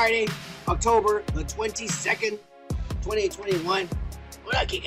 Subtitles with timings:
[0.00, 0.12] We're back.
[0.12, 0.32] It's Friday,
[0.68, 2.38] October the 22nd,
[3.02, 3.88] 2021.
[4.44, 4.84] What up, kick?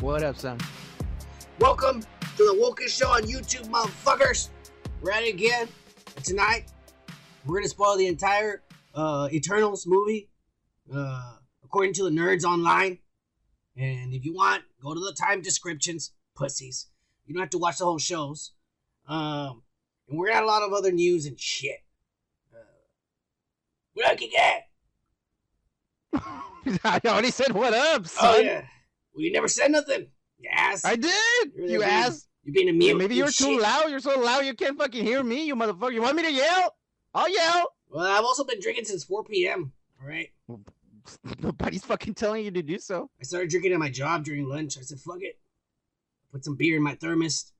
[0.00, 0.58] What up, son?
[1.58, 4.48] Welcome to the Woken Show on YouTube, motherfuckers.
[5.02, 5.68] We're at it again.
[6.22, 6.72] Tonight,
[7.44, 8.62] we're gonna spoil the entire
[8.94, 10.30] uh, Eternals movie,
[10.94, 12.98] uh, according to the nerds online.
[13.76, 16.86] And if you want, go to the time descriptions, pussies.
[17.26, 18.52] You don't have to watch the whole shows.
[19.06, 19.62] Um,
[20.08, 21.83] and we're got a lot of other news and shit.
[23.94, 24.62] What up, kick ass?
[26.84, 28.34] I already said what up, oh, son.
[28.34, 28.64] Oh yeah.
[29.14, 30.08] Well, you never said nothing.
[30.38, 30.84] You ass.
[30.84, 31.52] I did.
[31.54, 32.28] You're you asked.
[32.42, 32.96] You're being a mute.
[32.96, 33.60] Maybe you you're too shit.
[33.60, 33.88] loud.
[33.88, 35.94] You're so loud you can't fucking hear me, you motherfucker.
[35.94, 36.74] You want me to yell?
[37.14, 37.72] I'll yell.
[37.88, 39.72] Well, I've also been drinking since 4 p.m.
[40.00, 40.30] All right.
[41.38, 43.08] Nobody's fucking telling you to do so.
[43.20, 44.76] I started drinking at my job during lunch.
[44.76, 45.38] I said, fuck it.
[46.32, 47.52] Put some beer in my thermos.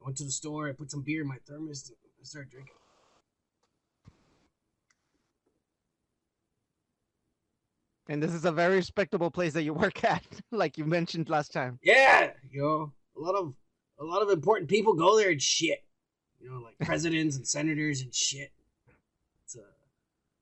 [0.00, 0.68] I went to the store.
[0.68, 1.92] I put some beer in my thermos.
[1.92, 2.72] I started drinking.
[8.08, 11.52] And this is a very respectable place that you work at, like you mentioned last
[11.52, 11.78] time.
[11.82, 13.54] Yeah, you know, a lot of
[13.98, 15.82] a lot of important people go there and shit.
[16.40, 18.52] You know, like presidents and senators and shit.
[19.44, 19.64] It's a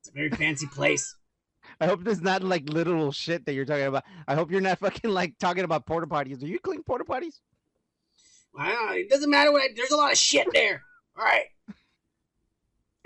[0.01, 1.17] it's a very fancy place.
[1.81, 4.05] I hope this is not like literal shit that you're talking about.
[4.29, 6.39] I hope you're not fucking like talking about porta potties.
[6.39, 7.41] Do you clean porta potties?
[8.57, 9.62] I it doesn't matter what.
[9.62, 10.83] I, there's a lot of shit there.
[11.19, 11.47] All right.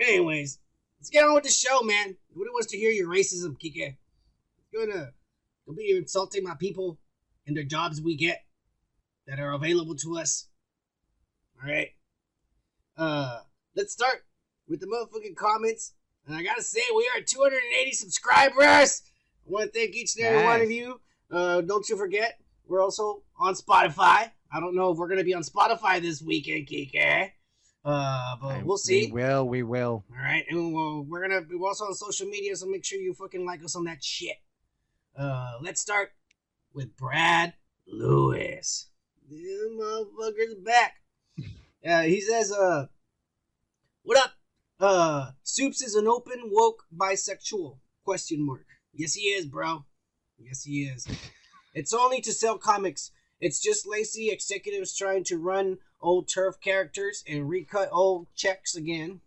[0.01, 0.59] Anyways,
[0.99, 2.15] let's get on with the show, man.
[2.33, 3.95] Nobody wants to hear your racism, Kike.
[4.71, 5.11] You're gonna
[5.65, 6.99] don't be insulting my people
[7.45, 8.43] and their jobs we get
[9.27, 10.47] that are available to us.
[11.61, 11.89] All right.
[12.97, 13.41] Uh,
[13.75, 14.23] let's start
[14.67, 15.93] with the motherfucking comments.
[16.25, 19.01] And I gotta say, we are 280 subscribers.
[19.47, 20.99] I want to thank each and every one of you.
[21.31, 24.31] Uh, don't you forget, we're also on Spotify.
[24.51, 27.31] I don't know if we're gonna be on Spotify this weekend, Kike.
[27.85, 29.05] Uh, but I- we'll see.
[29.07, 29.47] We will.
[29.47, 30.03] We will.
[30.11, 33.13] All right, and we'll, we're gonna be also on social media, so make sure you
[33.13, 34.35] fucking like us on that shit.
[35.19, 36.11] Uh, let's start
[36.73, 37.53] with Brad
[37.85, 38.87] Lewis.
[39.29, 39.41] This
[39.77, 40.95] motherfucker's back.
[41.87, 42.87] Uh, he says, "Uh,
[44.03, 44.33] what up?
[44.81, 47.77] Uh, Supes is an open woke bisexual?
[48.03, 48.65] Question mark.
[48.93, 49.85] Yes, he is, bro.
[50.37, 51.07] Yes, he is.
[51.73, 53.11] it's only to sell comics.
[53.39, 59.21] It's just lazy executives trying to run old turf characters and recut old checks again."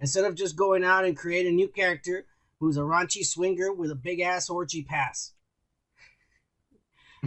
[0.00, 2.26] instead of just going out and create a new character
[2.60, 5.33] who's a raunchy swinger with a big ass orgy pass.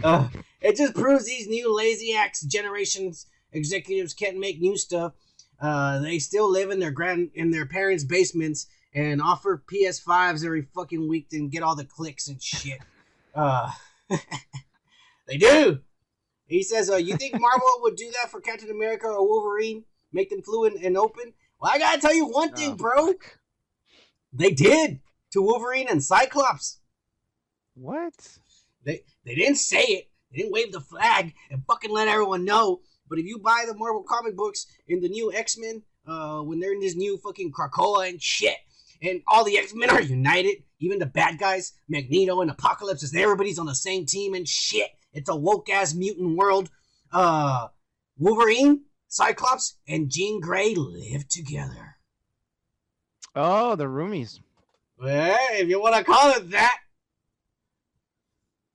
[0.02, 0.28] Uh,
[0.60, 5.12] it just proves these new lazy axe generations executives can't make new stuff.
[5.60, 10.62] Uh, they still live in their grand in their parents' basements and offer PS5s every
[10.74, 12.78] fucking week and get all the clicks and shit.
[13.34, 13.70] Uh,
[15.28, 15.78] they do.
[16.46, 19.84] He says, uh, "You think Marvel would do that for Captain America or Wolverine?
[20.12, 23.14] Make them fluent and open?" Well, I gotta tell you one thing, Oh, bro.
[24.32, 25.00] They did
[25.30, 26.78] to Wolverine and Cyclops.
[27.74, 28.38] What?
[28.84, 30.10] They they didn't say it.
[30.32, 32.80] They didn't wave the flag and fucking let everyone know.
[33.08, 36.60] But if you buy the Marvel comic books in the new X Men, uh, when
[36.60, 38.56] they're in this new fucking Krakoa and shit,
[39.02, 43.14] and all the X Men are united, even the bad guys, Magneto and Apocalypse, is
[43.14, 44.90] everybody's on the same team and shit.
[45.12, 46.70] It's a woke ass mutant world.
[47.12, 47.68] Uh,
[48.18, 51.96] Wolverine, Cyclops, and Jean Grey live together.
[53.34, 54.40] Oh, the roomies.
[55.00, 56.78] Well, if you want to call it that.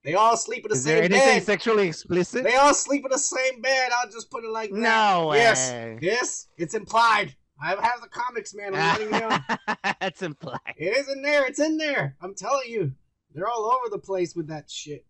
[0.04, 1.42] They all sleep in the Is there same anything bed.
[1.44, 2.44] sexually explicit?
[2.44, 3.90] They all sleep in the same bed.
[3.96, 4.76] I'll just put it like that.
[4.78, 5.38] No way.
[5.38, 5.72] Yes,
[6.02, 7.34] yes, it's implied.
[7.62, 8.74] I have the comics, man.
[8.74, 9.38] I'm letting you know.
[10.00, 10.58] That's implied.
[10.76, 11.46] It is in there.
[11.46, 12.16] It's in there.
[12.20, 12.92] I'm telling you.
[13.34, 15.04] They're all over the place with that shit.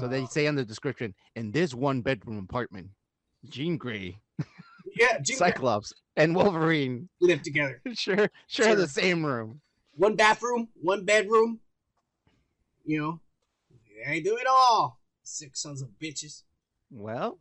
[0.00, 2.88] So Uh, they say in the description, in this one bedroom apartment,
[3.48, 4.18] Jean Grey,
[4.96, 7.80] yeah, Jean Grey Cyclops, and Wolverine live together.
[7.92, 8.74] sure, share Sure.
[8.74, 9.60] the same room.
[9.94, 11.60] One bathroom, one bedroom.
[12.84, 13.20] You know,
[14.06, 15.00] they do it all.
[15.22, 16.42] Six sons of bitches.
[16.90, 17.38] Well,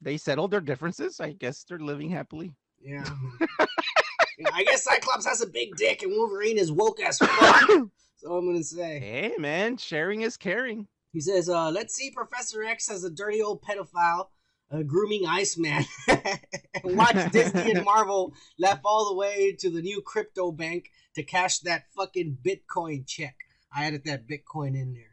[0.00, 1.20] they settled their differences.
[1.20, 2.52] I guess they're living happily.
[2.80, 3.04] Yeah.
[4.52, 7.68] I guess Cyclops has a big dick and Wolverine is woke as fuck.
[8.16, 8.98] so I'm gonna say.
[8.98, 10.88] Hey man, sharing is caring.
[11.12, 14.28] He says, uh, let's see Professor X as a dirty old pedophile
[14.72, 15.84] uh, grooming Iceman.
[16.84, 21.58] watch Disney and Marvel laugh all the way to the new crypto bank to cash
[21.60, 23.36] that fucking Bitcoin check.
[23.74, 25.11] I added that Bitcoin in there.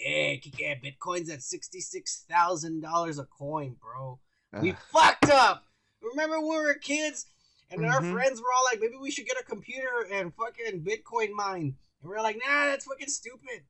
[0.00, 4.18] Yeah, yeah, Bitcoin's at $66,000 a coin, bro.
[4.62, 5.66] We fucked up.
[6.02, 7.26] Remember when we were kids
[7.70, 8.12] and our Mhm.
[8.12, 11.76] friends were all like, maybe we should get a computer and fucking Bitcoin mine.
[12.00, 13.64] And we are like, nah, that's fucking stupid.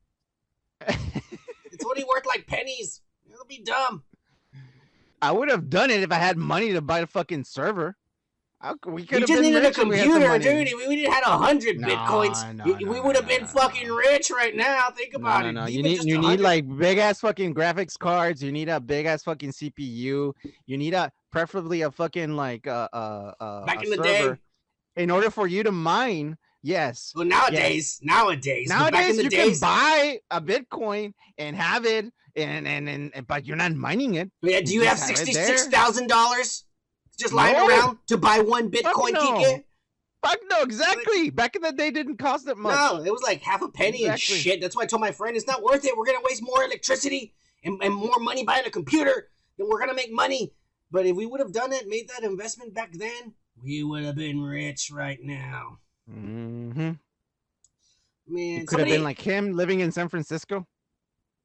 [1.72, 3.00] It's only worth like pennies.
[3.32, 4.02] It'll be dumb.
[5.22, 7.96] I would have done it if I had money to buy a fucking server.
[8.60, 10.68] How we could have just needed a rich if we had the computer, dude.
[10.68, 13.26] If we didn't had a hundred No, bitcoins, no, we, no, we no, would have
[13.26, 14.90] been fucking rich right now.
[14.90, 15.52] Think about it.
[15.52, 15.64] no.
[15.66, 18.42] You need you 100 need like big ass fucking graphics cards.
[18.42, 20.34] You need a big ass fucking CPU.
[20.66, 25.02] You need a preferably a fucking like uh uh uh back in the server day.
[25.02, 26.36] in order for you to mine.
[26.62, 27.12] Yes.
[27.14, 31.86] Well, nowadays, nowadays, back Nowadays in the you days, can buy a Bitcoin and have
[31.86, 32.04] it,
[32.36, 34.30] and and and, and- but you're not mining it.
[34.42, 36.66] yeah, do you you have have it sixty-six thousand dollars
[37.18, 37.68] just lying No.
[37.68, 39.20] around to buy one Fuck Bitcoin, no.
[39.32, 39.64] Kike?
[40.22, 41.30] Fuck no, exactly.
[41.30, 42.74] Back in the day, didn't cost that much.
[42.74, 44.60] No, it was like half a penny and shit.
[44.60, 45.96] That's why I told my friend it's not worth it.
[45.96, 47.32] We're gonna waste more electricity
[47.64, 50.52] and, and more money buying a computer than we're gonna make money.
[50.90, 54.16] But if we would have done it, made that investment back then, we would have
[54.16, 55.78] been rich right now.
[56.10, 56.80] Mm-hmm.
[58.28, 60.66] Man, You could have been like him living in San Francisco.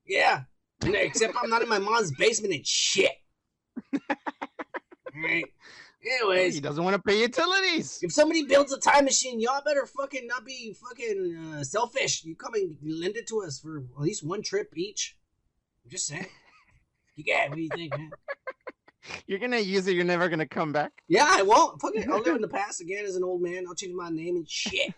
[0.05, 0.43] yeah.
[0.85, 3.13] Except I'm not in my mom's basement and shit.
[5.27, 7.99] Anyways, He doesn't want to pay utilities.
[8.03, 12.23] if somebody builds a time machine, y'all better fucking not be fucking uh, selfish.
[12.23, 15.17] You come and lend it to us for at least one trip each.
[15.83, 16.27] I'm just saying.
[17.15, 18.11] You get what do you think, man?
[19.27, 19.95] You're gonna use it.
[19.95, 20.91] You're never gonna come back.
[21.07, 21.79] Yeah, I won't.
[21.79, 22.07] Fuck it.
[22.09, 23.65] I'll live in the past again as an old man.
[23.67, 24.93] I'll change my name and shit.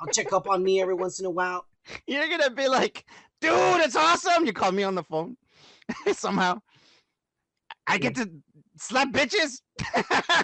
[0.00, 1.66] I'll check up on me every once in a while.
[2.06, 3.04] You're gonna be like,
[3.40, 4.44] dude, it's awesome.
[4.46, 5.36] You call me on the phone
[6.12, 6.60] somehow.
[7.86, 8.30] I get to
[8.76, 9.60] slap bitches.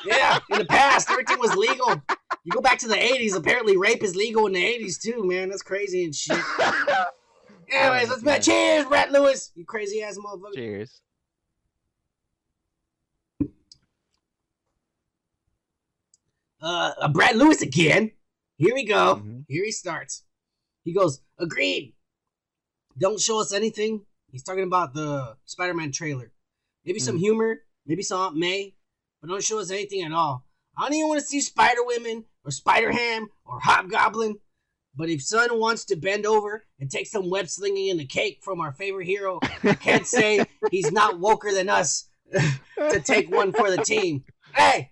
[0.04, 2.02] Yeah, in the past, everything was legal.
[2.44, 5.48] You go back to the 80s, apparently rape is legal in the 80s too, man.
[5.50, 6.38] That's crazy and shit.
[7.72, 8.36] Anyways, let's man.
[8.36, 8.42] bet.
[8.42, 9.52] Cheers, Brett Lewis.
[9.54, 10.54] You crazy ass motherfucker.
[10.54, 11.00] Cheers.
[16.60, 18.12] Uh, uh, Brad Lewis again.
[18.56, 19.16] Here we go.
[19.16, 19.44] Mhm.
[19.48, 20.24] Here he starts.
[20.84, 21.94] He goes, agreed.
[22.98, 24.04] Don't show us anything.
[24.30, 26.32] He's talking about the Spider-Man trailer.
[26.84, 27.20] Maybe some Mm.
[27.20, 28.74] humor, maybe some Aunt May,
[29.20, 30.46] but don't show us anything at all.
[30.76, 34.36] I don't even want to see Spider Women or Spider Ham or Hobgoblin.
[34.96, 38.40] But if Son wants to bend over and take some web slinging in the cake
[38.42, 43.52] from our favorite hero, I can't say he's not woker than us to take one
[43.52, 44.24] for the team.
[44.54, 44.90] Hey,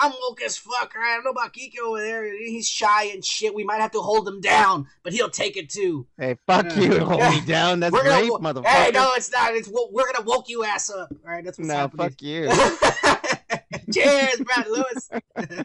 [0.00, 1.10] I'm woke as fuck, right?
[1.12, 2.24] I don't know about Kiko over there.
[2.38, 3.54] He's shy and shit.
[3.54, 6.06] We might have to hold him down, but he'll take it too.
[6.16, 6.98] Hey, fuck Uh, you.
[7.04, 7.80] Hold me down.
[7.80, 8.66] That's rape, wo- motherfucker.
[8.66, 9.54] Hey, no, it's not.
[9.54, 11.10] It's we're gonna woke you ass up.
[11.24, 12.08] All right, that's what's no, happening.
[12.10, 12.48] fuck you.
[13.92, 15.10] Cheers, Brad Lewis.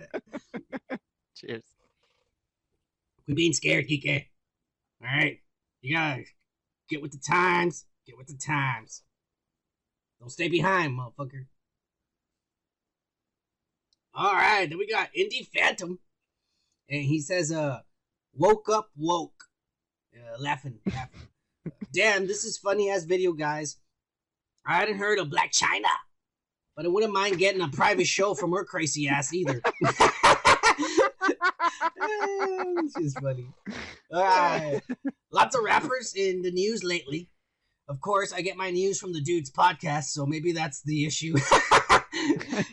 [1.36, 1.64] Cheers.
[3.26, 4.26] Quit being scared, Kike.
[5.02, 5.40] All right,
[5.82, 6.24] you gotta
[6.90, 7.86] get with the times.
[8.06, 9.04] Get with the times.
[10.20, 11.46] Don't stay behind, motherfucker.
[14.16, 15.98] All right, then we got Indie Phantom,
[16.88, 17.80] and he says, "Uh,
[18.34, 19.46] woke up, woke,
[20.16, 21.28] uh, laughing, laughing.
[21.94, 23.78] Damn, this is funny ass video, guys.
[24.66, 25.90] I hadn't heard of Blac Chyna,
[26.76, 29.62] but I wouldn't mind getting a private show from her crazy ass either."
[32.84, 33.48] this is funny.
[34.12, 34.82] All right.
[35.32, 37.30] Lots of rappers in the news lately.
[37.88, 41.36] Of course, I get my news from the dude's podcast, so maybe that's the issue.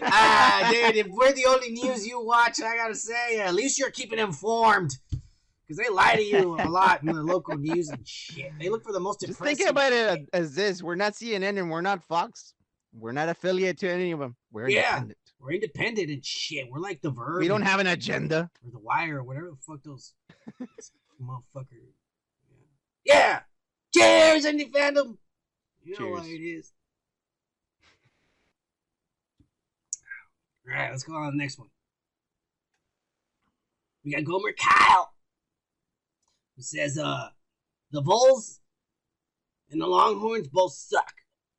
[0.02, 3.90] ah, dude, if we're the only news you watch, I gotta say, at least you're
[3.90, 4.96] keeping informed.
[5.66, 8.50] Because they lie to you a lot in the local news and shit.
[8.58, 11.70] They look for the most Just think about it as this: we're not CNN and
[11.70, 12.54] we're not Fox.
[12.92, 14.34] We're not affiliated to any of them.
[14.50, 14.88] We're Yeah.
[14.94, 15.18] independent.
[15.38, 16.68] We're independent and shit.
[16.70, 17.38] We're like the Verb.
[17.40, 18.50] We don't have an agenda.
[18.64, 20.12] or the wire or whatever the fuck those
[21.22, 21.78] motherfucker.
[23.04, 23.40] Yeah.
[23.94, 25.18] Cheers, Indie Phantom.
[25.84, 26.72] You know what it is.
[30.70, 31.68] All right, let's go on to the next one.
[34.04, 35.12] We got Gomer Kyle,
[36.56, 37.30] who says, "Uh,
[37.90, 38.60] the Vols
[39.70, 41.12] and the Longhorns both suck."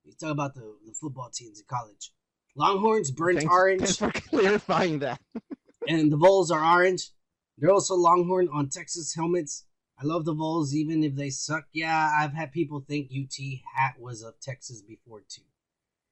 [0.04, 2.12] He's talking about the, the football teams in college.
[2.56, 5.20] Longhorns burnt Thanks, orange thanks for clarifying that.
[5.88, 7.10] and the Vols are orange.
[7.58, 9.66] They're also Longhorn on Texas helmets.
[10.00, 11.66] I love the Vols, even if they suck.
[11.74, 13.36] Yeah, I've had people think UT
[13.76, 15.44] hat was of Texas before too.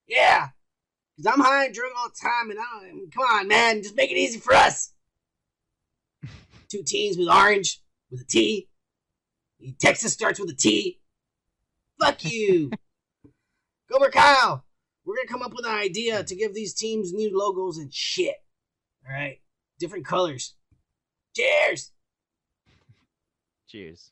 [0.07, 0.49] Yeah,
[1.19, 3.11] because I'm high and drunk all the time, and I don't.
[3.13, 4.93] Come on, man, just make it easy for us.
[6.69, 8.69] Two teams with orange with a T.
[9.79, 11.01] Texas starts with a T.
[12.01, 12.71] Fuck you.
[13.91, 14.63] Gomer Kyle.
[15.03, 18.35] We're gonna come up with an idea to give these teams new logos and shit.
[19.05, 19.39] All right,
[19.77, 20.55] different colors.
[21.35, 21.91] Cheers.
[23.67, 24.11] Cheers.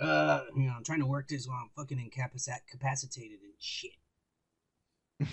[0.00, 3.92] Uh, you know, I'm trying to work this while I'm fucking incapac- incapacitated and shit.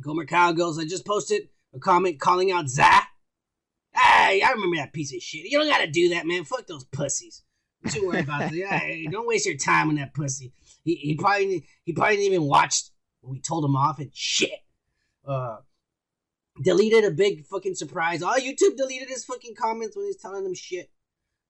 [0.00, 3.02] Gomer Kyle goes, I just posted a comment calling out Zah.
[3.94, 5.50] Hey, I remember that piece of shit.
[5.50, 6.44] You don't gotta do that, man.
[6.44, 7.42] Fuck those pussies.
[7.82, 8.52] Don't you worry about that.
[8.70, 10.52] Hey, don't waste your time on that pussy.
[10.84, 12.82] He, he probably he probably didn't even watch
[13.22, 14.60] we told him off and shit.
[15.26, 15.58] Uh,
[16.62, 18.22] deleted a big fucking surprise.
[18.22, 20.90] Oh, YouTube deleted his fucking comments when he's telling them shit.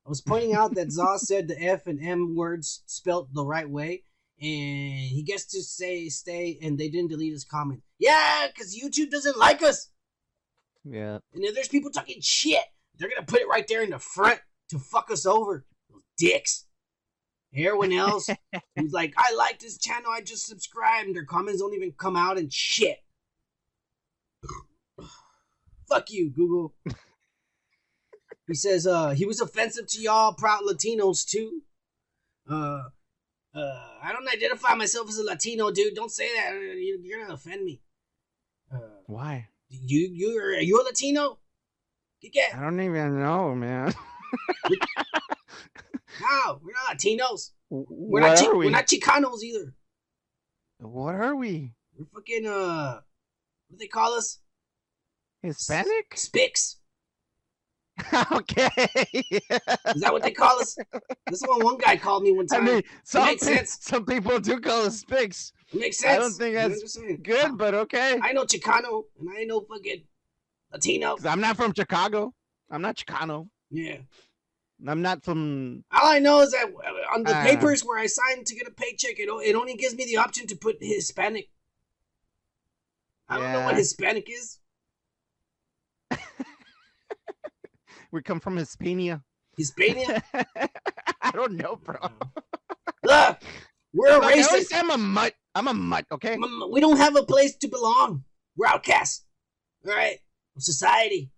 [0.08, 3.68] I was pointing out that Zaw said the F and M words spelt the right
[3.68, 4.04] way,
[4.40, 7.82] and he gets to say stay, and they didn't delete his comment.
[7.98, 9.90] Yeah, because YouTube doesn't like us.
[10.82, 11.18] Yeah.
[11.34, 12.64] And if there's people talking shit,
[12.96, 15.66] they're gonna put it right there in the front to fuck us over.
[16.16, 16.64] Dicks.
[17.54, 18.30] Everyone else
[18.76, 22.16] who's like, I like this channel, I just subscribed, and their comments don't even come
[22.16, 22.96] out and shit.
[25.86, 26.74] Fuck you, Google.
[28.48, 31.62] he says, uh, he was offensive to y'all proud Latinos too.
[32.50, 32.84] Uh
[33.54, 35.94] uh, I don't identify myself as a Latino, dude.
[35.94, 36.52] Don't say that.
[36.54, 37.80] You- You're gonna offend me.
[38.72, 39.48] Uh, Why?
[39.68, 41.38] you you are you a Latino?
[42.20, 42.54] Get get.
[42.54, 43.94] I don't even know, man.
[46.20, 47.50] No, we're not Latinos.
[47.70, 48.38] We're what not.
[48.38, 48.66] Chi- we?
[48.66, 49.72] We're not Chicanos either.
[50.78, 51.74] What are we?
[51.96, 53.00] We're fucking uh,
[53.68, 54.38] what do they call us?
[55.42, 56.10] Hispanic?
[56.16, 56.76] Spics.
[58.32, 58.68] okay.
[59.12, 60.76] Is that what they call us?
[61.28, 62.64] This is what one guy called me one I time.
[62.64, 63.78] mean, some makes pe- sense.
[63.80, 65.52] some people do call us spics.
[65.72, 66.16] it makes sense.
[66.16, 66.96] I don't think that's?
[67.22, 68.18] Good, but okay.
[68.22, 70.02] I know Chicano and I know fucking
[70.72, 71.16] Latino.
[71.24, 72.32] I'm not from Chicago.
[72.70, 73.48] I'm not Chicano.
[73.70, 73.96] Yeah.
[74.86, 75.82] I'm not from.
[75.90, 77.42] All I know is that uh, on the Ah.
[77.42, 80.46] papers where I signed to get a paycheck, it, it only gives me the option
[80.46, 81.48] to put Hispanic.
[83.28, 84.58] I don't know what Hispanic is.
[88.10, 89.22] We come from Hispania.
[89.56, 90.22] Hispania?
[91.22, 91.96] I don't know, bro.
[93.04, 93.38] Look,
[93.92, 94.46] we're a Look, I race.
[94.48, 95.34] always that- say I'm a mutt.
[95.54, 96.06] I'm a mutt.
[96.12, 96.38] Okay.
[96.70, 98.24] We don't have a place to belong.
[98.56, 99.24] We're outcasts.
[99.86, 100.18] All right,
[100.58, 101.30] society.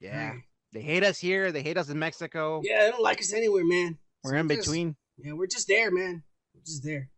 [0.00, 0.32] Yeah.
[0.32, 0.42] Mm.
[0.72, 1.52] They hate us here.
[1.52, 2.60] They hate us in Mexico.
[2.62, 3.98] Yeah, they don't like us anywhere, man.
[4.22, 4.96] We're So in just- between.
[5.18, 6.22] Yeah, we're just there, man.
[6.54, 7.08] We're just there.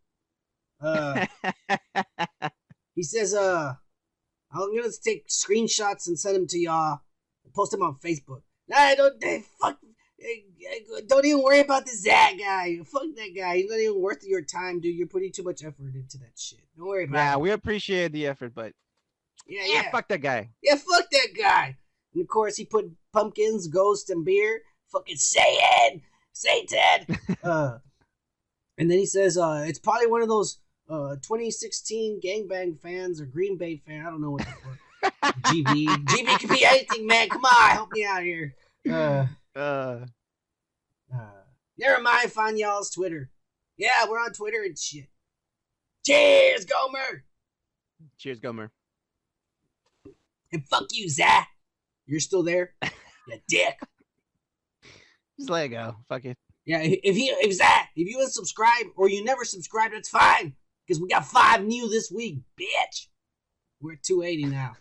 [0.81, 1.27] Uh,
[2.95, 3.75] he says, uh,
[4.53, 7.01] I'm gonna take screenshots and send them to y'all.
[7.55, 8.43] Post them on Facebook.
[8.69, 9.79] Nah, don't eh, fuck.
[10.21, 10.27] eh,
[10.71, 12.79] eh, Don't even worry about the Zach guy.
[12.85, 13.57] Fuck that guy.
[13.59, 14.95] He's not even worth your time, dude.
[14.97, 16.61] You're putting too much effort into that shit.
[16.77, 17.41] Don't worry about yeah, it.
[17.41, 18.73] we appreciate the effort, but
[19.47, 19.91] Yeah, yeah, yeah.
[19.91, 20.51] fuck that guy.
[20.63, 21.77] Yeah, fuck that guy.
[22.15, 24.63] And of course, he put pumpkins, ghost, and beer.
[24.93, 27.19] Fucking Satan, Satan.
[27.45, 27.79] uh,
[28.79, 30.59] and then he says, uh, it's probably one of those
[30.91, 34.07] uh 2016 gangbang fans or Green Bay fan.
[34.07, 34.79] I don't know what the fuck.
[35.05, 37.29] GB, GB can be anything, man.
[37.29, 38.55] Come on, help me out here.
[38.91, 39.27] Uh,
[39.57, 40.07] Uh,
[41.15, 41.19] uh,
[41.79, 42.31] never mind.
[42.33, 43.31] Find y'all's Twitter.
[43.77, 45.07] Yeah, we're on Twitter and shit.
[46.07, 47.25] Cheers, Gomer.
[48.19, 48.71] cheers, Gomer.
[50.53, 51.49] And fuck you, Zach.
[52.07, 53.79] You're still there, you dick.
[55.39, 55.97] Just let it go.
[56.09, 56.37] Fuck it.
[56.65, 60.55] Yeah, if if he if Zach, if you unsubscribe or you never subscribe, that's fine.
[60.87, 63.09] Because we got five new this week, bitch.
[63.81, 64.73] We're at 280 now.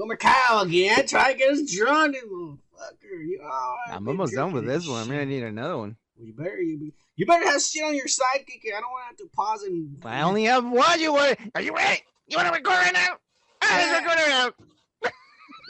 [0.00, 1.06] Gomer Kyle again.
[1.06, 3.26] Try to get us drunk, you motherfucker.
[3.28, 5.02] You, I've I'm almost done with this one.
[5.02, 5.96] I'm gonna need another one.
[6.16, 8.62] Well, you better you, be- you better have shit on your sidekick.
[8.74, 9.96] I don't want to have to pause and.
[10.04, 10.98] I only have one.
[11.00, 11.38] You want?
[11.54, 12.00] Are you ready?
[12.28, 13.08] You want to record right now?
[13.62, 13.98] Ah, let's Yeah.
[13.98, 14.50] record right now.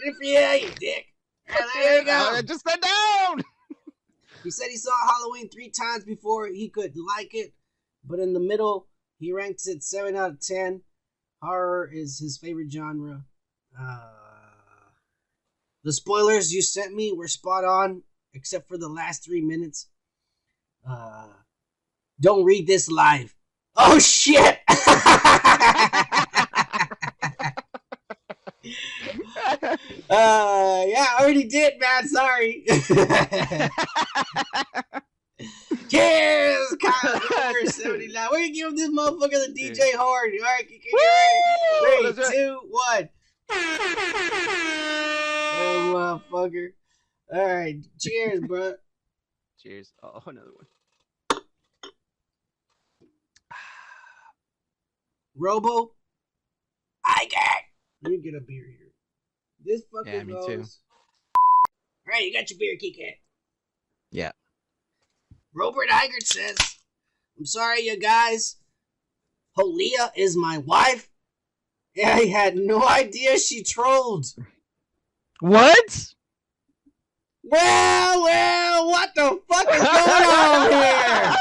[0.04, 1.06] Good for you, dick.
[1.50, 2.32] Yeah, there you go.
[2.36, 3.42] Uh, just sit down.
[4.44, 7.52] He said he saw Halloween three times before he could like it,
[8.04, 8.86] but in the middle,
[9.18, 10.82] he ranks it seven out of ten.
[11.42, 13.24] Horror is his favorite genre.
[13.78, 14.10] Uh,
[15.84, 18.02] the spoilers you sent me were spot on,
[18.34, 19.88] except for the last three minutes.
[20.88, 21.26] Uh,
[22.20, 23.34] don't read this live.
[23.76, 24.58] Oh shit!
[30.10, 32.08] Uh, yeah, I already did, man.
[32.08, 32.64] Sorry.
[35.88, 38.28] Cheers, Kyle Cooper, 79.
[38.30, 40.32] We're gonna give this motherfucker the DJ horn.
[40.32, 41.84] All right, Woo!
[41.84, 42.02] ready.
[42.02, 42.34] That's Three, right.
[42.34, 43.08] two, one.
[45.62, 46.68] Oh, motherfucker.
[47.32, 48.74] All right, cheers, bro.
[49.62, 49.92] Cheers.
[50.02, 51.40] Oh, another one.
[55.36, 55.92] Robo,
[57.04, 57.62] I got.
[58.02, 58.92] Let me get a beer here.
[59.64, 60.46] This fucker Yeah, me goes.
[60.46, 60.62] too.
[61.36, 63.12] All right, you got your beer, Kika.
[64.10, 64.32] Yeah.
[65.54, 66.56] Robert Eigert says,
[67.38, 68.56] "I'm sorry, you guys.
[69.58, 71.09] Holia is my wife.
[72.06, 74.26] I had no idea she trolled.
[75.40, 76.06] What?
[77.42, 81.34] Well, well, what the fuck is going on here?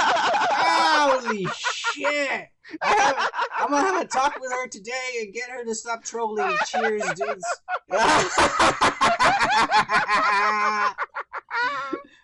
[0.51, 2.47] Holy shit!
[2.81, 6.55] I I'm gonna have a talk with her today and get her to stop trolling.
[6.67, 7.45] Cheers, dudes.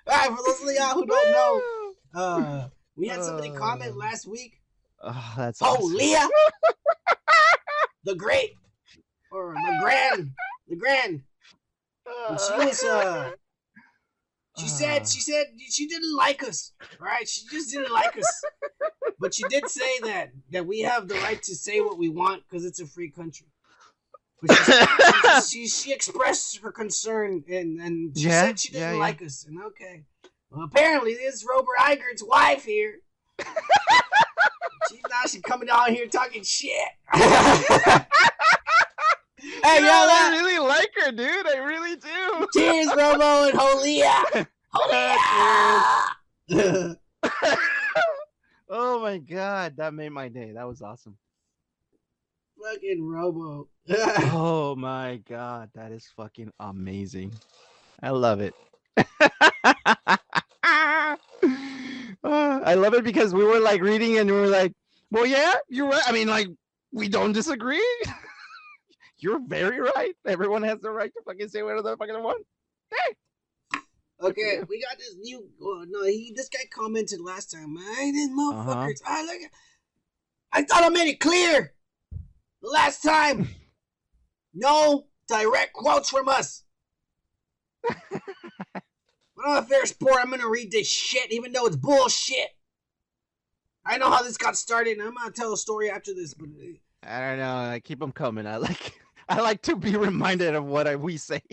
[0.07, 1.61] Alright, for those of y'all who don't know,
[2.13, 3.55] uh, we had somebody Uh.
[3.55, 4.61] comment last week
[5.03, 5.93] Oh, that's Oh, awesome.
[5.97, 6.27] Leah,
[8.05, 8.53] the great,
[9.31, 10.31] or the grand,
[10.67, 11.23] the grand.
[12.29, 13.31] And she was uh,
[14.57, 17.27] she said she said she didn't like us, right?
[17.27, 18.43] She just didn't like us,
[19.19, 22.43] but she did say that that we have the right to say what we want
[22.47, 23.47] because it's a free country.
[24.41, 24.73] But she,
[25.49, 28.99] she, she expressed her concern and and she Yeah, said she didn't yeah, yeah.
[28.99, 29.45] like us.
[29.45, 30.03] And okay,
[30.51, 32.95] well, apparently this Robert Eigert's wife here.
[34.89, 36.71] She's now she's coming down here talking shit.
[37.13, 37.25] hey,
[39.41, 41.47] You you know, know I really like her, dude.
[41.47, 42.47] I really do.
[42.53, 44.47] Cheers, Robo and Holia.
[46.51, 46.95] Holia.
[48.69, 50.51] oh my god, that made my day.
[50.53, 51.17] That was awesome.
[52.61, 53.67] Fucking Robo.
[54.33, 57.33] Oh my god, that is fucking amazing.
[58.01, 58.53] I love it.
[62.25, 64.73] Uh, I love it because we were like reading and we were like,
[65.11, 66.01] well, yeah, you're right.
[66.07, 66.47] I mean, like,
[66.91, 67.85] we don't disagree.
[69.19, 70.15] you're very right.
[70.25, 72.43] Everyone has the right to fucking say whatever the fuck they want.
[74.21, 75.47] Okay, we got this new.
[75.61, 76.33] Oh, no, he.
[76.35, 77.75] This guy commented last time.
[77.75, 79.01] Man, these motherfuckers.
[79.05, 79.51] I like.
[80.51, 81.73] I thought I made it clear.
[82.61, 83.47] The last time.
[84.57, 86.63] No direct quotes from us.
[89.51, 92.49] I'm fair sport, I'm gonna read this shit, even though it's bullshit.
[93.85, 96.47] I know how this got started, and I'm gonna tell a story after this, but
[96.47, 97.55] uh, I don't know.
[97.55, 98.47] I keep them coming.
[98.47, 98.99] I like.
[99.27, 101.41] I like to be reminded of what I, we say.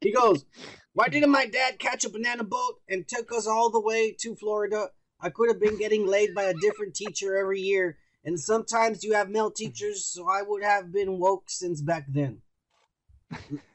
[0.00, 0.46] He goes,
[0.94, 4.34] Why didn't my dad catch a banana boat and took us all the way to
[4.34, 4.88] Florida?
[5.20, 7.98] I could have been getting laid by a different teacher every year.
[8.24, 12.40] And sometimes you have male teachers, so I would have been woke since back then.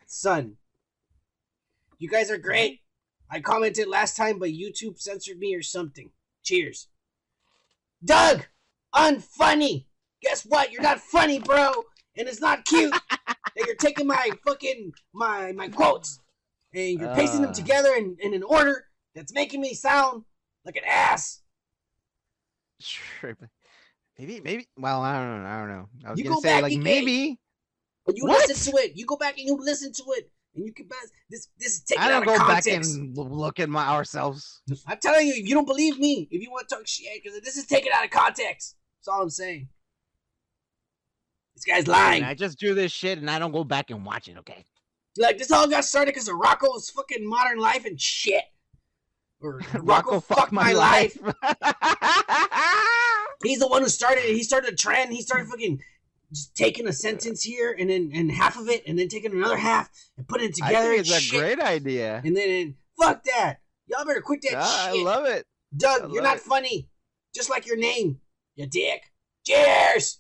[0.08, 0.58] Son,
[2.00, 2.82] you guys are great.
[3.30, 6.12] I commented last time, but YouTube censored me or something.
[6.44, 6.88] Cheers.
[8.04, 8.46] Doug,
[8.94, 9.86] unfunny.
[10.22, 10.72] Guess what?
[10.72, 11.72] You're not funny, bro.
[12.18, 16.20] And it's not cute that you're taking my fucking my my quotes
[16.74, 17.54] and you're pasting them Uh.
[17.54, 20.24] together in, in an order that's making me sound
[20.66, 21.42] like an ass.
[22.80, 23.36] Sure.
[24.18, 24.68] Maybe, maybe.
[24.78, 25.50] Well, I don't know.
[25.50, 25.90] I don't know.
[26.06, 27.40] I was You gonna go say like maybe.
[28.06, 28.48] But you What?
[28.48, 28.96] listen to it.
[28.96, 31.50] You go back and you listen to it, and you can pass this.
[31.60, 32.96] This is taken I don't go back context.
[32.96, 34.62] and look at my ourselves.
[34.88, 37.40] I'm telling you, if you don't believe me, if you want to talk shit, because
[37.42, 38.76] this is taken out of context.
[39.00, 39.68] That's all I'm saying.
[41.56, 42.22] This guy's lying.
[42.22, 44.38] mean, I just do this shit and I don't go back and watch it.
[44.40, 44.66] Okay.
[45.18, 48.44] Like this all got started because of Rocco's fucking modern life and shit.
[49.42, 51.18] Or Rocco, fuck my life.
[53.44, 54.34] He's the one who started it.
[54.36, 55.14] He started a trend.
[55.14, 55.80] He started fucking
[56.32, 59.58] just taking a sentence here and then and half of it and then taking another
[59.58, 60.88] half and putting it I together.
[60.90, 61.40] think and it's a shit.
[61.40, 62.22] great idea.
[62.26, 63.58] And then fuck that.
[63.88, 65.46] Y'all better quit that Ah, I love it.
[65.78, 66.42] Doug, I you're not it.
[66.44, 66.90] funny.
[67.34, 68.20] Just like your name.
[68.56, 69.12] You dick.
[69.46, 70.20] Cheers.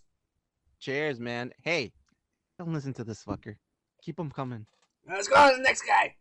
[0.79, 1.51] Cheers, man.
[1.63, 1.91] Hey,
[2.59, 3.55] don't listen to this fucker.
[4.03, 4.65] Keep them coming.
[5.09, 6.15] Let's go on to the next guy.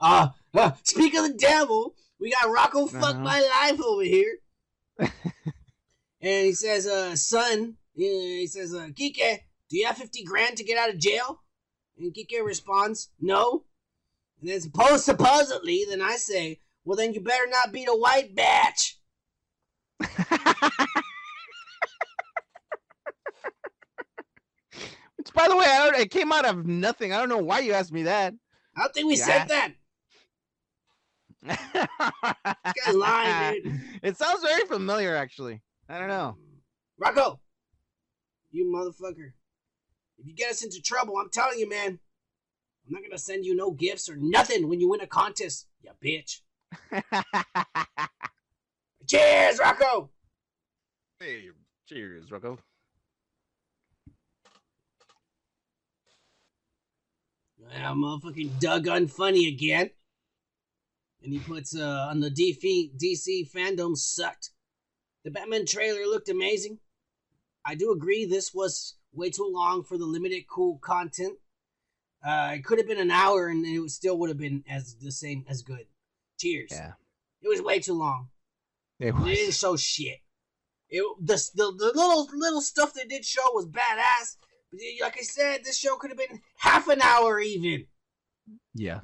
[0.00, 3.18] Uh, uh speak of the devil, we got Rocco fuck Uh-huh.
[3.20, 4.38] my life over here.
[4.98, 10.64] and he says, uh, son, he says, uh, Kike, do you have 50 grand to
[10.64, 11.42] get out of jail?
[11.98, 13.64] And Kike responds, no.
[14.40, 18.34] And then suppose, supposedly, then I say, well, then you better not be the white
[18.34, 18.98] batch.
[25.16, 27.12] Which, by the way, I don't, it came out of nothing.
[27.12, 28.32] I don't know why you asked me that.
[28.74, 29.24] I don't think we Yeah.
[29.26, 29.74] said that.
[32.94, 33.80] lying, dude.
[34.02, 35.60] It sounds very familiar, actually.
[35.88, 36.36] I don't know.
[36.98, 37.40] Rocco,
[38.50, 39.32] you motherfucker.
[40.18, 41.98] If you get us into trouble, I'm telling you, man,
[42.86, 45.90] I'm not gonna send you no gifts or nothing when you win a contest, you
[46.02, 46.40] bitch.
[49.08, 50.10] Cheers, Rocco.
[51.18, 51.48] hey,
[51.86, 52.58] cheers, Rocco.
[57.58, 59.90] Yeah, motherfucking Doug Unfunny again.
[61.22, 64.50] And he puts uh, on the DC, DC fandom sucked.
[65.24, 66.78] The Batman trailer looked amazing.
[67.64, 71.38] I do agree this was way too long for the limited cool content.
[72.24, 74.94] Uh, it could have been an hour and it would- still would have been as
[74.96, 75.86] the same as good.
[76.38, 76.70] Cheers.
[76.72, 76.92] Yeah.
[77.42, 78.28] It was way too long.
[78.98, 79.58] It It didn't was.
[79.58, 80.18] show shit.
[80.90, 84.36] It the, the the little little stuff they did show was badass.
[84.70, 87.86] But like I said, this show could have been half an hour even.
[88.74, 89.00] Yeah.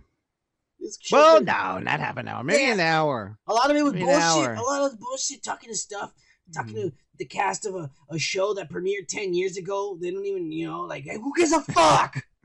[1.10, 2.44] Well, no, not half an hour.
[2.44, 2.74] Maybe Yeah.
[2.74, 3.38] an hour.
[3.46, 4.58] A lot of it was Maybe bullshit.
[4.58, 6.12] A lot of bullshit talking to stuff,
[6.54, 6.90] talking Mhm.
[6.90, 9.98] to the cast of a, a show that premiered ten years ago.
[10.00, 12.22] They don't even, you know, like hey, who gives a fuck?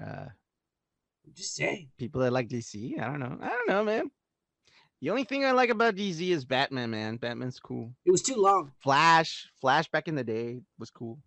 [0.00, 0.26] Uh,
[1.34, 1.88] just saying.
[1.98, 2.98] people that like DC.
[2.98, 3.36] I don't know.
[3.42, 4.10] I don't know, man.
[5.00, 7.16] The only thing I like about DC is Batman, man.
[7.16, 7.92] Batman's cool.
[8.04, 8.72] It was too long.
[8.82, 11.18] Flash, Flash back in the day was cool.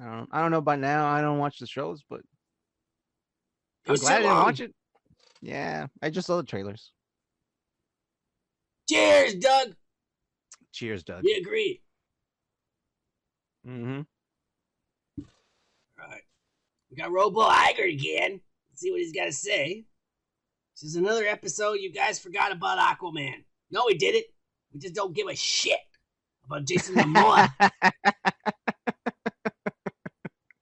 [0.00, 1.06] I don't, I don't know about now.
[1.06, 2.20] I don't watch the shows, but
[3.86, 4.44] I'm glad I didn't long.
[4.44, 4.74] watch it.
[5.42, 6.92] Yeah, I just saw the trailers.
[8.88, 9.74] Cheers, Doug.
[10.72, 11.22] Cheers, Doug.
[11.24, 11.80] We agree.
[13.66, 14.00] Mm-hmm.
[15.18, 16.22] All right.
[16.90, 18.40] We got Robo Iger again.
[18.70, 19.84] Let's see what he's got to say.
[20.74, 23.44] This is another episode you guys forgot about Aquaman.
[23.70, 24.26] No, we did it.
[24.72, 25.78] We just don't give a shit
[26.46, 27.50] about Jason Momoa.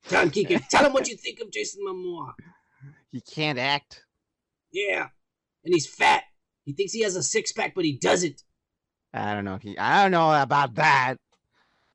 [0.09, 2.33] John Keegan, tell him what you think of Jason Momoa.
[3.12, 4.05] he can't act.
[4.73, 5.09] Yeah.
[5.64, 6.25] And he's fat.
[6.64, 8.42] He thinks he has a six pack, but he doesn't.
[9.14, 9.59] I don't know.
[9.61, 11.16] He, I don't know about that,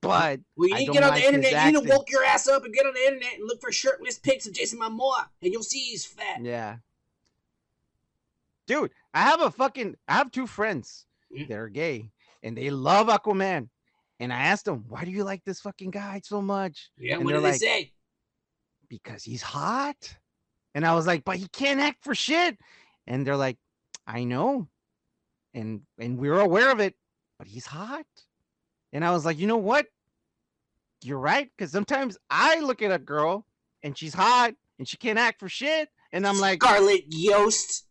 [0.02, 1.66] but Well, you need to get on like the internet.
[1.68, 3.72] You need to woke your ass up and get on the internet and look for
[3.72, 6.42] shirtless pics of Jason Momoa, and you'll see he's fat.
[6.42, 6.78] yeah,
[8.68, 9.96] dude, I have a fucking.
[10.08, 11.06] I have two friends.
[11.32, 11.40] Mm.
[11.40, 11.46] Yeah.
[11.50, 12.10] They're gay
[12.44, 13.70] and they love Aquaman.
[14.20, 17.26] And I asked them, "Why do you like this fucking guy so much?" Yeah, And
[17.26, 17.92] what did they say?
[18.90, 20.16] because he's hot.
[20.76, 22.58] And I was like, but he can't act for shit.
[23.08, 23.58] And they're like,
[24.06, 24.68] I know.
[25.56, 26.94] And and we're aware of it,
[27.44, 28.06] but he's hot.
[28.94, 29.88] And I was like, you know what?
[31.04, 31.50] You're right.
[31.60, 33.46] Cause sometimes I look at a girl
[33.84, 35.90] and she's hot and she can't act for shit.
[36.14, 37.86] And I'm like, Scarlet Yost.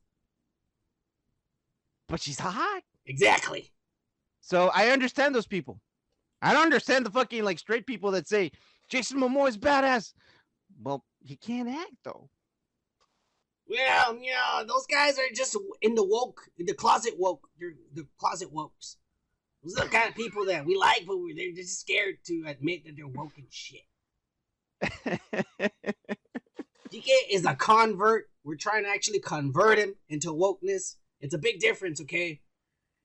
[2.09, 2.83] but she's hot.
[3.05, 3.71] Exactly.
[4.41, 5.83] So I understand those people.
[6.41, 8.53] I don't understand the fucking like straight people that say
[8.89, 10.15] Jason Momoa is badass.
[10.83, 12.31] Well, he can't act though.
[13.69, 17.47] Well, yeah, those guys are just in the woke, in the closet woke.
[17.61, 18.97] They're the closet wokes.
[19.63, 22.45] Those are the kind of people that we like, but we're, they're just scared to
[22.49, 23.83] admit that they're woke and shit.
[26.91, 28.29] DK is a convert.
[28.45, 30.97] We're trying to actually convert him into wokeness.
[31.21, 32.41] It's a big difference, okay?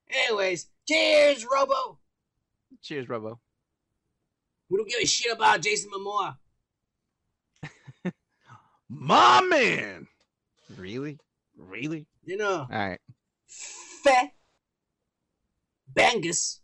[0.09, 1.99] Anyways, cheers, Robo.
[2.81, 3.39] Cheers, Robo.
[4.69, 6.37] We don't give a shit about Jason Momoa.
[8.89, 10.07] My man.
[10.75, 11.19] Really?
[11.55, 12.07] Really?
[12.25, 12.99] You know, All right.
[13.47, 14.33] Fe
[15.97, 16.59] Bangus.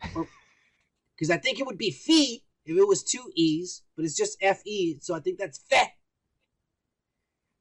[0.00, 4.38] Because I think it would be Fee if it was two E's, but it's just
[4.40, 5.94] F E, so I think that's Fe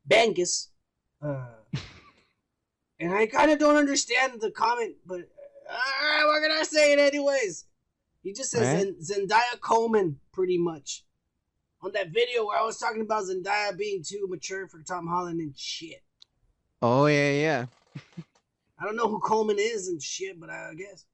[0.10, 0.68] Bangus.
[1.22, 1.46] Uh,
[3.00, 5.22] and I kind of don't understand the comment, but
[5.70, 7.66] uh, we're gonna say it anyways.
[8.24, 9.00] He just says Right.
[9.00, 11.04] Zendaya Coleman, pretty much.
[11.82, 15.40] On that video where I was talking about Zendaya being too mature for Tom Holland
[15.40, 16.02] and shit.
[16.82, 17.66] Oh yeah, yeah.
[18.80, 21.06] I don't know who Coleman is and shit, but I guess.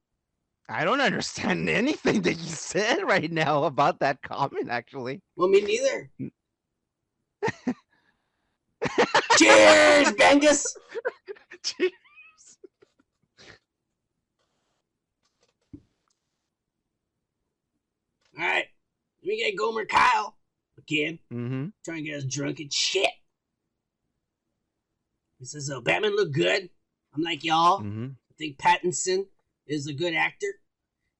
[0.68, 4.68] I don't understand anything that you said right now about that comment.
[4.70, 5.20] Actually.
[5.36, 6.10] Well, me neither.
[9.38, 10.66] Cheers, Bengus!
[11.62, 11.92] Cheers.
[18.38, 18.64] All right,
[19.22, 20.36] let me get Gomer Kyle
[20.78, 21.66] again, Mm-hmm.
[21.84, 23.10] trying to get us drunk and shit.
[25.38, 26.70] He says, "Oh, Batman look good."
[27.14, 27.80] I'm like, y'all.
[27.80, 28.06] Mm-hmm.
[28.30, 29.26] I think Pattinson
[29.66, 30.46] is a good actor.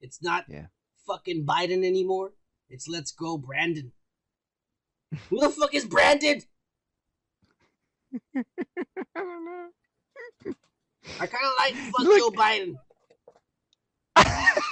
[0.01, 0.67] It's not Yeah.
[1.07, 2.33] fucking Biden anymore.
[2.69, 3.93] It's Let's Go Brandon.
[5.29, 6.41] Who the fuck is Brandon?
[8.35, 8.43] I
[9.15, 9.69] don't know.
[11.21, 12.75] I kind of like fuck Look- Joe Biden.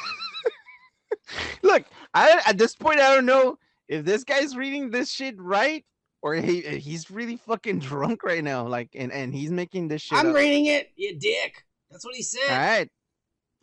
[1.62, 5.84] Look, I at this point I don't know if this guy's reading this shit right
[6.22, 8.66] or he eh, he's really fucking drunk right now.
[8.66, 10.36] Like and and he's making this shit I'm up.
[10.36, 11.64] reading it, you dick.
[11.90, 12.50] That's what he said.
[12.50, 12.88] All right.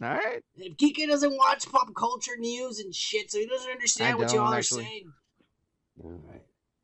[0.01, 0.43] All right.
[0.55, 4.53] If Kike doesn't watch pop culture news and shit, so he doesn't understand what y'all
[4.53, 4.83] are actually.
[4.83, 5.13] saying.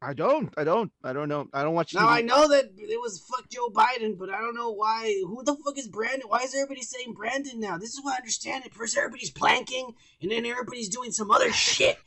[0.02, 0.54] I don't.
[0.58, 0.92] I don't.
[1.04, 1.48] I don't know.
[1.54, 2.12] I don't watch Now TV.
[2.12, 5.16] I know that it was fuck Joe Biden, but I don't know why.
[5.26, 6.28] Who the fuck is Brandon?
[6.28, 7.78] Why is everybody saying Brandon now?
[7.78, 8.74] This is what I understand it.
[8.74, 11.98] First everybody's planking, and then everybody's doing some other shit.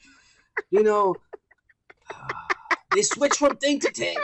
[0.70, 1.14] You know,
[2.96, 4.16] they switch from thing to thing.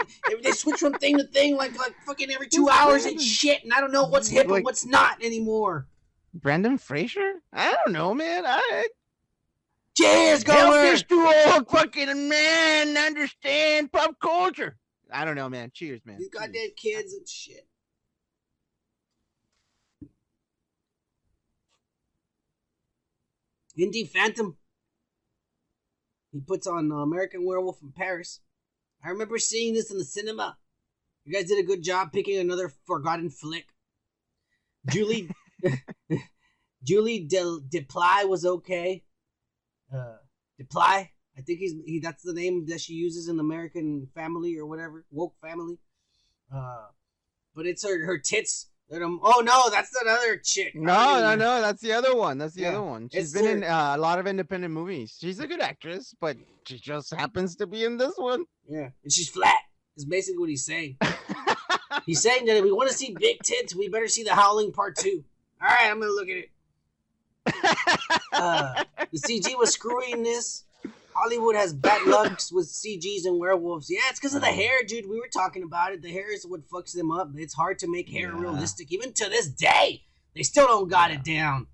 [0.43, 3.63] They switch from thing to thing like like fucking every two hours and shit.
[3.63, 5.87] And I don't know what's hip and what's not anymore.
[6.33, 7.35] Brandon Fraser?
[7.53, 8.45] I don't know, man.
[8.47, 8.87] I
[9.95, 10.83] Cheers, help Gomer.
[10.83, 14.79] this two old fucking man understand pop culture.
[15.13, 15.71] I don't know, man.
[15.75, 16.17] Cheers, man.
[16.19, 16.47] These Cheers.
[16.47, 17.67] goddamn kids and shit.
[23.79, 24.57] Indie Phantom.
[26.33, 28.41] He puts on uh, American Werewolf in Paris.
[29.05, 30.57] I remember seeing this in the cinema.
[31.25, 33.67] You guys did a good job picking another forgotten flick.
[34.91, 35.31] Julie
[36.83, 39.05] Julie Del Deply was okay.
[39.93, 40.17] Uh
[40.61, 44.67] Deply, I think he's he that's the name that she uses in American Family or
[44.67, 45.79] whatever, woke family.
[46.53, 46.87] Uh
[47.55, 50.75] but it's her her tits oh no, that's that other chick.
[50.75, 51.61] No, I no, no.
[51.61, 52.39] That's the other one.
[52.39, 53.09] That's the Yeah, other one.
[53.13, 55.17] She's it's been in uh, a lot of independent movies.
[55.21, 58.45] She's a good actress, but she just happens to be in this one.
[58.69, 59.59] Yeah, and she's flat.
[59.97, 60.97] Is basically what he's saying.
[62.07, 64.73] He's saying that if we want to see big tits, we better see The Howling
[64.73, 65.23] Part Two.
[65.61, 66.51] All right, I'm gonna look at it.
[68.33, 70.65] Uh, the CG was screwy in this.
[71.15, 73.91] Hollywood has bad luck with CGs and werewolves.
[73.91, 75.09] Yeah, it's because of the hair, dude.
[75.09, 76.03] We were talking about it.
[76.03, 77.31] The hair is what fucks them up.
[77.37, 78.41] It's hard to make hair Yeah.
[78.41, 80.03] realistic, even to this day.
[80.35, 81.67] They still don't got it down.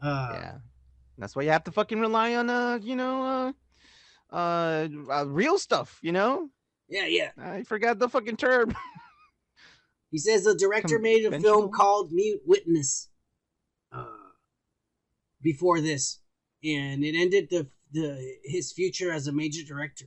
[0.00, 0.52] Uh, yeah,
[1.18, 3.52] that's why you have to fucking rely on uh, you know,
[4.30, 5.98] uh, uh, uh real stuff.
[6.02, 6.48] You know,
[6.88, 7.30] yeah, yeah.
[7.38, 8.74] I forgot the fucking term.
[10.10, 13.10] He says the director made a film called Mute Witness
[13.92, 14.06] uh,
[15.40, 16.18] before this,
[16.64, 20.06] and it ended the the his future as a major director.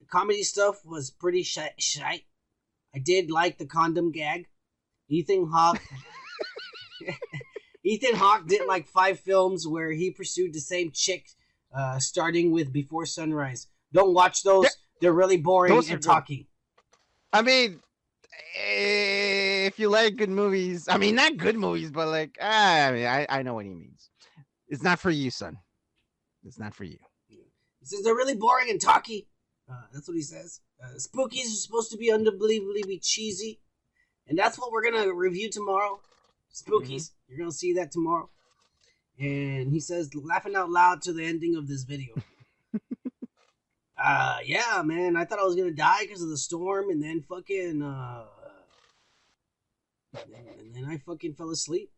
[0.00, 2.24] The comedy stuff was pretty shi- shite.
[2.94, 4.46] I did like the condom gag.
[5.08, 5.80] Ethan Hawke.
[7.84, 11.28] Ethan Hawke did like five films where he pursued the same chick,
[11.76, 13.68] uh, starting with Before Sunrise.
[13.92, 14.66] Don't watch those;
[15.00, 16.48] They're- really boring those are and talky.
[17.32, 17.80] I mean,
[18.56, 23.06] if you like good movies, I mean, not good movies, but like, ah, I mean,
[23.06, 24.10] I, I know what he means.
[24.68, 25.58] It's not for you, son.
[26.44, 26.98] It's not for you.
[27.28, 29.28] He says they're really boring and talky.
[29.70, 30.60] Uh, that's what he says.
[30.82, 33.60] Uh, Spookies are supposed to be unbelievably cheesy,
[34.26, 36.00] and that's what we're gonna review tomorrow.
[36.52, 38.30] Spookies, you're gonna see that tomorrow.
[39.18, 42.14] And he says, laughing out loud to the ending of this video.
[44.02, 47.22] uh, yeah, man, I thought I was gonna die because of the storm, and then
[47.22, 48.24] fucking, uh,
[50.14, 51.90] and then, and then I fucking fell asleep.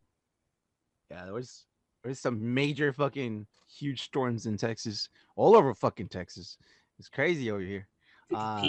[1.10, 1.64] Yeah, there was
[2.08, 6.56] there's some major fucking huge storms in Texas, all over fucking Texas.
[6.98, 7.86] It's crazy over here.
[8.34, 8.66] Uh,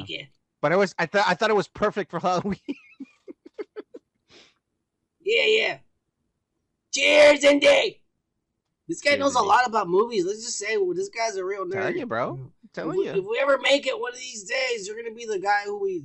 [0.61, 2.59] But I was I thought I thought it was perfect for Halloween.
[5.21, 5.77] Yeah, yeah.
[6.93, 8.01] Cheers, Indy.
[8.89, 10.25] This guy Cheers, knows a lot about movies.
[10.25, 11.73] Let's just say, well, this guy's a real nerd.
[11.73, 12.51] Telling you, bro.
[12.65, 13.11] If telling we, you.
[13.11, 15.79] if we ever make it one of these days, you're gonna be the guy who
[15.79, 16.03] we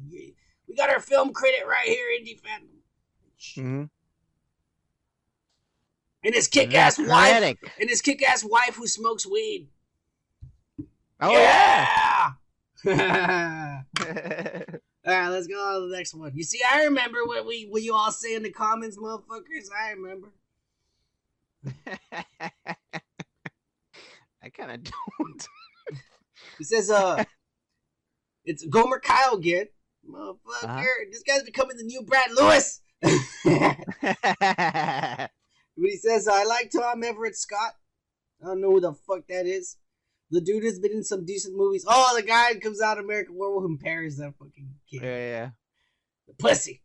[0.68, 2.68] we got our film credit right here, Indie Fan.
[3.56, 3.90] Mhm.
[6.24, 7.58] And his kick-ass wife, Kinetic.
[7.80, 9.68] and his kick-ass wife who smokes weed.
[11.20, 12.32] Oh yeah.
[12.84, 13.82] yeah.
[15.06, 16.32] All right, let's go on to the next one.
[16.34, 19.68] You see, I remember what we what you all say in the comments, motherfuckers.
[19.78, 20.28] I remember.
[24.42, 25.48] I kind of don't.
[26.58, 27.24] He says, uh,
[28.44, 29.66] it's Gomer Kyle again.
[30.08, 30.84] Motherfucker, Uh-huh.
[31.10, 32.80] this guy's becoming the new Brad Lewis.
[35.76, 37.72] But he says, I like Tom Everett Scott.
[38.42, 39.76] I don't know who the fuck that is.
[40.30, 41.84] The dude has been in some decent movies.
[41.88, 45.02] Oh, the guy who comes out of American Werewolf and Paris that fucking kid.
[45.02, 45.50] yeah, yeah.
[46.28, 46.82] The pussy.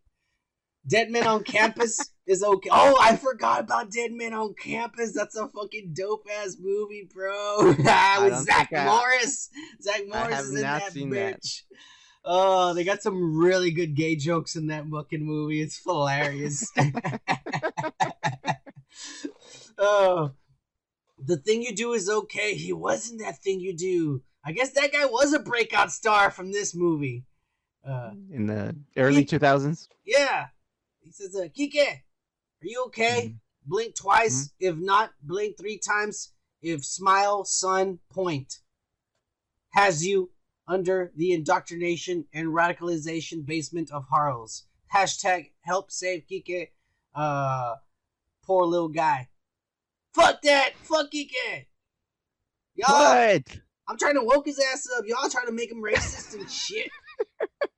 [0.87, 2.69] Dead Men on Campus is okay.
[2.71, 5.13] Oh, I forgot about Dead Men on Campus.
[5.13, 7.73] That's a fucking dope ass movie, bro.
[7.75, 9.49] With Zach I- Morris.
[9.81, 11.41] Zach Morris is in not that seen that.
[11.41, 11.61] bitch.
[12.25, 15.61] Oh, they got some really good gay jokes in that fucking movie.
[15.61, 16.69] It's hilarious.
[19.77, 20.31] oh,
[21.17, 22.53] the thing you do is okay.
[22.55, 24.23] He wasn't that thing you do.
[24.45, 27.25] I guess that guy was a breakout star from this movie.
[27.87, 29.87] Uh, In the early 2000s.
[30.05, 30.47] yeah.
[31.01, 32.01] He says, uh, Kike, are
[32.61, 33.35] you okay?
[33.65, 34.51] Blink twice.
[34.59, 36.33] If not, blink three times.
[36.61, 38.59] If smile, sun, point.
[39.71, 40.31] Has you
[40.67, 44.65] under the indoctrination and radicalization basement of Harlow's.
[44.93, 46.69] Hashtag help save Kike.
[47.15, 47.75] Uh,
[48.49, 49.27] poor little guy.
[50.15, 50.71] Fuck that.
[50.81, 51.67] Fuck Kike.
[52.73, 53.43] Y'all, What?
[53.87, 55.05] I'm trying to woke his ass up.
[55.05, 56.89] Y'all trying to make him racist and shit.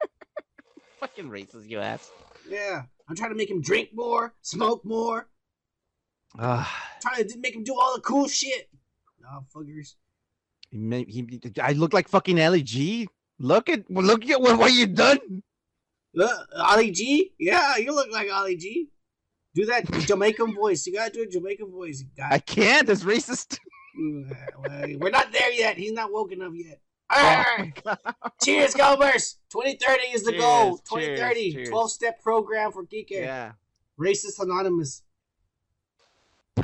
[1.01, 2.09] Fucking racist, you ass.
[2.47, 2.83] Yeah.
[3.09, 5.27] I'm trying to make him drink more, smoke more,
[6.39, 8.69] Ah, trying to make him do all the cool shit.
[9.19, 9.95] Nah, fuckers.
[10.69, 13.09] he, made, he, I look like fucking Ali G.
[13.37, 15.19] Look at look at what, what you done.
[16.17, 17.33] Uh, Ali G?
[17.37, 18.87] Yeah, you look like Ali G.
[19.53, 20.87] Do that Jamaican voice.
[20.87, 22.01] You gotta do a Jamaican voice.
[22.01, 22.87] You I can't.
[22.87, 23.57] It's racist.
[23.97, 25.77] We're not there yet.
[25.77, 26.79] He's not woken up yet.
[27.13, 27.85] Oh Alright.
[27.85, 27.97] my
[28.41, 29.35] Cheers, Goldbergs.
[29.51, 30.77] 2030 is the goal.
[30.77, 31.41] 2030.
[31.41, 31.69] cheers, cheers.
[31.69, 33.23] 12 step program for Geek Air.
[33.23, 33.51] Yeah.
[33.99, 35.03] Racist Anonymous.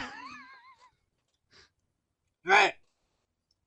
[2.47, 2.73] Alright.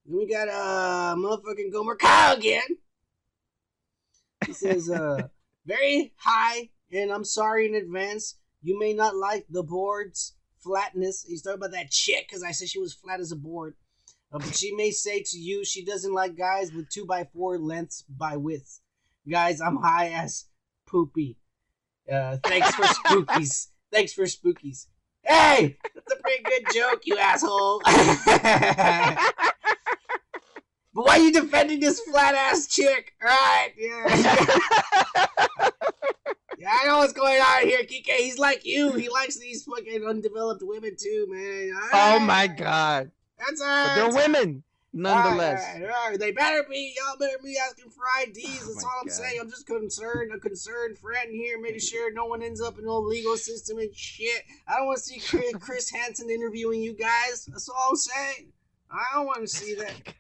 [0.06, 2.62] Then we got uh motherfucking Gomer Kyle again.
[4.46, 5.28] He says, uh,
[5.66, 8.36] very high, and I'm sorry in advance.
[8.62, 11.24] You may not like the board's flatness.
[11.26, 13.74] He's talking about that chick because I said she was flat as a board.
[14.32, 17.58] Uh, but she may say to you she doesn't like guys with two by four
[17.58, 18.80] lengths by width.
[19.28, 20.44] Guys, I'm high as
[20.86, 21.36] poopy.
[22.10, 23.68] Uh, thanks for spookies.
[23.92, 24.86] thanks for spookies.
[25.22, 27.82] Hey, that's a pretty good joke, you asshole.
[27.84, 29.18] but
[30.92, 33.12] why are you defending this flat ass chick?
[33.22, 35.28] All right, yeah.
[36.60, 38.10] yeah, I know what's going on here, Kike.
[38.18, 38.92] He's like you.
[38.92, 41.72] He likes these fucking undeveloped women too, man.
[41.74, 43.10] All oh my god.
[43.38, 45.64] That's all But they're women, nonetheless.
[45.66, 46.18] All right, all right.
[46.18, 46.94] They better be.
[46.98, 48.38] Y'all better be asking for IDs.
[48.44, 49.14] Oh That's my all I'm God.
[49.14, 49.38] saying.
[49.40, 52.92] I'm just concerned, a concerned friend here, making sure no one ends up in the
[52.92, 54.42] legal system and shit.
[54.68, 57.46] I don't want to see Chris, Chris Hansen interviewing you guys.
[57.46, 58.52] That's all I'm saying.
[58.90, 59.94] I don't want to see that.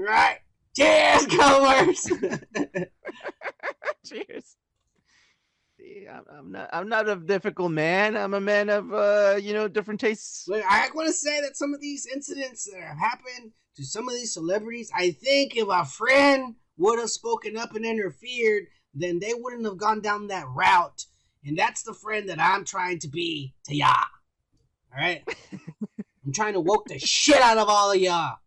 [0.00, 0.38] Right?
[0.76, 2.06] Cheers, comers.
[4.06, 4.56] Cheers.
[6.06, 6.70] I'm not.
[6.72, 8.16] I'm not a difficult man.
[8.16, 10.48] I'm a man of, uh, you know, different tastes.
[10.50, 14.14] I want to say that some of these incidents that have happened to some of
[14.14, 19.32] these celebrities, I think if a friend would have spoken up and interfered, then they
[19.34, 21.06] wouldn't have gone down that route.
[21.44, 23.88] And that's the friend that I'm trying to be to y'all.
[24.92, 25.22] All right?
[25.52, 28.38] I'm trying to woke the shit out of all of y'all.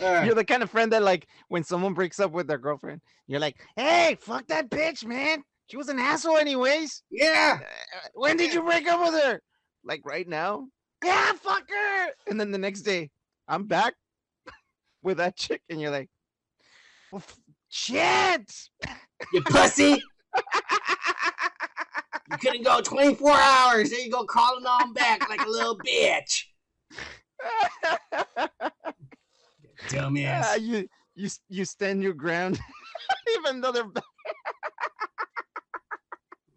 [0.00, 0.26] Right.
[0.26, 3.40] You're the kind of friend that, like, when someone breaks up with their girlfriend, you're
[3.40, 5.42] like, "Hey, fuck that bitch, man.
[5.66, 7.02] She was an asshole, anyways.
[7.10, 7.58] Yeah.
[7.60, 9.40] Uh, when did you break up with her?
[9.84, 10.68] Like right now?
[11.04, 13.10] Yeah, fuck her." And then the next day,
[13.48, 13.94] I'm back
[15.02, 16.08] with that chick, and you're like,
[17.12, 17.36] well, f-
[17.68, 18.52] "Shit."
[19.32, 20.00] You pussy.
[22.30, 23.90] You couldn't go 24 hours.
[23.90, 26.44] There you go, crawling on back like a little bitch.
[29.92, 30.60] Yeah, Dumbass.
[30.60, 32.60] you you you stand your ground,
[33.36, 33.86] even though they're.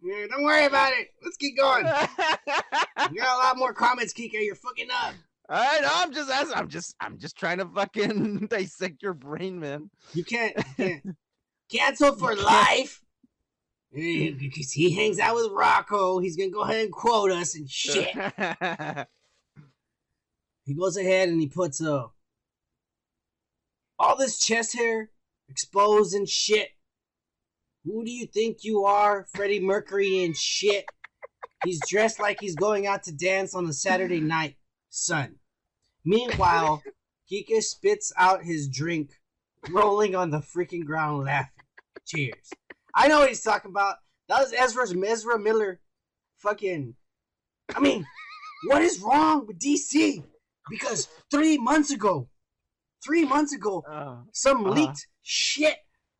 [0.04, 1.08] Yeah, don't worry about it.
[1.22, 1.86] Let's keep going.
[3.10, 4.34] You got a lot more comments, Kika.
[4.34, 5.14] You're fucking up.
[5.48, 6.56] All right, I'm just asking.
[6.56, 9.90] I'm just I'm just trying to fucking dissect your brain, man.
[10.14, 11.16] You can't, you can't.
[11.70, 13.00] cancel for life.
[13.92, 16.18] Because he hangs out with Rocco.
[16.20, 18.14] He's gonna go ahead and quote us and shit.
[20.64, 22.06] He goes ahead and he puts uh,
[24.02, 25.10] all this chest hair
[25.48, 26.70] exposed and shit.
[27.84, 30.84] Who do you think you are, Freddie Mercury and shit?
[31.64, 34.56] He's dressed like he's going out to dance on a Saturday night,
[34.90, 35.36] son.
[36.04, 36.82] Meanwhile,
[37.30, 39.10] Kika spits out his drink,
[39.70, 41.64] rolling on the freaking ground laughing.
[42.04, 42.50] Cheers.
[42.94, 43.96] I know what he's talking about.
[44.28, 45.80] That was Ezra's Ezra Miller.
[46.38, 46.94] Fucking.
[47.74, 48.04] I mean,
[48.66, 50.24] what is wrong with DC?
[50.68, 52.28] Because three months ago,
[53.04, 54.74] three months ago, Oh, some Uh-huh.
[54.74, 55.78] leaked shit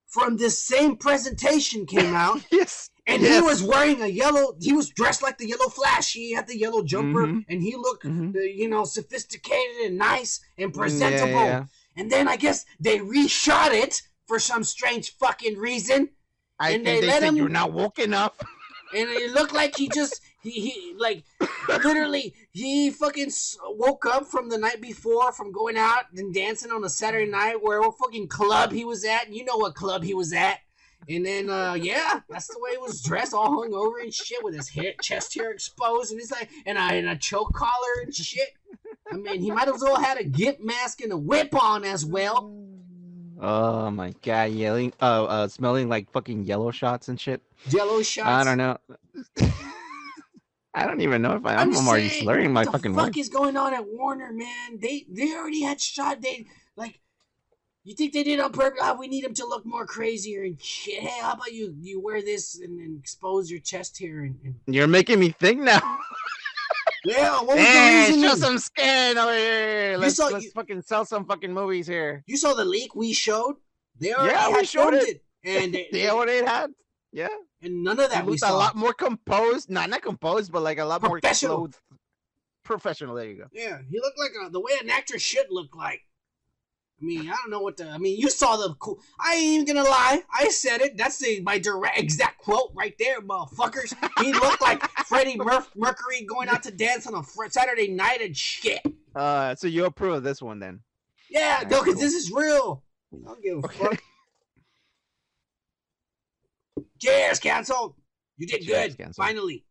[0.09, 4.55] from this same presentation came out, yes, and he was wearing a yellow.
[4.61, 6.13] He was dressed like the yellow Flash.
[6.13, 7.45] He had the yellow jumper, Mhm.
[7.49, 8.35] and he looked, Mhm.
[8.37, 11.33] uh, you know, sophisticated and nice and Mm, presentable.
[11.47, 11.65] Yeah, yeah.
[11.97, 16.11] And then I guess they reshot it for some strange fucking reason,
[16.59, 18.35] I And think they they, let said him- you're not woke enough.
[18.95, 21.25] and it looked like he just he, he like
[21.69, 23.31] literally he fucking
[23.65, 27.63] woke up from the night before from going out and dancing on a Saturday night
[27.63, 29.33] where what fucking club he was at.
[29.33, 30.59] You know what club he was at.
[31.09, 34.45] And then uh yeah, that's the way he was dressed, all hung over and shit,
[34.45, 38.03] with his hair, chest hair exposed, and he's like, and a, and a choke collar
[38.05, 38.51] and shit.
[39.11, 42.05] I mean, he might as well had a gimp mask and a whip on as
[42.05, 42.55] well.
[43.41, 47.43] Oh my god, yelling, uh, uh, smelling like fucking yellow shots and shit.
[47.71, 48.29] Yellow shots.
[48.29, 48.79] I don't know.
[50.75, 52.97] I don't even know if I, I'm, just already saying, slurring my what fucking the
[52.99, 53.19] fuck words.
[53.19, 54.79] is going on at Warner, man?
[54.81, 56.23] They they already had shot.
[56.23, 56.99] They like.
[57.85, 58.79] You think they did on purpose?
[58.81, 61.01] Ah, we need him to look more crazier and shit.
[61.01, 61.75] Hey, how about you?
[61.81, 64.23] You wear this and, and expose your chest here?
[64.23, 65.81] and, and You're making me think now.
[67.05, 67.33] yeah.
[67.39, 68.39] What was Hey, the show reason?
[68.39, 69.97] some skin over here.
[69.99, 72.23] Let's, saw- let's you- fucking sell some fucking movies here.
[72.29, 73.57] You saw the leak we showed.
[73.99, 75.09] They already Yeah, we showed it.
[75.09, 76.71] it, and they, what it had.
[77.13, 77.29] Yeah,
[77.63, 79.71] and none of that we looked a lot more composed.
[79.71, 81.57] Not not composed, but like a lot more Professional.
[81.59, 81.79] clothed.
[82.65, 83.15] Professional.
[83.15, 83.45] There you go.
[83.53, 86.01] Yeah, he looked like a, the way an actor should look like.
[87.01, 87.89] I mean, I don't know what the.
[87.89, 88.75] I mean, you saw the.
[88.75, 89.01] cool.
[89.19, 90.23] I ain't even gonna lie.
[90.33, 90.97] I said it.
[90.97, 93.93] That's the my direct exact quote right there, motherfuckers.
[94.23, 95.37] He looked like Freddie
[95.75, 98.81] Mercury going out to dance on a fr- Saturday night and shit.
[99.17, 100.81] Uh, so you approve of this one then?
[101.29, 102.03] Yeah, Alright, no, because cool.
[102.03, 102.85] this is real.
[103.13, 103.79] I don't give a Okay.
[103.79, 104.03] fuck.
[107.03, 107.97] Cheers, cancel.
[108.37, 108.97] You did good.
[108.97, 109.25] cancel.
[109.25, 109.65] Finally.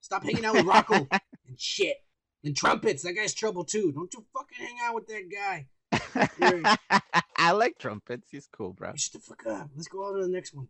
[0.00, 0.94] Stop hanging out with Rocco
[1.48, 1.96] and shit.
[2.44, 3.02] And trumpets.
[3.02, 3.92] That guy's trouble too.
[3.92, 6.76] Don't you fucking hang out with that guy.
[7.36, 8.28] I like trumpets.
[8.30, 8.92] He's cool, bro.
[8.94, 9.70] Shut the fuck up.
[9.74, 10.68] Let's go on to the next one.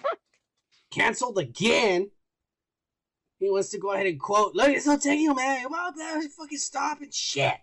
[0.90, 2.10] Canceled again.
[3.38, 4.54] He wants to go ahead and quote.
[4.54, 5.66] Look, it's not taking you, man.
[5.70, 7.54] Well, man, fucking stop and shit.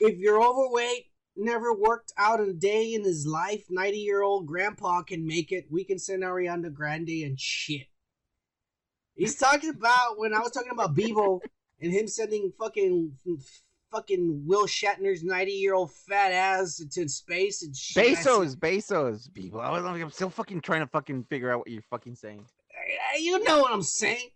[0.00, 1.06] If you're overweight
[1.36, 3.64] never worked out a day in his life.
[3.70, 5.66] 90 year old grandpa can make it.
[5.70, 7.86] We can send Ariana Grande and shit.
[9.14, 11.40] He's talking about when I was talking about Bebo
[11.80, 13.12] and him sending fucking
[13.92, 18.18] fucking Will Shatner's 90 year old fat ass into space and shit.
[18.18, 19.60] I Bezos, Bezos, people.
[19.60, 22.44] I was, I'm still fucking trying to fucking figure out what you're fucking saying.
[22.44, 24.30] Uh, You know what I'm saying?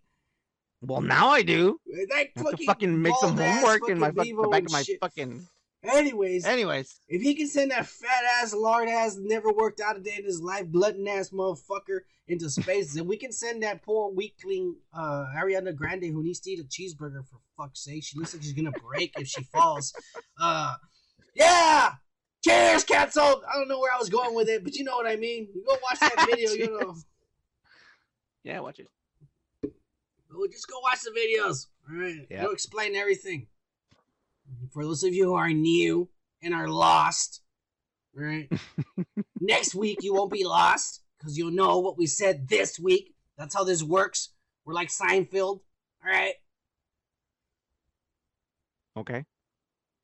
[0.81, 1.77] Well, now I do.
[1.85, 4.71] That I have to fucking, fucking make some homework in my fucking the back of
[4.71, 4.99] my shit.
[5.01, 5.45] fucking.
[5.81, 10.01] Anyways, Anyways, if he can send that fat ass, lard ass, never worked out a
[10.01, 14.11] day in his life, glutton ass motherfucker into space, then we can send that poor
[14.11, 18.03] weakling uh, Ariana Grande who needs to eat a cheeseburger for fuck's sake.
[18.03, 19.93] She looks like she's gonna break if she falls.
[20.39, 20.75] Uh,
[21.33, 21.93] yeah.
[22.43, 23.43] Cheers, canceled.
[23.49, 25.47] I don't know where I was going with it, but you know what I mean.
[25.53, 26.95] You go watch that video, you know.
[28.43, 28.87] yeah, watch it.
[29.63, 31.67] Well, just go watch the videos.
[31.89, 32.27] All right.
[32.29, 32.39] Yep.
[32.39, 33.47] It'll explain everything.
[34.71, 36.09] For those of you who are new
[36.41, 37.41] and are lost,
[38.13, 38.49] right?
[39.39, 43.13] Next week you won't be lost because you'll know what we said this week.
[43.37, 44.29] That's how this works.
[44.65, 45.61] We're like Seinfeld.
[46.03, 46.33] All right.
[48.97, 49.25] Okay.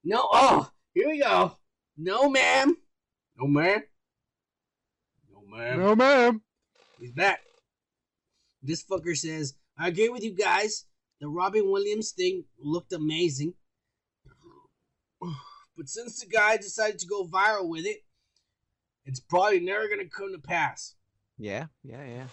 [0.03, 0.27] No.
[0.31, 1.57] Oh, here we go.
[1.97, 2.77] No, ma'am.
[3.37, 3.83] No, ma'am.
[5.31, 5.79] No, ma'am.
[5.79, 6.41] No, ma'am.
[6.99, 7.41] He's back.
[8.61, 10.85] This fucker says, I agree with you guys.
[11.19, 13.53] The Robin Williams thing looked amazing.
[15.77, 18.03] But since the guy decided to go viral with it,
[19.05, 20.95] it's probably never going to come to pass.
[21.37, 22.27] Yeah, yeah, yeah.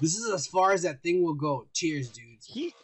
[0.00, 1.66] This is as far as that thing will go.
[1.72, 2.46] Cheers, dudes.
[2.46, 2.74] He.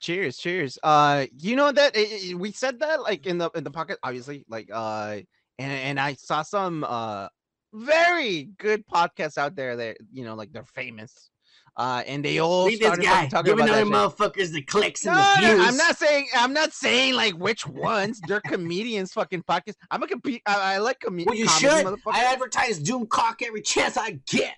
[0.00, 0.78] Cheers, cheers.
[0.82, 3.98] Uh, you know that eh, eh, we said that like in the in the pocket,
[4.02, 5.16] obviously, like uh,
[5.58, 7.28] and and I saw some uh
[7.72, 11.30] very good podcasts out there that you know like they're famous,
[11.76, 15.04] uh, and they all Leave this started guy talking giving about other motherfuckers the clicks
[15.04, 15.64] No, and the no.
[15.64, 18.20] I'm not saying I'm not saying like which ones.
[18.26, 19.76] They're comedians, fucking podcasts.
[19.90, 20.42] I'm a compete.
[20.46, 21.98] I, I like com- Well, you comedy, should.
[22.12, 24.54] I advertise Doomcock every chance I get.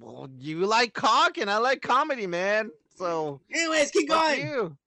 [0.00, 2.70] Well, you like cock and I like comedy, man.
[2.96, 4.40] So Anyways, keep going.
[4.46, 4.76] you.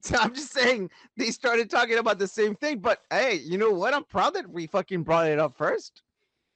[0.00, 3.72] So I'm just saying they started talking about the same thing, but hey, you know
[3.72, 3.94] what?
[3.94, 6.02] I'm proud that we fucking brought it up first.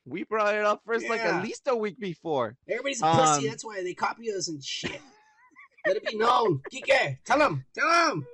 [0.05, 2.57] We brought it up first, like at least a week before.
[2.69, 3.47] Everybody's a pussy.
[3.47, 5.01] Um, That's why they copy us and shit.
[5.87, 6.61] Let it be known.
[6.73, 7.65] Kike, tell them.
[7.75, 8.27] Tell them.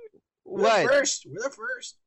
[0.45, 0.87] We're What?
[0.87, 1.25] first.
[1.29, 1.97] We're the first.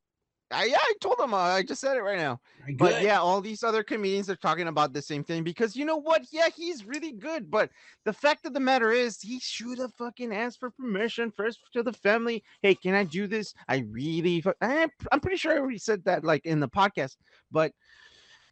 [0.50, 1.32] I, yeah, I told them.
[1.32, 2.38] Uh, I just said it right now.
[2.60, 5.84] Alright, But yeah, all these other comedians are talking about the same thing because you
[5.86, 6.26] know what?
[6.30, 7.50] Yeah, he's really good.
[7.50, 7.70] But
[8.04, 11.82] the fact of the matter is, he should have fucking asked for permission first to
[11.82, 12.44] the family.
[12.60, 13.54] Hey, can I do this?
[13.68, 17.16] I really, I'm, I'm pretty sure I already said that like in the podcast,
[17.50, 17.72] but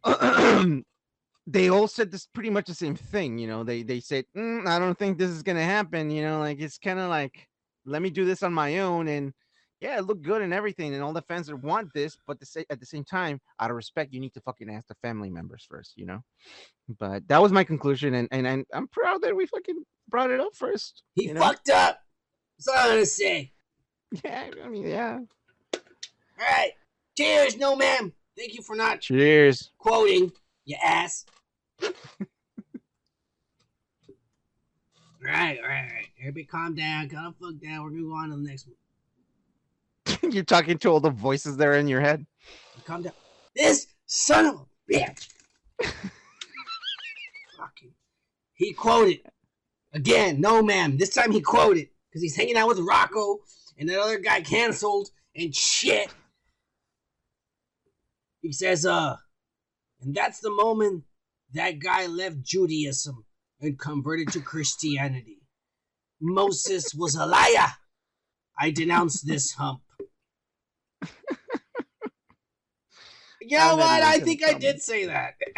[1.47, 3.37] they all said this pretty much the same thing.
[3.37, 6.11] You know, they they said, "Mm, I don't think this is gonna happen.
[6.11, 7.47] You know, like it's kind of like,
[7.85, 9.33] let me do this on my own and
[9.81, 12.45] yeah, it looked good and everything, and all the fans that want this, but the
[12.45, 15.31] sa- at the same time, out of respect, you need to fucking ask the family
[15.31, 16.19] members first, you know.
[16.99, 20.39] But that was my conclusion, and and, and I'm proud that we fucking brought it
[20.39, 21.01] up first.
[21.15, 21.41] he you know?
[21.41, 21.99] fucked up.
[22.57, 23.51] That's all I'm gonna say.
[24.25, 25.19] Yeah, I mean, yeah.
[25.73, 25.79] All
[26.37, 26.71] right.
[27.17, 28.11] Cheers, no ma'am.
[28.37, 29.71] Thank you for not Cheers.
[29.77, 30.33] quoting,
[30.65, 31.25] you ass.
[31.83, 31.91] All
[35.23, 36.07] right, all right, all right.
[36.19, 37.09] Everybody calm down.
[37.09, 37.83] Calm the fuck down.
[37.83, 38.75] We're gonna go on to the next one.
[40.31, 42.25] You're talking to all the voices there in your head.
[42.85, 43.13] Calm down.
[43.55, 45.27] This son of a bitch.
[47.57, 47.91] Fucking.
[48.53, 49.21] He quoted
[49.93, 50.41] again.
[50.41, 50.97] No, ma'am.
[50.97, 53.39] This time he quoted because he's hanging out with Rocco
[53.77, 56.13] and that other guy canceled and shit.
[58.41, 59.17] He says, "Uh,
[60.01, 61.03] and that's the moment
[61.53, 63.25] that guy left Judaism
[63.59, 65.39] and converted to Christianity.
[66.19, 67.73] Moses was a liar.
[68.59, 69.81] I denounce this hump."
[73.43, 74.03] You know what?
[74.03, 75.33] I think I did say that.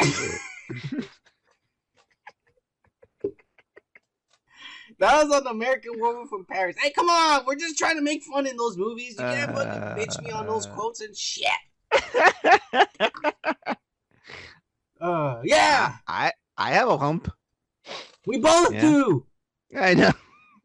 [4.98, 6.76] that was on American Woman from Paris.
[6.80, 7.44] Hey, come on!
[7.46, 9.16] We're just trying to make fun in those movies.
[9.18, 10.74] You can't fucking bitch me on those Uh.
[10.74, 11.46] quotes and shit.
[15.04, 17.30] Uh, yeah, I I have a hump.
[18.26, 18.80] we both Yeah.
[18.80, 19.26] do.
[19.78, 20.12] I know.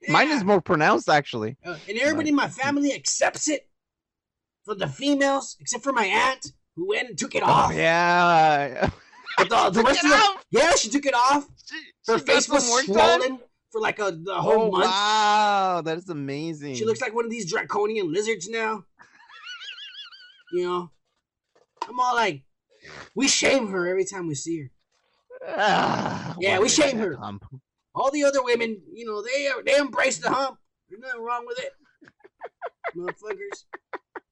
[0.08, 1.58] Mine is more pronounced actually.
[1.66, 3.68] Uh, and everybody in my family accepts it.
[4.66, 7.72] For the females, except for my aunt, who went and took it off.
[7.72, 8.90] Oh yeah.
[9.38, 11.48] But the, the rest of the, yeah, she took it off.
[11.66, 13.22] She, Her she face was some work done?
[13.22, 13.40] swollen
[13.72, 14.86] for like a the whole Oh month.
[14.86, 16.76] wow, that is amazing.
[16.76, 18.84] She looks like one of these draconian lizards now.
[20.52, 20.92] You know,
[21.88, 22.44] I'm all like,
[23.16, 24.72] we shame her every time we see her.
[25.48, 27.16] Ah, Yeah, we shame her.
[27.16, 27.46] hump?
[27.96, 30.58] All the other women, you know, they they embrace the hump.
[30.90, 31.72] There's nothing wrong with it,
[32.96, 33.66] motherfuckers.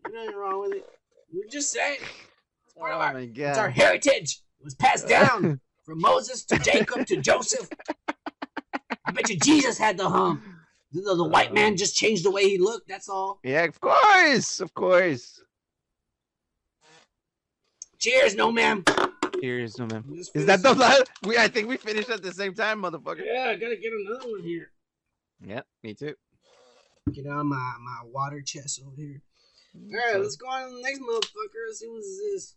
[0.03, 0.85] There's nothing wrong with it.
[1.33, 1.97] We're just say,
[2.77, 4.41] part of Oh our, my it's our heritage.
[4.59, 7.69] It was passed down from Moses to Jacob to Joseph.
[9.05, 10.43] I bet you Jesus had the hump.
[10.91, 12.87] The, the, the white man just changed the way he looked.
[12.87, 13.39] That's all.
[13.43, 15.41] Yeah, of course, of course.
[17.99, 18.83] Cheers, no ma'am.
[19.41, 20.03] Cheers, no man.
[20.15, 21.11] Just Is that the finished- last?
[21.23, 23.23] We I think we finished at the same time, motherfucker.
[23.25, 24.71] Yeah, I gotta get another one here.
[25.45, 26.15] Yep, me too.
[27.11, 29.21] Get on my my water chest over here.
[29.75, 31.67] All right, let's go on to the next motherfucker.
[31.67, 32.55] Let's see what this is.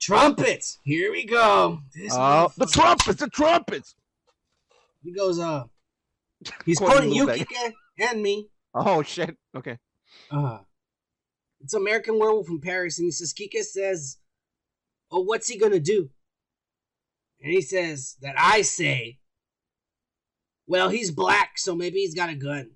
[0.00, 0.78] Trumpets.
[0.84, 1.80] Here we go.
[1.94, 3.94] This Oh, the trumpets, the trumpets.
[5.02, 5.64] He goes, uh,
[6.64, 7.46] he's Quoting quoting you, Lubeck.
[7.52, 7.72] Kike,
[8.10, 8.48] and me.
[8.74, 9.36] Oh shit.
[9.56, 9.78] Okay.
[10.30, 10.58] Uh,
[11.60, 14.18] it's American Werewolf in Paris, and he says, Kike says,
[15.10, 16.10] oh, what's he gonna do?
[17.42, 19.18] And he says that I say,
[20.66, 22.70] well, he's black, so maybe he's got a gun.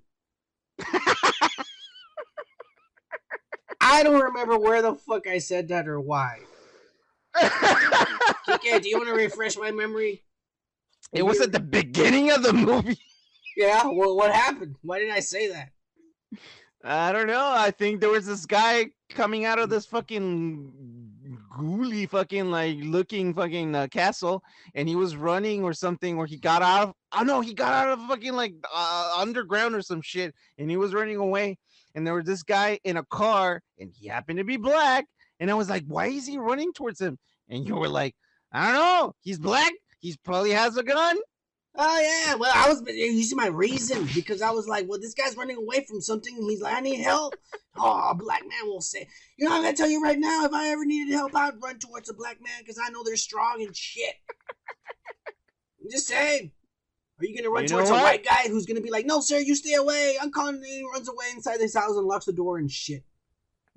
[3.79, 6.39] I don't remember where the fuck I said that or why.
[7.35, 10.23] Kike, do you want to refresh my memory?
[11.13, 12.97] it was at the beginning of the movie.
[13.55, 14.77] Yeah, well, what happened?
[14.81, 15.72] Why did I say that?
[16.83, 17.49] I don't know.
[17.49, 20.73] I think there was this guy coming out of this fucking
[21.57, 24.43] ghouly fucking like looking fucking uh, castle,
[24.75, 26.95] and he was running or something, or he got out of.
[27.13, 30.75] Oh no, he got out of fucking like uh, underground or some shit, and he
[30.75, 31.57] was running away.
[31.95, 35.05] And there was this guy in a car, and he happened to be black.
[35.39, 37.17] And I was like, why is he running towards him?
[37.49, 38.15] And you were like,
[38.51, 39.13] I don't know.
[39.21, 39.71] He's black.
[39.99, 41.17] He's probably has a gun.
[41.75, 45.35] Oh yeah, well I was using my reason because I was like, well, this guy's
[45.35, 46.35] running away from something.
[46.47, 47.35] He's like, I need help.
[47.75, 49.07] Oh, a black man will say,
[49.37, 51.79] you know, I'm gonna tell you right now, if I ever needed help, I'd run
[51.79, 54.13] towards a black man because I know they're strong and shit.
[55.81, 56.51] I'm just saying.
[57.19, 59.39] Are you gonna run You towards a white guy who's gonna be like, no, sir,
[59.39, 60.17] you stay away.
[60.21, 60.55] I'm calling.
[60.55, 63.03] And he runs away inside his house and locks the door and shit.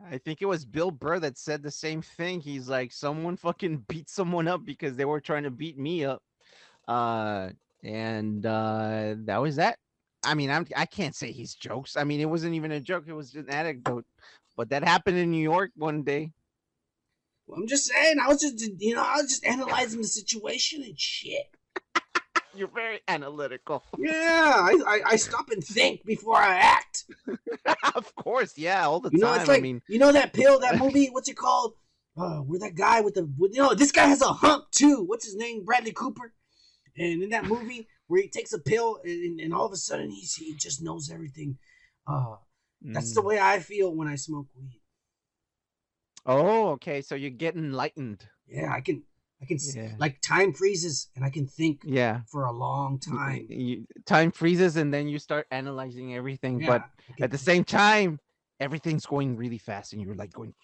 [0.04, 2.40] I think it was Bill Burr that said the same thing.
[2.40, 6.22] He's like, someone fucking beat someone up because they were trying to beat me up.
[6.86, 7.50] Uh,
[7.86, 9.78] and uh, that was that.
[10.24, 11.96] I mean, I'm I can't say he's jokes.
[11.96, 13.04] I mean, it wasn't even a joke.
[13.06, 14.04] It was an anecdote.
[14.56, 16.32] But that happened in New York one day.
[17.46, 18.16] Well, I'm just saying.
[18.18, 21.46] I was just, you know, I was just analyzing the situation and shit.
[22.56, 23.84] You're very analytical.
[23.98, 24.12] Yeah,
[24.58, 27.04] I, I, I stop and think before I act.
[27.94, 29.40] of course, yeah, all the You know, time.
[29.40, 31.08] it's like I mean, you know that pill, that movie.
[31.08, 31.74] What's it called?
[32.16, 35.04] Uh, where that guy with the, with, you know, this guy has a hump too.
[35.04, 35.64] What's his name?
[35.64, 36.32] Bradley Cooper.
[36.98, 40.10] And in that movie, where he takes a pill, and, and all of a sudden
[40.10, 41.58] he's he just knows everything.
[42.06, 42.36] Uh,
[42.82, 43.26] that's the mm.
[43.26, 44.80] way I feel when I smoke weed.
[46.24, 47.02] Oh, okay.
[47.02, 48.26] So you get enlightened.
[48.46, 49.02] Yeah, I can,
[49.42, 49.92] I can, Yeah.
[49.98, 52.20] like time freezes, and I can think Yeah.
[52.30, 53.46] for a long time.
[53.48, 56.60] you- time freezes and then you start analyzing everything.
[56.60, 56.82] Yeah, But
[57.20, 58.20] at the same time,
[58.60, 60.54] everything's going really fast and you're like going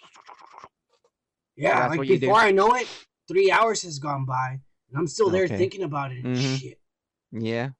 [1.56, 2.26] yeah, that's like what you do.
[2.26, 2.88] before I know it,
[3.28, 4.60] three hours has gone by,
[4.92, 5.56] and I'm still there Okay.
[5.56, 6.58] thinking about it and Mhm.
[6.60, 6.80] shit.
[7.32, 7.70] Yeah.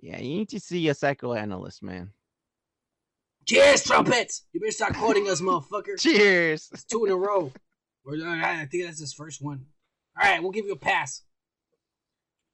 [0.00, 2.12] Yeah, you need to see a psychoanalyst, man.
[3.46, 4.44] Cheers, trumpets!
[4.52, 5.98] You better start quoting us, motherfucker.
[5.98, 6.70] Cheers.
[6.72, 7.52] It's two in a row.
[8.10, 9.66] I think that's his first one.
[10.20, 11.22] All right, we'll give you a pass.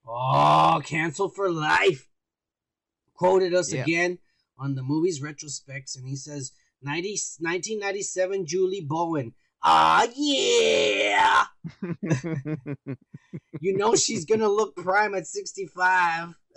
[0.07, 2.09] Oh, cancel for life.
[3.14, 4.18] Quoted us again
[4.59, 9.34] on the movie's retrospects, and he says 90, 1997 Julie Bowen.
[9.63, 11.45] Ah, yeah.
[13.61, 16.35] You know she's gonna look prime at 65.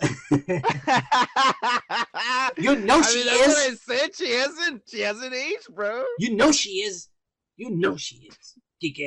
[2.56, 4.16] You know I she mean, that's what I said.
[4.16, 4.82] She hasn't.
[4.88, 6.04] She hasn't aged, bro.
[6.18, 7.08] You know she is.
[7.56, 8.54] You know she is.
[8.80, 8.98] Geek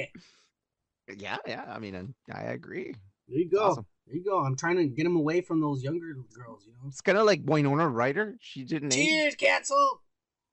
[1.17, 1.65] Yeah, yeah.
[1.67, 2.95] I mean, I, I agree.
[3.27, 3.63] There you go.
[3.63, 3.85] Awesome.
[4.07, 4.39] There you go.
[4.39, 6.87] I'm trying to get him away from those younger girls, you know.
[6.87, 8.35] It's kind of like Winona Ryder.
[8.39, 9.37] She didn't age.
[9.37, 10.01] Cancel.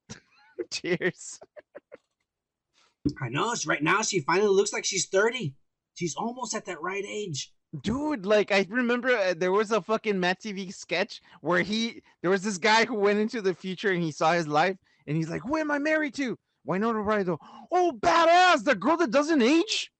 [0.70, 1.41] Cheers.
[3.20, 3.55] I know.
[3.66, 5.55] Right now, she finally looks like she's 30.
[5.94, 7.53] She's almost at that right age.
[7.82, 12.42] Dude, like I remember uh, there was a fucking MADtv sketch where he there was
[12.42, 14.76] this guy who went into the future and he saw his life
[15.07, 17.36] and he's like, "Who am I married to?" Why Winona Ryder.
[17.70, 18.64] Oh, badass!
[18.64, 19.92] The girl that doesn't age.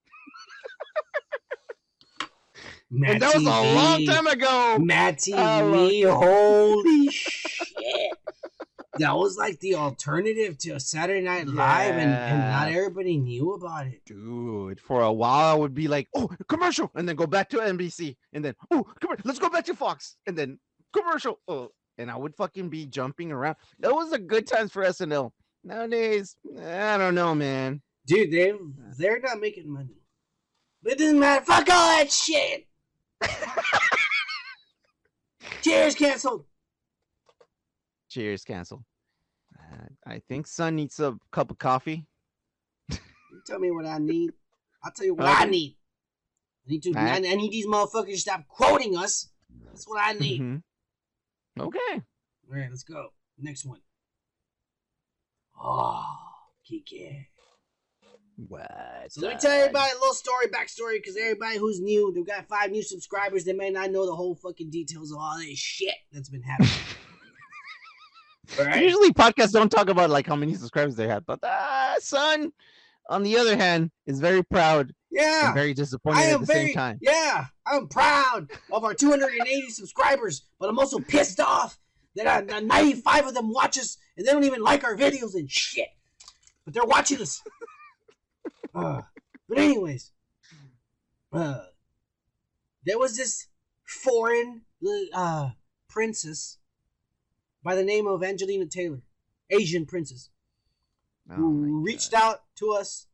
[2.90, 4.76] Matt and that was a long time ago.
[4.80, 6.12] MADtv.
[6.12, 8.18] Holy shit.
[8.99, 13.86] That was like the alternative to Saturday Night Live, and, and not everybody knew about
[13.86, 14.05] it.
[14.05, 17.59] Dude, for a while I would be like, "Oh, commercial," and then go back to
[17.59, 20.59] NBC, and then, "Oh, come on, let's go back to Fox," and then
[20.93, 21.38] commercial.
[21.47, 23.57] Oh, and I would fucking be jumping around.
[23.78, 25.30] That was a good times for SNL.
[25.62, 27.82] Nowadays, I don't know, man.
[28.07, 28.53] Dude, they
[28.99, 30.01] they're not making money.
[30.82, 31.45] But it doesn't matter.
[31.45, 32.66] Fuck all that shit.
[35.62, 36.47] Cheers, canceled.
[38.11, 38.84] Cheers, cancel.
[39.56, 42.06] Uh, I think Son needs a cup of coffee.
[42.90, 42.98] You
[43.46, 44.32] tell me what I need.
[44.82, 45.44] I'll tell you what Okay.
[45.44, 45.76] I need.
[46.66, 46.94] I need to.
[46.96, 49.28] I, I need these motherfuckers to stop quoting us.
[49.64, 50.40] That's what I need.
[50.40, 50.62] Mhm.
[51.58, 51.78] Okay.
[51.94, 52.02] All
[52.58, 53.11] right, let's go.
[53.38, 53.80] Next one.
[55.62, 56.04] Oh,
[56.68, 57.26] Kike.
[58.48, 58.66] What?
[59.11, 62.48] So let me tell everybody a little story, backstory, because everybody who's new, they've got
[62.48, 63.44] five new subscribers.
[63.44, 66.70] They may not know the whole fucking details of all this shit that's been happening.
[68.59, 68.82] right.
[68.82, 72.53] Usually podcasts don't talk about like how many subscribers they have, but uh, son,
[73.09, 75.46] on the other hand, is very proud Yeah.
[75.46, 76.98] and very disappointed at the very, same time.
[77.03, 81.78] yeah, I'm proud of our 280 subscribers, but I'm also pissed off
[82.16, 85.51] that uh, 95 of them watch us and they don't even like our videos and
[85.51, 85.88] shit.
[86.64, 87.42] But they're watching us.
[88.72, 89.03] Uh,
[89.48, 90.12] but anyways,
[91.32, 91.62] uh,
[92.86, 93.48] there was this
[93.84, 94.62] foreign
[95.12, 95.51] uh,
[95.88, 96.59] princess
[97.62, 99.02] by the name of Angelina Taylor,
[99.50, 100.30] Asian princess
[101.30, 102.22] Oh who reached God.
[102.22, 103.06] out to us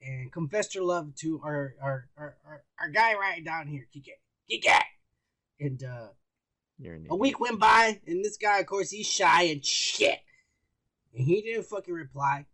[0.00, 4.18] and confessed her love to our our, our, our, our guy right down here, Kike.
[4.50, 4.80] Kike!
[5.60, 6.08] And uh,
[7.08, 10.18] a week went by, and this guy, of course, he's shy and shit.
[11.14, 12.46] And he didn't fucking reply.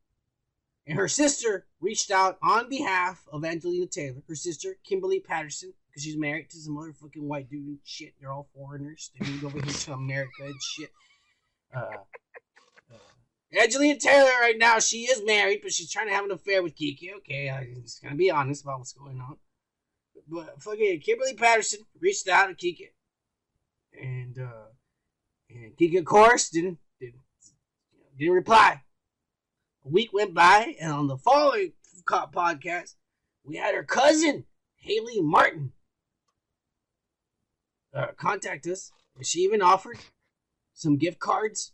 [0.87, 6.03] And her sister reached out on behalf of Angelina Taylor, her sister, Kimberly Patterson, because
[6.03, 8.15] she's married to some motherfucking white dude and shit.
[8.21, 9.11] They're all foreigners.
[9.19, 10.91] They moved over here to America and shit.
[11.75, 11.81] Uh,
[12.91, 16.63] uh, Angelina Taylor, right now, she is married, but she's trying to have an affair
[16.63, 17.13] with Kiki.
[17.19, 19.37] Okay, I'm just gonna be honest about what's going on.
[20.29, 22.91] But fucking Kimberly Patterson reached out to Kiki,
[24.01, 24.69] and uh,
[25.51, 27.21] and Kiki, of course, didn't didn't
[28.19, 28.83] didn't reply.
[29.85, 31.73] A week went by, and on the following
[32.07, 32.95] podcast,
[33.45, 34.45] we had her cousin
[34.77, 35.73] Haley Martin
[37.95, 38.93] uh, contact us.
[39.23, 39.99] She even offered
[40.79, 41.73] some gift cards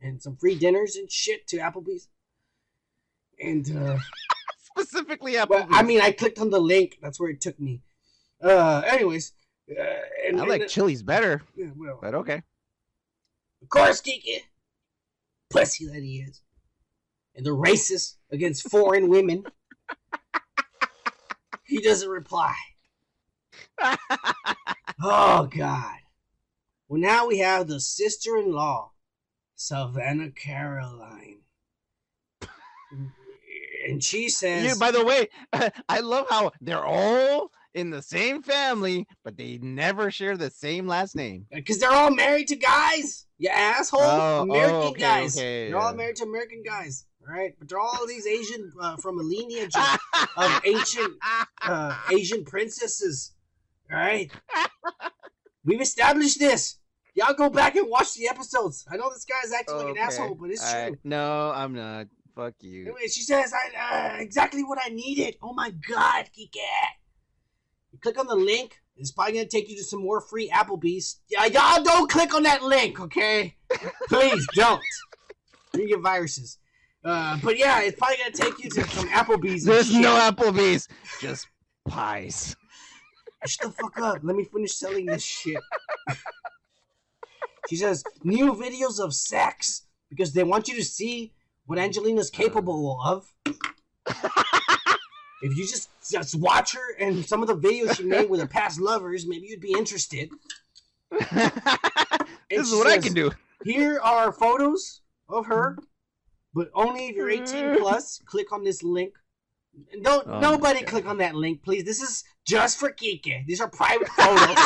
[0.00, 2.08] and some free dinners and shit to Applebee's.
[3.42, 3.98] And uh,
[4.58, 6.98] specifically well, I mean, I clicked on the link.
[7.02, 7.80] That's where it took me.
[8.42, 9.32] Uh, anyways,
[9.70, 9.82] uh,
[10.26, 12.42] and, I like and, Chili's better, yeah, well, but okay.
[13.62, 14.44] of course, Kiki,
[15.50, 16.40] pussy that he is,
[17.34, 19.42] and the racist against foreign women.
[21.64, 22.54] he doesn't reply.
[25.00, 25.94] Oh God.
[26.88, 28.92] Well, now we have the sister-in-law,
[29.54, 31.40] Savannah Caroline,
[33.86, 35.28] and she says, You, by the way,
[35.88, 40.86] I love how they're all in the same family, but they never share the same
[40.86, 41.46] last name.
[41.52, 45.36] because they're all married to guys, you asshole, Oh, American oh, okay, guys.
[45.36, 47.54] okay, they're all married to American guys, all right?
[47.58, 49.98] But they're all these Asian uh, from a lineage of,
[50.36, 51.14] of ancient
[51.62, 53.32] uh, Asian princesses.
[53.92, 54.30] All right,
[55.68, 56.78] we've established this.
[57.14, 58.86] Y'all go back and watch the episodes.
[58.90, 60.80] I know this guy's acting like an asshole, but it's true.
[60.80, 60.98] alright.
[61.04, 62.06] No, I'm not.
[62.34, 62.82] Fuck you.
[62.82, 66.54] Anyway, she says, "I uh, exactly what I needed." Oh my God, Kike!
[67.92, 68.78] You click on the link.
[68.96, 71.20] It's probably gonna take you to some more free Applebee's.
[71.28, 73.56] Yeah, y'all don't click on that link, okay?
[74.08, 74.80] Please don't.
[75.74, 76.58] You get viruses.
[77.04, 79.64] Uh, but yeah, it's probably gonna take you to some Applebee's.
[79.64, 80.00] There's shit.
[80.00, 80.88] no Applebee's,
[81.20, 81.48] just
[81.88, 82.54] pies.
[83.46, 84.18] Shut the fuck up.
[84.22, 85.62] Let me finish selling this shit.
[87.68, 91.32] she says, new videos of sex because they want you to see
[91.66, 93.32] what Angelina's capable of.
[95.42, 98.46] if you just just watch her and some of the videos she made with her
[98.46, 100.30] past lovers, maybe you'd be interested.
[101.10, 101.50] this
[102.50, 103.30] is what I can do.
[103.64, 105.78] Here are photos of her,
[106.54, 107.78] but only if you're 18 mm.
[107.78, 108.20] plus.
[108.24, 109.14] Click on this link.
[110.02, 111.84] Don't Oh nobody click on that link, please.
[111.84, 113.46] This is just for Kike.
[113.46, 114.56] These are private photos.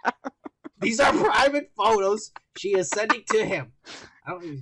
[0.80, 3.72] These are private photos she is sending to him.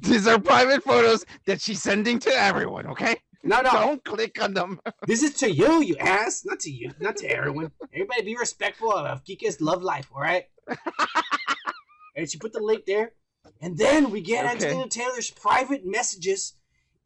[0.03, 3.17] These are private photos that she's sending to everyone, okay?
[3.43, 3.71] no, no.
[3.71, 4.81] Don't click on them.
[5.07, 6.45] This is to you, you ass.
[6.45, 6.93] Not to you.
[7.01, 7.71] Not to everyone.
[7.93, 10.45] Everybody be respectful of Kike's love life, all right?
[12.17, 13.13] and she put the link there.
[13.61, 14.55] And then we get Okay.
[14.55, 16.55] Angelina Taylor's private messages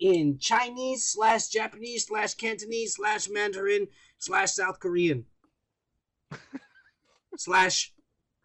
[0.03, 3.87] in Chinese slash Japanese slash Cantonese slash Mandarin
[4.19, 5.25] slash South Korean
[7.37, 7.93] slash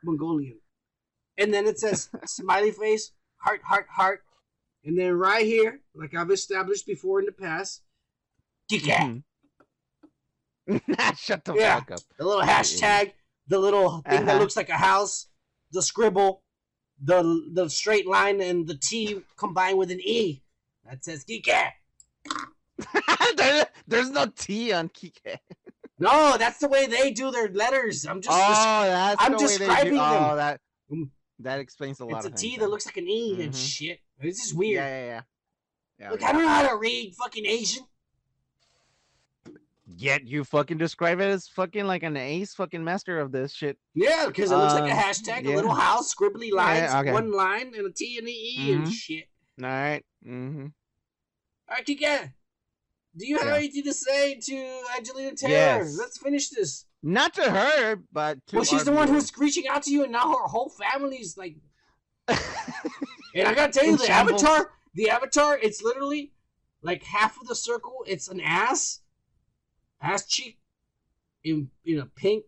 [0.03, 0.59] Mongolian.
[1.37, 4.21] And then it says smiley face, heart, heart, heart.
[4.85, 7.81] And then right here, like I've established before in the past,
[8.71, 9.23] Kike.
[10.69, 11.17] Mhm.
[11.17, 11.79] Shut the Yeah.
[11.79, 11.99] fuck up.
[12.19, 13.13] the little hashtag,
[13.47, 14.39] the little thing that Uh-huh.
[14.39, 15.27] looks like a house,
[15.71, 16.43] the scribble,
[17.01, 20.43] the the straight line, and the T combined with an E
[20.89, 21.69] that says Kike.
[23.37, 25.37] There- there's no T on Kike.
[25.99, 28.05] No, that's the way they do their letters.
[28.05, 28.29] I'm just.
[28.31, 29.97] oh, that's I'm the way they describing do.
[29.99, 30.23] them.
[30.23, 30.61] Oh, that
[30.91, 31.09] Mm.
[31.39, 33.57] that explains a lot it's a T things that looks like an E and Mhm.
[33.77, 33.99] shit.
[34.21, 34.75] This is weird.
[34.75, 35.21] Yeah, yeah, yeah.
[35.99, 36.27] yeah Look, yeah.
[36.29, 37.83] I don't know how to read fucking Asian.
[39.85, 43.77] yet you fucking describe it as fucking like an ace fucking master of this shit.
[43.95, 47.11] Yeah, because it looks like a Um, hashtag, a little house, scribbly lines, okay.
[47.11, 48.93] one line, and a T and an E and Mhm.
[48.93, 49.25] shit.
[49.61, 50.05] All right.
[50.25, 50.67] Mm-hmm.
[51.85, 52.33] Kika,
[53.15, 53.55] do you have Yeah.
[53.55, 55.51] anything to say to Angelina Taylor?
[55.53, 55.97] Yes.
[55.97, 56.85] Let's finish this.
[57.03, 60.11] Not to her, but to well, she's the one who's reaching out to you, and
[60.11, 61.57] now her whole family's like.
[63.35, 64.41] And I gotta tell you, In the shambles.
[64.41, 66.31] avatar, the avatar, it's literally
[66.81, 68.03] like half of the circle.
[68.07, 69.01] It's an ass,
[70.01, 70.57] ass cheek,
[71.43, 72.45] in in a pink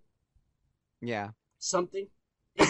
[0.99, 1.29] yeah.
[1.59, 2.07] something,
[2.57, 2.67] and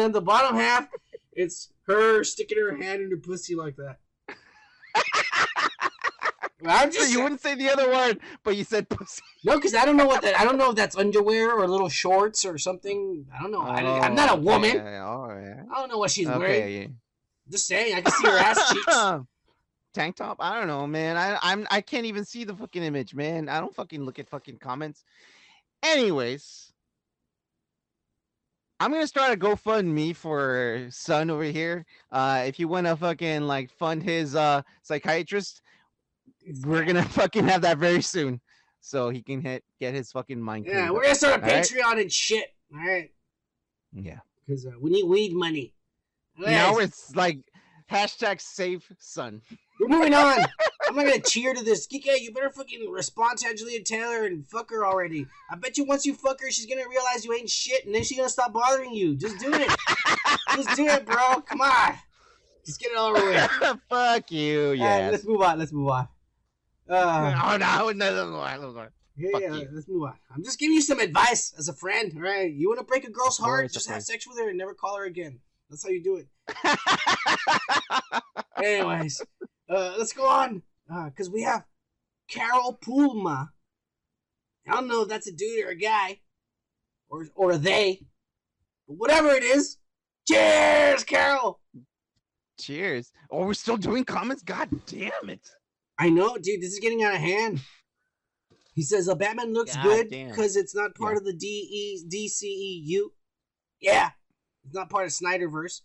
[0.00, 0.88] then the bottom half,
[1.32, 3.98] it's her sticking her hand in her pussy like that.
[6.64, 9.22] I'm So just you wouldn't say the other word, but you said pussy.
[9.44, 10.38] no, because I don't know what that.
[10.40, 13.26] I don't know if that's underwear or little shorts or something.
[13.36, 13.60] I don't know.
[13.60, 14.78] I, I'm not a Oh, woman.
[14.78, 15.64] okay, all right.
[15.70, 16.40] I don't know what she's wearing.
[16.62, 16.90] Okay.
[17.50, 18.96] Just saying, I can see her ass cheeks.
[19.94, 20.38] Tank top?
[20.40, 21.16] I don't know, man.
[21.16, 23.48] I I'm I can't even see the fucking image, man.
[23.48, 25.04] I don't fucking look at fucking comments.
[25.82, 26.72] Anyways,
[28.78, 31.86] I'm gonna start a GoFundMe for son over here.
[32.12, 35.62] Uh, if you wanna fucking like fund his uh psychiatrist,
[36.64, 38.40] we're gonna fucking have that very soon,
[38.80, 40.66] so he can hit get his fucking mind.
[40.66, 41.64] Yeah, we're gonna start a All right.
[41.64, 42.54] Patreon and shit.
[42.74, 43.10] All right,
[43.92, 44.18] yeah.
[44.46, 45.72] because uh, we need weed money.
[46.38, 47.38] Now Anyways, it's like
[47.90, 49.40] hashtag save son.
[49.80, 50.38] we're moving on.
[50.88, 51.86] I'm not gonna cheer to this.
[51.86, 55.26] Kike, you better fucking respond to Angelina Taylor and fuck her already.
[55.50, 58.02] I bet you once you fuck her, she's gonna realize you ain't shit, and then
[58.04, 59.16] she's gonna stop bothering you.
[59.16, 59.68] Just do it.
[60.54, 61.40] Just do it, bro.
[61.42, 61.94] Come on.
[62.64, 63.78] Just get it all over with.
[63.88, 65.10] Fuck you, All right, yeah.
[65.10, 65.58] let's move on.
[65.58, 66.08] Let's move on.
[66.88, 70.14] Uh, oh no, no, no, no, yeah, yeah, let's move on.
[70.34, 72.12] I'm just giving you some advice as a friend.
[72.14, 73.72] All right, you want to break a girl's heart?
[73.72, 75.40] Just have sex with her and never call her again.
[75.70, 76.28] That's how you do it.
[78.62, 79.22] Anyways,
[79.70, 80.62] uh, let's go on
[81.06, 81.64] because we have
[82.28, 83.48] Carol Pulma.
[84.68, 86.20] I don't know if that's a dude or a guy,
[87.08, 88.02] or or a they,
[88.86, 89.78] but whatever it is.
[90.28, 91.60] Cheers, Carol.
[92.58, 93.12] Cheers.
[93.30, 94.42] Oh, we're still doing comments?
[94.42, 95.48] God damn it.
[95.98, 96.60] I know, dude.
[96.60, 97.60] This is getting out of hand.
[98.74, 101.18] He says, "A Batman looks God good because it's not part Yeah.
[101.18, 103.10] of the DE DCEU.
[103.80, 104.10] Yeah,
[104.64, 105.80] it's not part of Snyderverse.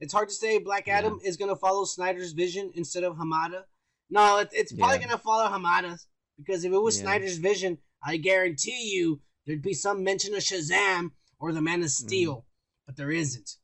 [0.00, 0.98] It's hard to say Black Yeah.
[0.98, 3.64] Adam is gonna follow Snyder's vision instead of Hamada.
[4.10, 5.06] No, it, it's probably Yeah.
[5.06, 7.04] gonna follow Hamada's because if it was Yeah.
[7.04, 11.86] Snyder's vision, I guarantee you there'd be some mention of Shazam or the Man of
[11.88, 12.06] Mm-hmm.
[12.06, 12.46] Steel,
[12.84, 13.56] but there isn't.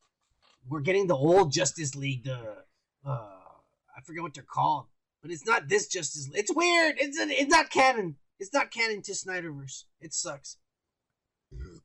[0.67, 2.23] We're getting the old Justice League.
[2.23, 2.65] The
[3.05, 3.09] uh,
[3.95, 4.87] I forget what they're called,
[5.23, 6.27] but it's not this Justice.
[6.27, 6.37] League.
[6.37, 6.95] It's weird.
[6.99, 8.17] It's it's not canon.
[8.39, 9.85] It's not canon to Snyderverse.
[10.01, 10.57] It sucks.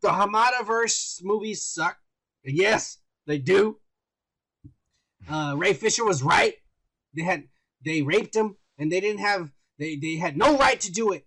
[0.02, 1.98] The Hamada verse movies suck.
[2.44, 3.78] And yes, they do.
[5.30, 6.54] Uh, Ray Fisher was right.
[7.14, 7.44] They had
[7.84, 11.24] they raped him, and they didn't have they they had no right to do it.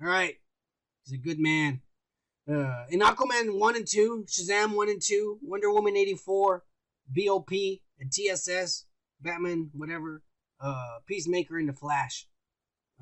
[0.00, 0.36] All right,
[1.04, 1.82] he's a good man.
[2.50, 6.64] Uh, in Aquaman one and two, Shazam one and two, Wonder Woman eighty four,
[7.06, 7.50] BOP
[7.98, 8.86] and TSS,
[9.20, 10.22] Batman whatever,
[10.60, 12.26] uh, Peacemaker and the Flash,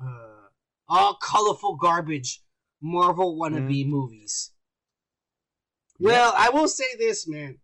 [0.01, 0.47] uh,
[0.87, 2.41] all colorful garbage
[2.81, 4.51] Marvel wannabe movies.
[5.99, 7.57] Well, I will say this, man.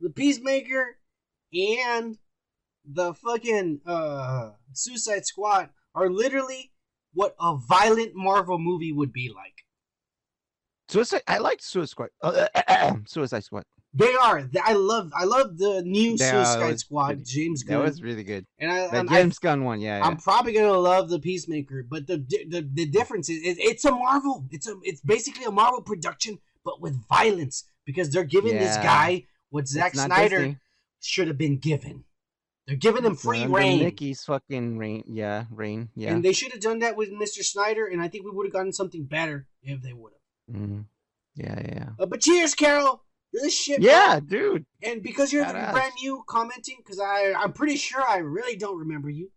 [0.00, 0.98] The Peacemaker
[1.52, 2.18] and
[2.84, 6.72] the fucking uh Suicide Squad are literally
[7.12, 9.64] what a violent Marvel movie would be like.
[10.88, 11.22] Suicide.
[11.28, 12.08] I liked Suicide Squad.
[12.22, 13.64] Uh, Suicide Squad.
[13.96, 14.50] They are.
[14.64, 15.12] I love.
[15.16, 17.06] I love the new Yeah, that Suicide Squad.
[17.06, 17.78] pretty- James Gunn.
[17.78, 18.44] That was really good.
[18.58, 19.80] and I, That um, I, James Gunn one.
[19.80, 19.98] Yeah.
[19.98, 20.04] yeah.
[20.04, 22.18] I'm probably gonna love the Peacemaker, but the
[22.48, 24.46] the, the difference is it, it's a Marvel.
[24.50, 29.26] It's a it's basically a Marvel production, but with violence because they're giving this guy
[29.50, 30.58] what Zack Snyder
[31.00, 32.02] should have been given.
[32.66, 33.78] They're giving him free under reign.
[33.80, 35.04] Mickey's fucking reign.
[35.06, 35.90] Yeah, reign.
[35.94, 36.12] Yeah.
[36.12, 37.44] And they should have done that with Mr.
[37.44, 40.12] Snyder, and I think we would have gotten something better if they would
[40.48, 40.56] have.
[40.62, 40.84] Mhm.
[41.36, 41.88] Yeah, yeah, yeah.
[41.98, 43.02] Uh, but cheers, Carol.
[43.34, 43.80] You're shit.
[43.82, 44.64] Yeah, dude.
[44.82, 45.72] And because you're Badass.
[45.72, 49.30] brand new commenting, because I I'm pretty sure I really don't remember you.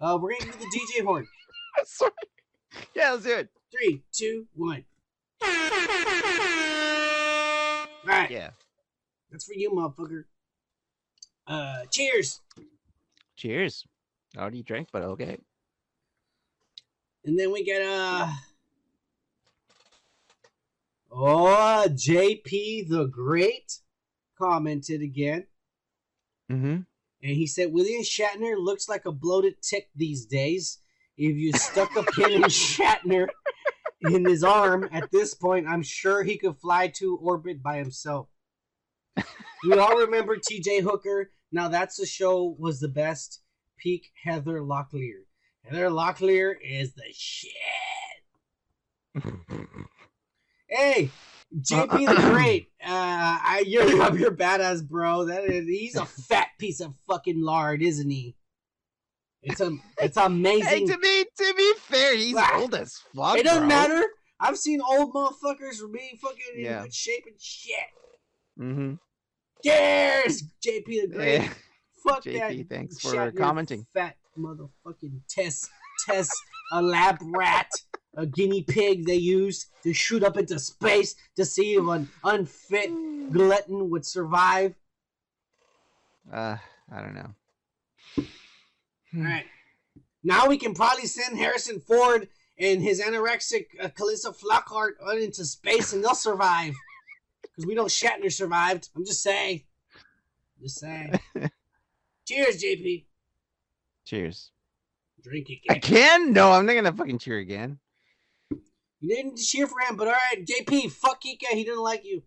[0.00, 1.26] Uh, we're gonna do the DJ horn.
[1.84, 2.12] Sorry.
[2.94, 3.48] Yeah, let's do it.
[3.72, 4.84] Three, two, one.
[5.42, 5.48] All
[8.06, 8.50] right, Yeah.
[9.30, 10.24] that's for you, motherfucker.
[11.46, 12.40] Uh, cheers.
[13.36, 13.84] Cheers.
[14.36, 15.38] I already drank, but okay.
[17.24, 18.30] And then we get uh
[21.10, 23.78] Oh, JP the Great
[24.38, 25.46] commented again.
[26.50, 26.80] Mm-hmm.
[27.22, 30.78] And he said William Shatner looks like a bloated tick these days.
[31.16, 33.28] If you stuck a pin in Shatner
[34.02, 38.28] in his arm at this point, I'm sure he could fly to orbit by himself.
[39.62, 41.32] We all remember TJ Hooker.
[41.52, 43.42] Now that's the show was the best.
[43.76, 45.24] Peak Heather Locklear.
[45.64, 47.52] Heather Locklear is the shit.
[50.70, 51.10] Hey,
[51.58, 52.68] JP the Great.
[52.82, 55.24] Uh, I, you're, you're badass, bro.
[55.26, 58.36] That is, he's a fat piece of fucking lard, isn't he?
[59.42, 60.88] It's a, it's Hey, amazing.
[60.88, 63.38] to be to be fair, he's Ah, old as fuck.
[63.38, 63.68] it doesn't bro.
[63.68, 64.04] matter.
[64.38, 67.74] I've seen old motherfuckers be fucking in good shape and shit.
[68.58, 68.94] Mm-hmm.
[69.62, 71.40] There's JP the Great.
[71.42, 71.48] Yeah.
[72.06, 72.74] Fuck JP, that.
[72.74, 73.86] thanks for commenting.
[73.92, 75.68] Fat motherfucking test,
[76.06, 76.32] test,
[76.72, 77.70] a lab rat,
[78.14, 82.90] a guinea pig they used to shoot up into space to see if an unfit
[83.32, 84.74] glutton would survive.
[86.32, 86.56] Uh,
[86.92, 87.34] I don't know.
[89.16, 89.44] All right.
[90.22, 95.44] Now we can probably send Harrison Ford and his anorexic uh, Calista Flockhart out into
[95.44, 96.74] space and they'll survive.
[97.42, 98.90] Because we know Shatner survived.
[98.94, 99.62] I'm just saying.
[100.62, 101.18] Just saying.
[102.28, 103.06] Cheers, JP.
[104.04, 104.52] Cheers.
[105.20, 105.58] Drink it.
[105.68, 106.32] I can?
[106.32, 107.80] No, I'm not gonna fucking cheer again.
[109.00, 112.22] You didn't cheer for him, but all right, JP, fuck Ika, he didn't like you.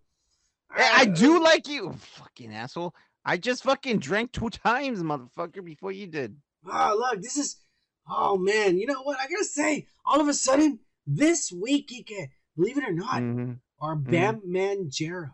[0.76, 2.96] Hey, I do like you, fucking asshole.
[3.24, 6.36] I just fucking drank two times, motherfucker, before you did.
[6.70, 7.58] Oh, look, this is.
[8.10, 9.18] Oh man, you know what?
[9.20, 13.54] I gotta say, all of a sudden, this week, Ika, believe it or not, Mm-hmm.
[13.80, 15.32] our Bam Margera,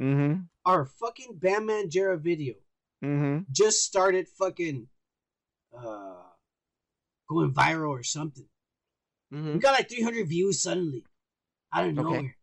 [0.00, 0.42] Mm-hmm.
[0.64, 2.54] our fucking Bam Margera video
[3.04, 3.44] Mm-hmm.
[3.50, 4.86] just started fucking
[5.76, 6.14] uh
[7.28, 8.46] going viral or something.
[9.36, 9.58] We Mm-hmm.
[9.58, 11.04] got like 300 views suddenly,
[11.72, 12.02] out of Okay.
[12.02, 12.36] nowhere.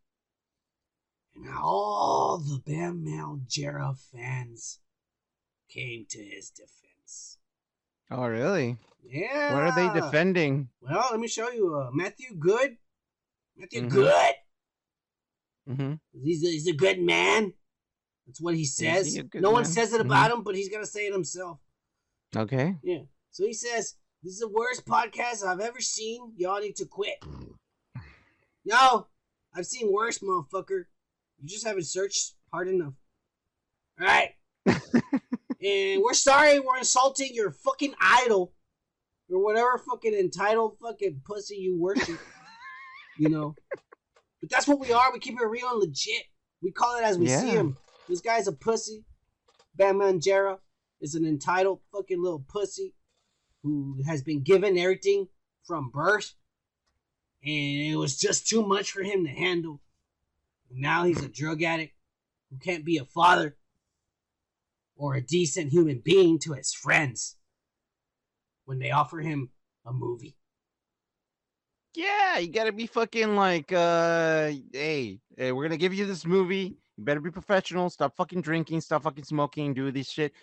[1.35, 4.79] And all the Bam Margera fans
[5.69, 7.39] came to his defense.
[8.11, 8.77] Oh, really?
[9.03, 9.53] Yeah.
[9.53, 10.69] What are they defending?
[10.81, 11.75] Well, let me show you.
[11.75, 12.77] Uh, Matthew Good.
[13.57, 13.89] Matthew Mhm.
[13.89, 14.35] Good.
[15.69, 15.93] Mm-hmm.
[16.23, 17.53] He's a, he's a good man.
[18.27, 19.19] That's what he he says.
[19.31, 21.59] good No one says it about him, but he's got to say it himself.
[22.35, 22.77] Okay.
[22.83, 23.03] Yeah.
[23.31, 26.31] So he says, This is the worst podcast I've ever seen.
[26.37, 27.23] Y'all need to quit.
[28.65, 29.07] No,
[29.53, 30.85] I've seen worse, motherfucker.
[31.41, 32.93] You just haven't searched hard enough.
[33.99, 34.29] All right.
[34.65, 38.53] and we're sorry we're insulting your fucking idol
[39.29, 42.17] or whatever fucking entitled fucking pussy you worship.
[43.19, 43.53] you know.
[44.39, 45.11] But that's what we are.
[45.11, 46.23] We keep it real and legit.
[46.61, 47.51] We call it as we see Yeah.
[47.51, 47.77] him.
[48.07, 49.03] This guy's a pussy.
[49.75, 50.59] Bam Margera
[51.01, 52.93] is an entitled fucking little pussy
[53.63, 55.27] who has been given everything
[55.65, 56.33] from birth.
[57.43, 59.81] And it was just too much for him to handle.
[60.71, 61.93] Now he's a drug addict
[62.49, 63.55] who can't be a father
[64.95, 67.35] or a decent human being to his friends
[68.65, 69.49] when they offer him
[69.85, 70.35] a movie.
[71.95, 76.77] Yeah, you gotta be fucking like, uh, hey, hey, we're gonna give you this movie.
[76.97, 77.89] You better be professional.
[77.89, 78.81] Stop fucking drinking.
[78.81, 79.73] Stop fucking smoking.
[79.73, 80.33] Do this shit.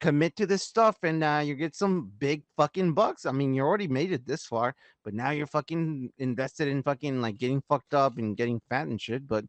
[0.00, 3.26] Commit to this stuff, and uh, you get some big fucking bucks.
[3.26, 4.74] I mean, you already made it this far,
[5.04, 9.00] but now you're fucking invested in fucking like getting fucked up and getting fat and
[9.00, 9.26] shit.
[9.26, 9.44] But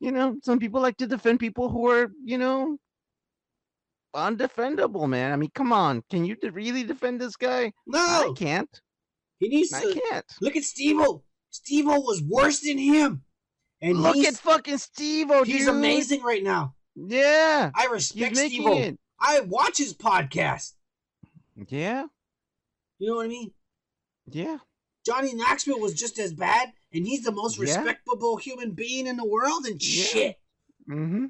[0.00, 2.76] you know, some people like to defend people who are, you know,
[4.14, 5.32] undefendable, man.
[5.32, 7.72] I mean, come on, can you really defend this guy?
[7.86, 8.80] No, I can't.
[9.38, 10.26] he needs I to can't.
[10.40, 11.22] look at Steve-O.
[11.50, 13.22] Steve-O was worse than him.
[13.80, 15.74] And Look at fucking Steve-O, he's dude.
[15.74, 16.74] amazing right now.
[16.96, 18.96] Yeah, I respect making Steve-O.
[19.26, 20.72] I watch his podcast.
[21.68, 22.06] Yeah,
[22.98, 23.52] You know what I mean?
[24.30, 24.58] yeah.
[25.06, 27.64] Johnny Knoxville was just as bad, and he's the most Yeah.
[27.64, 30.04] respectable human being in the world, and Yeah.
[30.04, 30.40] shit.
[30.88, 31.26] Mm-hmm.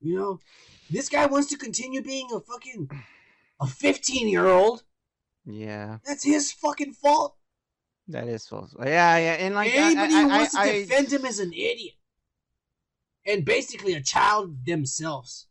[0.00, 0.40] You know,
[0.90, 2.90] this guy wants to continue being a fucking
[3.60, 4.84] a 15 year old.
[5.46, 7.36] Yeah, That's his fucking fault.
[8.08, 8.74] that is false.
[8.78, 11.52] Yeah, yeah, and like Anybody I, who I, wants to I- defend him as an
[11.52, 11.94] idiot,
[13.24, 15.46] and basically a child themselves.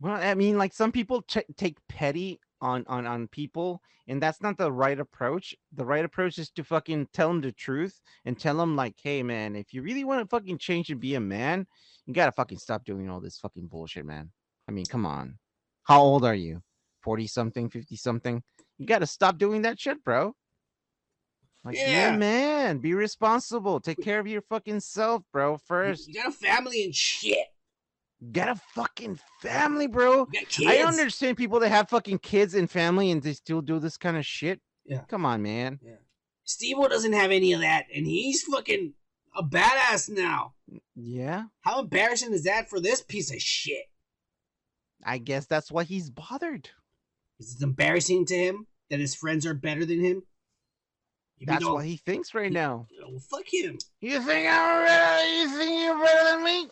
[0.00, 4.40] Well, I mean, like some people ch- take petty on on on people, and that's
[4.40, 5.54] not the right approach.
[5.72, 9.22] The right approach is to fucking tell them the truth and tell them like, hey,
[9.22, 11.66] man, if you really want to fucking change and be a man,
[12.06, 14.30] you gotta fucking stop doing all this fucking bullshit, man.
[14.68, 15.38] I mean, come on.
[15.84, 16.62] How old are you?
[17.02, 18.42] Forty something, fifty something?
[18.78, 20.34] You gotta stop doing that shit, bro.
[21.64, 22.16] Like, yeah, Yeah.
[22.16, 23.80] man, be responsible.
[23.80, 25.58] Take care of your fucking self, bro.
[25.58, 27.48] First, You got a family and shit.
[28.32, 30.26] Get a fucking family, bro.
[30.58, 30.68] You.
[30.68, 34.16] I understand people that have fucking kids and family and they still do this kind
[34.16, 34.60] of shit.
[34.84, 35.02] Yeah.
[35.08, 35.80] Come on, man.
[36.44, 38.94] Steve doesn't have any of that, and he's fucking
[39.36, 40.54] a badass now.
[40.94, 41.44] Yeah.
[41.60, 43.84] How embarrassing is that for this piece of shit?
[45.04, 46.70] I guess that's why he's bothered.
[47.38, 50.22] Is it embarrassing to him that his friends are better than him?
[51.40, 52.86] Even That's what he thinks right now.
[53.04, 53.78] Oh, fuck him.
[54.00, 55.28] You think I'm better?
[55.28, 56.68] You think you're better than me?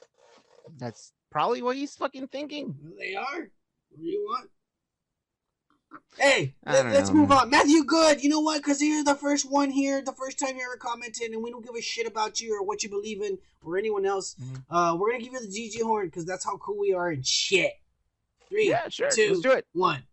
[0.76, 2.74] That's probably what he's fucking thinking.
[2.98, 3.50] They are.
[3.90, 4.48] What do you want?
[6.16, 7.50] Hey, let, us move on.
[7.50, 8.56] Matthew Good, you know what?
[8.62, 11.62] Because you're the first one here, the first time you ever commented, and we don't
[11.62, 14.34] give a shit about you or what you believe in or anyone else.
[14.40, 14.64] Mhm.
[14.70, 17.26] Uh, we're gonna give you the GG horn because that's how cool we are and
[17.26, 17.74] shit.
[18.48, 19.10] Three, Yeah, sure.
[19.10, 19.66] two, Let's do it.
[19.74, 20.04] one.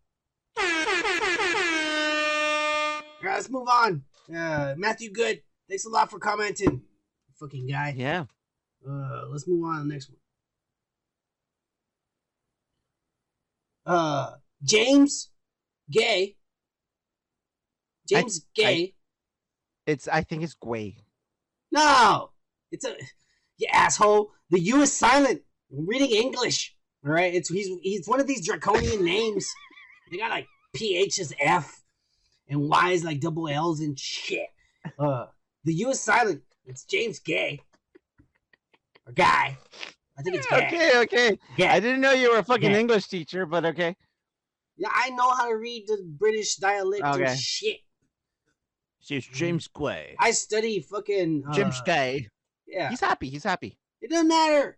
[0.57, 0.65] All
[3.23, 4.03] right, let's move on.
[4.29, 6.81] Uh, Matthew Good, thanks a lot for commenting,
[7.39, 7.93] fucking guy.
[7.95, 8.25] Yeah.
[8.85, 10.17] Uh, let's move on to the next one.
[13.85, 14.31] Uh,
[14.63, 15.29] James
[15.91, 16.35] Gay.
[18.07, 18.93] James Gay.
[19.85, 20.07] It's.
[20.07, 20.95] I think it's Gway.
[21.71, 22.31] no,
[22.71, 22.95] it's a
[23.57, 24.31] you asshole.
[24.49, 25.41] The U is silent.
[25.75, 26.75] I'm reading English.
[27.05, 29.47] All right, it's he's he's one of these draconian names.
[30.11, 31.81] They got like PH is F
[32.47, 34.47] and Y is like double L's and shit.
[34.97, 35.25] Uh,
[35.63, 36.41] the U is silent.
[36.65, 37.59] It's James Gay.
[39.05, 39.57] Or guy.
[40.17, 40.67] I think it's gay.
[40.67, 41.39] Okay, okay.
[41.57, 41.67] Gay.
[41.67, 42.77] I didn't know you were a fucking Yeah.
[42.77, 43.95] English teacher, but okay.
[44.77, 47.25] Yeah, I know how to read the British dialect Okay.
[47.25, 47.77] and shit.
[49.09, 50.15] It's James Gway.
[50.19, 52.29] I study fucking uh, James Gay.
[52.67, 53.29] Yeah, He's happy.
[53.29, 53.77] He's happy.
[54.01, 54.77] it doesn't matter.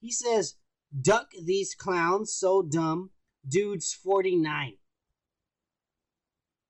[0.00, 0.56] He says,
[1.00, 3.10] "Duck these clowns, so dumb."
[3.48, 4.74] Dude's forty nine.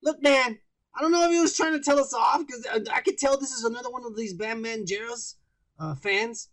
[0.01, 0.59] Look, man,
[0.95, 3.37] I don't know if he was trying to tell us off because I could tell
[3.37, 5.35] this is another one of these Bam Margera's
[5.79, 6.49] uh, fans.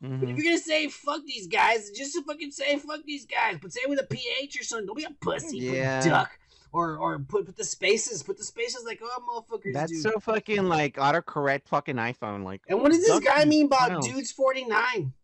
[0.00, 0.30] But Mhm.
[0.30, 3.58] if you're gonna say fuck these guys, just to fucking say fuck these guys.
[3.60, 4.86] But say it with a PH or something.
[4.86, 5.58] Don't be a pussy.
[5.58, 6.04] Yeah.
[6.04, 6.38] duck.
[6.72, 8.22] Or or put put the spaces.
[8.22, 9.72] Put the spaces like oh motherfuckers.
[9.72, 10.02] That's dude.
[10.02, 12.44] so fucking like autocorrect fucking iPhone.
[12.44, 15.14] Like, and what does this guy mean by dude's forty nine?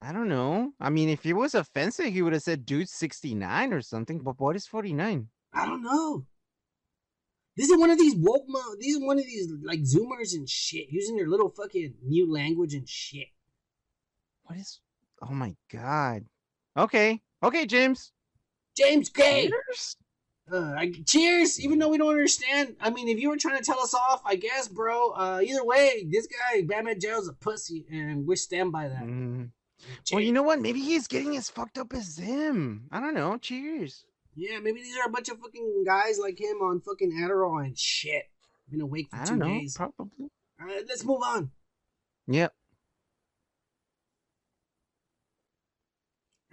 [0.00, 0.72] I don't know.
[0.80, 4.18] I mean, if he was offensive, he would have said dude 69 or something.
[4.20, 5.28] But what is 49?
[5.52, 6.26] I don't know.
[7.56, 10.48] This is one of these woke mo- These are one of these like Zoomers and
[10.48, 13.28] shit using their little fucking new language and shit.
[14.52, 14.80] What is?
[15.22, 16.26] Oh my god.
[16.76, 17.22] Okay.
[17.42, 18.12] Okay, James.
[18.76, 19.48] James Gay.
[19.48, 19.96] Cheers.
[20.52, 21.58] Uh, I, cheers.
[21.58, 22.76] Even though we don't understand.
[22.78, 25.12] I mean, if you were trying to tell us off, I guess, bro.
[25.12, 29.04] Uh, either way, this guy Bam Margera's a pussy, and we stand by that.
[29.04, 29.52] Mm.
[30.12, 30.60] Well, you know what?
[30.60, 32.88] Maybe he's getting as fucked up as him.
[32.92, 33.38] I don't know.
[33.38, 34.04] Cheers.
[34.34, 37.78] Yeah, maybe these are a bunch of fucking guys like him on fucking Adderall and
[37.78, 38.24] shit.
[38.70, 39.60] Been awake for I two don't know.
[39.60, 39.78] days.
[39.78, 40.28] Probably.
[40.60, 41.52] All right, let's move on.
[42.26, 42.52] Yep.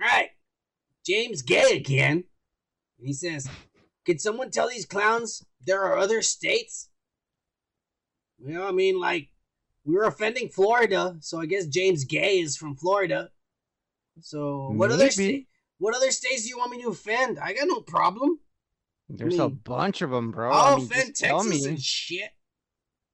[0.01, 0.29] All right,
[1.05, 2.23] James Gay again.
[2.97, 3.49] And he says,
[4.05, 6.89] "Can someone tell these clowns there are other states?"
[8.39, 9.29] Well, I mean, like
[9.83, 13.31] we were offending Florida, so I guess James Gay is from Florida.
[14.21, 15.45] So what other sta-
[15.77, 17.39] what other states do you want me to offend?
[17.39, 18.39] I got no problem.
[19.09, 20.51] There's a mean, bunch of them, bro.
[20.51, 22.29] I'll I mean, offend Texas and shit.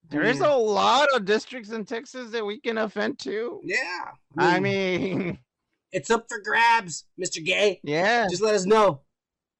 [0.09, 3.61] There's mean, a lot of districts in Texas that we can offend too.
[3.63, 4.11] yeah.
[4.37, 5.39] I mean,
[5.95, 7.79] it's up for grabs, Mister Gay.
[7.83, 8.27] yeah.
[8.29, 9.01] Just let us know.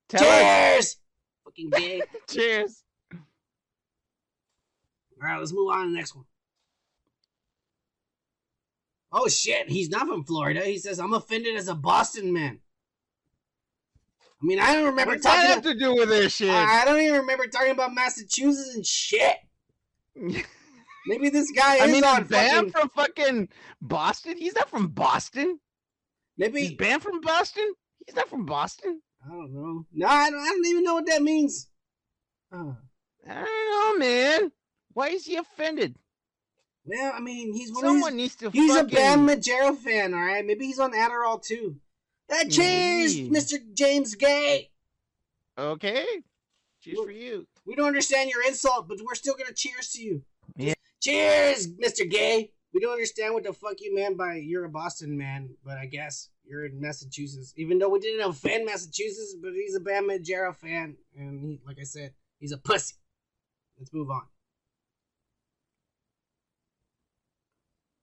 [0.09, 0.27] Tell us.
[0.29, 0.97] Cheers,
[1.45, 2.01] fucking gay.
[2.29, 2.83] Cheers.
[3.13, 3.19] All
[5.21, 6.25] right, let's move on to the next one.
[9.11, 10.61] Oh shit, he's not from Florida.
[10.61, 12.59] He says I'm offended as a Boston man.
[14.41, 15.79] I mean, I don't remember What does that have talking.
[15.79, 16.49] to do with this shit?
[16.49, 19.37] I I don't even remember talking about Massachusetts and shit.
[21.07, 22.71] Maybe this guy I mean, on is Bam fucking.
[22.71, 23.49] from fucking
[23.81, 24.37] Boston?
[24.37, 25.59] He's not from Boston.
[26.37, 27.73] Is he's banned from Boston?
[28.05, 29.01] He's not from Boston.
[29.25, 29.85] I don't know.
[29.93, 31.67] No, I don't, I don't even know what that means.
[32.51, 32.73] Uh,
[33.27, 34.51] I don't know, man.
[34.93, 35.95] Why is he offended?
[36.85, 38.91] well, I mean, he's one Someone of needs to He's fucking...
[38.91, 40.45] a Bam Margera fan, all right.
[40.45, 41.77] Maybe he's on Adderall too.
[42.31, 43.29] Uh, cheers, Maybe.
[43.29, 43.57] Mr.
[43.73, 44.69] James Gay.
[45.57, 46.05] Okay.
[46.81, 47.07] Cheers Look.
[47.07, 47.47] for you.
[47.65, 50.21] We don't understand your insult, but we're still gonna cheers to you.
[50.55, 50.73] Yeah.
[51.01, 52.09] Cheers, Mr.
[52.09, 52.51] Gay.
[52.75, 55.85] We don't understand what the fuck you meant by you're a Boston man, but I
[55.85, 57.53] guess you're in Massachusetts.
[57.55, 61.77] Even though we didn't offend Massachusetts, but he's a Bam Margera fan, and he, like
[61.79, 62.95] I said, he's a pussy.
[63.79, 64.23] Let's move on.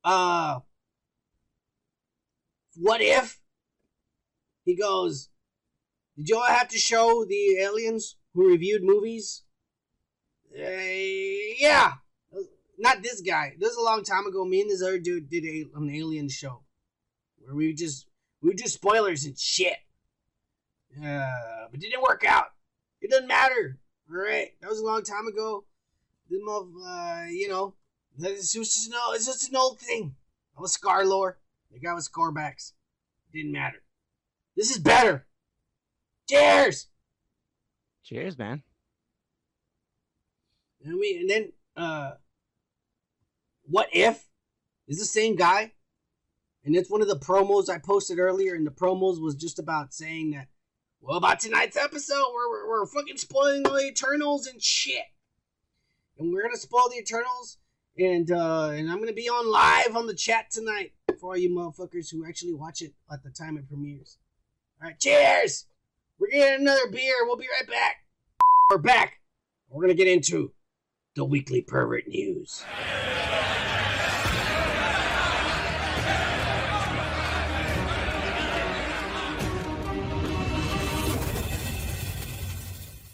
[0.04, 0.60] Uh,
[2.76, 3.42] what if
[4.64, 5.28] he goes?
[6.16, 9.42] Did you all have to show the aliens who reviewed movies?
[10.50, 10.64] Uh,
[11.58, 11.92] yeah.
[12.82, 13.54] Not this guy.
[13.60, 14.44] This was a long time ago.
[14.44, 16.62] Me and this other dude did a, an alien show
[17.38, 18.08] where we just
[18.42, 19.76] we would do spoilers and shit.
[20.98, 22.46] Uh, but it didn't work out.
[23.00, 23.78] It doesn't matter.
[24.10, 25.64] All right, that was a long time ago.
[26.28, 27.74] The mo- uh, you know,
[28.18, 30.16] this was just no, it's just an old thing.
[30.58, 31.38] I was Scar Lore.
[31.72, 32.72] The guy was Scorebacks.
[33.32, 33.84] Didn't matter.
[34.56, 35.24] This is better.
[36.28, 36.88] Cheers.
[38.02, 38.64] Cheers, man.
[40.84, 42.14] And we and then uh
[43.68, 44.28] what if
[44.88, 45.72] is the same guy?
[46.64, 49.92] And it's one of the promos I posted earlier, and the promos was just about
[49.92, 50.48] saying that
[51.00, 55.06] Well, about tonight's episode, we're, we're, we're fucking spoiling the Eternals and shit.
[56.18, 57.58] And we're gonna spoil the Eternals,
[57.98, 61.50] and uh, and I'm gonna be on live on the chat tonight for all you
[61.50, 64.18] motherfuckers who actually watch it at the time it premieres.
[64.80, 65.66] All right, cheers!
[66.18, 67.14] We're getting another beer.
[67.24, 68.04] We'll be right back.
[68.70, 69.20] We're back.
[69.68, 70.52] We're gonna get into
[71.14, 72.64] the weekly pervert news.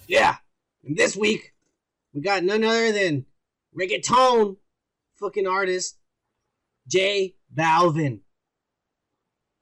[0.06, 0.36] Yeah.
[0.84, 1.52] And this week,
[2.14, 3.26] we got none other than
[3.76, 4.56] reggaeton
[5.16, 5.98] fucking artist
[6.86, 8.20] J Balvin.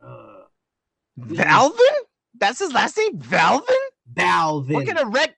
[0.00, 0.44] Uh,
[1.18, 1.96] Valvin?
[2.38, 3.62] That's his last name, Valvin?
[4.12, 4.74] Balvin.
[4.74, 5.34] What kind of reg?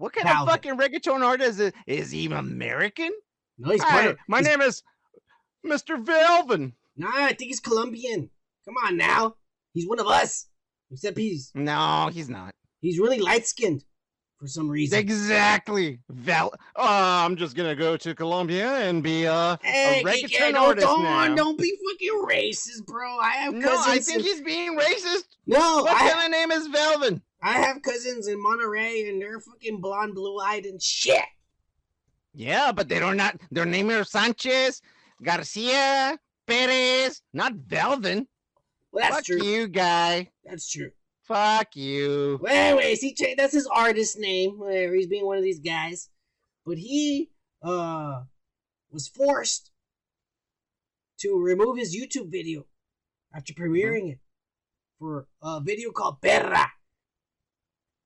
[0.00, 0.42] What kind Valvin.
[0.42, 1.72] of fucking reggaeton artist is?
[1.86, 3.10] Is he American?
[3.58, 4.82] no, he's Hi, my he's- name is
[5.66, 6.02] Mr.
[6.02, 6.72] Valvin.
[6.96, 8.30] Nah, I think he's Colombian.
[8.64, 9.34] Come on now.
[9.74, 10.46] He's one of us.
[10.90, 12.54] Except he's No, he's not.
[12.80, 13.84] he's really light skinned
[14.38, 14.98] for some reason.
[14.98, 16.00] Exactly.
[16.08, 16.52] Val.
[16.76, 16.84] Oh,
[17.24, 21.34] I'm just gonna go to Colombia and be uh, Hey, a reggaeton artist don't, now.
[21.34, 23.18] don't be fucking racist, bro.
[23.18, 25.24] I have no, I think in- he's being racist.
[25.46, 27.20] no, What I, kind of name is Valvin?
[27.42, 31.24] I have cousins in Monterey, and they're fucking blonde, blue eyed, and shit.
[32.34, 33.40] Yeah, but they don't not.
[33.50, 34.82] Their name are Sanchez,
[35.22, 38.26] Garcia, Perez, not Valvin.
[38.92, 39.42] Well, that's Fuck true.
[39.44, 40.30] you, guy.
[40.44, 40.90] That's true.
[41.22, 42.38] Fuck you.
[42.42, 44.58] Well, anyways, he cha- that's his artist name.
[44.58, 46.08] Whatever, he's being one of these guys.
[46.66, 47.30] But he
[47.62, 48.22] uh
[48.90, 49.70] was forced
[51.20, 52.66] to remove his YouTube video
[53.34, 54.18] after premiering it
[54.98, 56.68] for a video called Perra,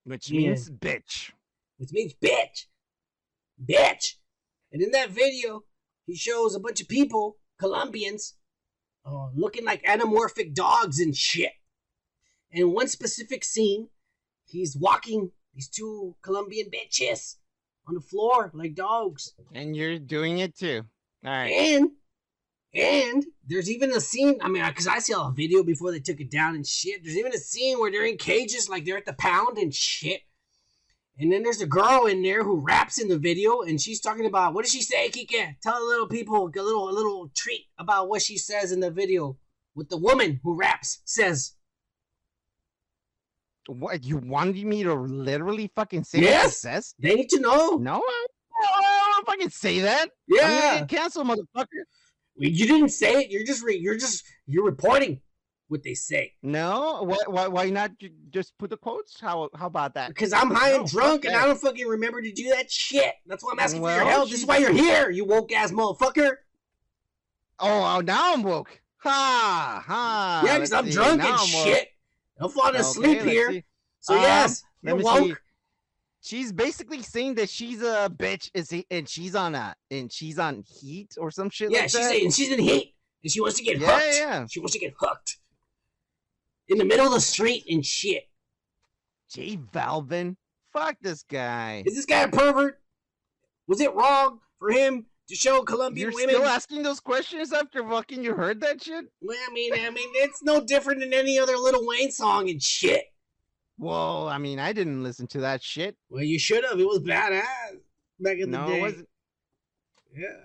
[0.04, 0.48] Which Yeah.
[0.50, 1.32] means bitch.
[1.78, 2.66] which means bitch.
[3.62, 4.14] Bitch.
[4.72, 5.64] And in that video,
[6.06, 8.34] he shows a bunch of people, Colombians,
[9.04, 11.52] uh, looking like anamorphic dogs and shit.
[12.50, 13.88] And in one specific scene,
[14.44, 17.36] he's walking these two Colombian bitches
[17.86, 19.34] on the floor like dogs.
[19.52, 20.82] And you're doing it too.
[21.24, 21.50] All right.
[21.50, 21.90] And
[22.74, 24.38] and there's even a scene.
[24.42, 27.02] I mean, because I saw a video before they took it down and shit.
[27.04, 30.22] There's even a scene where they're in cages, like they're at the pound and shit.
[31.18, 34.26] And then there's a girl in there who raps in the video, and she's talking
[34.26, 35.54] about what does she say, Kike?
[35.62, 38.90] Tell the little people a little a little treat about what she says in the
[38.90, 39.38] video.
[39.74, 41.52] What the woman who raps says.
[43.66, 46.58] What you wanted me to literally fucking say Yes.
[46.58, 46.94] says?
[46.98, 47.76] They need to know.
[47.76, 48.26] No, I
[48.62, 50.02] I don't fucking say that.
[50.02, 51.66] I'm Yeah, gonna get canceled, motherfucker.
[52.36, 53.30] You didn't say it.
[53.30, 55.20] You're just re- you're just you're reporting
[55.68, 56.34] what they say.
[56.42, 57.92] No, why, why, why not
[58.30, 59.18] just put the quotes?
[59.20, 60.08] How, how about that?
[60.08, 61.42] Because I'm high and drunk and that.
[61.42, 63.14] I don't fucking remember to do that shit.
[63.26, 64.30] That's why I'm asking for your Well, help.
[64.30, 66.32] This is why you're here, you woke ass motherfucker.
[67.58, 68.80] Oh, oh, now I'm woke.
[68.98, 70.42] Ha, ha.
[70.44, 71.66] yeah, because I'm see, drunk now and I'm woke.
[71.66, 71.88] shit.
[72.40, 73.62] I'm falling asleep let's here.
[74.00, 75.18] So Um, yes, you're woke.
[75.18, 75.34] see.
[76.24, 80.38] She's basically saying that she's a bitch, is he, and she's on a, and she's
[80.38, 82.08] on heat or some shit Yeah, like she's that.
[82.10, 84.16] saying she's in heat and she wants to get Yeah, hooked.
[84.16, 84.46] yeah.
[84.50, 85.36] She wants to get hooked
[86.68, 88.24] in the middle of the street and shit.
[89.30, 90.36] J Balvin,
[90.72, 91.82] fuck this guy.
[91.84, 92.80] Is this guy a pervert?
[93.66, 96.36] Was it wrong for him to show Colombian You're women?
[96.36, 99.04] still asking those questions after fucking you heard that shit?
[99.20, 102.62] well, I mean, I mean, it's no different than any other Lil Wayne song and
[102.62, 103.04] shit.
[103.76, 105.96] Whoa, I mean, I didn't listen to that shit.
[106.08, 106.78] Well, you should have.
[106.78, 107.42] It was badass
[108.20, 108.72] back in No, the day.
[108.72, 109.08] No, it wasn't.
[110.16, 110.44] Yeah.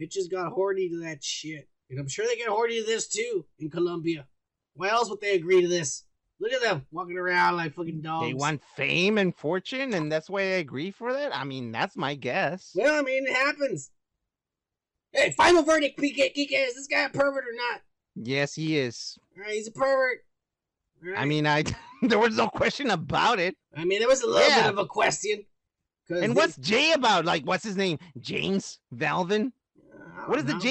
[0.00, 1.68] Bitches got horny to that shit.
[1.90, 4.26] And I'm sure they get horny to this too in Colombia.
[4.74, 6.04] Why else would they agree to this?
[6.40, 8.26] Look at them walking around like fucking dogs.
[8.26, 11.36] They want fame and fortune, and that's why I agree for that.
[11.36, 12.72] I mean, that's my guess.
[12.74, 13.90] Well, I mean, it happens.
[15.12, 16.48] Hey, final verdict, PK Kike.
[16.50, 17.82] Is this guy a pervert or not?
[18.16, 19.16] Yes, he is.
[19.36, 20.24] All right, he's a pervert.
[21.02, 21.64] All I mean, I
[22.02, 23.56] there was no question about it.
[23.76, 24.62] I mean, there was a little Yeah.
[24.62, 25.44] bit of a question.
[26.08, 27.24] And he- what's Jay about?
[27.24, 27.98] Like, what's his name?
[28.20, 29.52] James Valvin?
[30.26, 30.62] What is the don't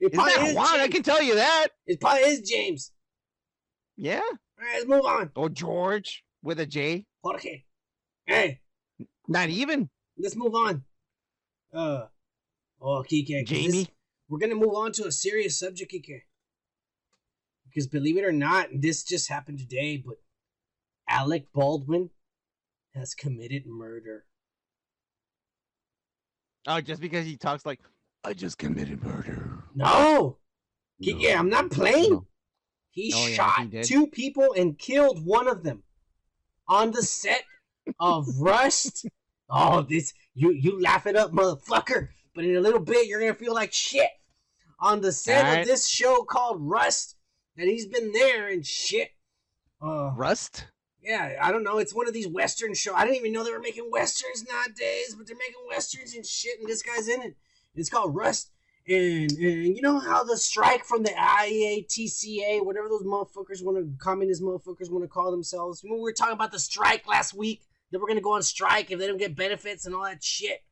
[0.00, 0.80] It Is probably that is Juan?
[0.80, 1.68] I can tell you that.
[1.86, 2.92] It probably is James.
[3.96, 4.20] Yeah.
[4.20, 5.30] All right, let's move on.
[5.36, 7.04] Or George with a J.
[7.22, 7.64] Jorge.
[8.26, 8.60] Hey,
[9.28, 10.84] Not even let's move on.
[11.72, 12.06] Uh,
[12.80, 13.46] oh, Kike.
[13.46, 13.86] 'cause this-
[14.28, 16.22] we're gonna move on to a serious subject, Kike.
[17.72, 20.16] Because believe it or not, this just happened today, but
[21.08, 22.10] Alec Baldwin
[22.94, 24.24] has committed murder.
[26.66, 27.80] Oh, just because he talks like
[28.24, 29.62] I just committed murder.
[29.74, 30.38] No,
[31.02, 32.10] Kike, I'm not playing.
[32.10, 32.26] No.
[32.90, 35.84] He Oh, yeah, shot he two people and killed one of them
[36.68, 37.44] on the set
[38.00, 39.06] of Rust.
[39.48, 42.08] Oh, this you you laugh it up, motherfucker.
[42.34, 44.10] But in a little bit, you're gonna feel like shit
[44.80, 45.60] on the set Alright.
[45.60, 47.16] of this show called Rust.
[47.56, 49.10] That he's been there and shit.
[49.82, 50.66] Uh, Rust?
[51.02, 51.78] Yeah, I don't know.
[51.78, 52.94] It's one of these western shows.
[52.96, 56.58] I didn't even know they were making westerns nowadays, but they're making westerns and shit,
[56.60, 57.36] and this guy's in it.
[57.74, 58.50] It's called Rust.
[58.88, 63.88] And, and you know how the strike from the IATSE, whatever those motherfuckers want to,
[64.02, 65.82] communist motherfuckers want to call themselves.
[65.82, 67.62] Remember we were talking about the strike last week?
[67.92, 70.62] That we're gonna go on strike if they don't get benefits and all that shit.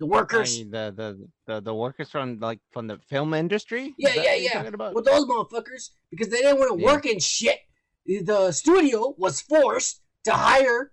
[0.00, 0.58] The I workers.
[0.58, 3.94] mean, the, the the the workers from like from the film industry.
[3.98, 4.62] Yeah, yeah, yeah.
[4.62, 4.94] about?
[4.94, 6.92] with those motherfuckers because they didn't want to Yeah.
[6.92, 7.58] work in shit.
[8.06, 10.92] The studio was forced to hire,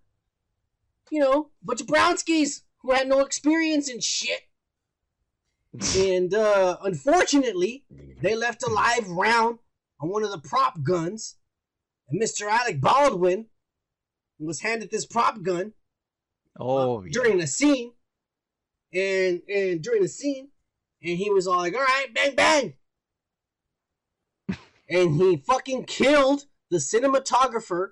[1.11, 4.41] you know, a bunch of brownskis who had no experience in shit.
[5.97, 7.85] and uh, unfortunately,
[8.21, 9.59] they left a live round
[9.99, 11.35] on one of the prop guns.
[12.09, 12.49] And Mr.
[12.49, 13.47] Alec Baldwin
[14.39, 15.73] was handed this prop gun
[16.59, 17.09] Oh, yeah.
[17.11, 17.91] during the scene,
[18.95, 20.49] and and during the scene,
[21.03, 22.73] and he was all like, "All right, bang bang,"
[24.89, 27.89] and he fucking killed the cinematographer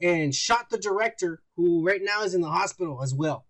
[0.00, 3.46] and shot the director, who right now is in the hospital as well.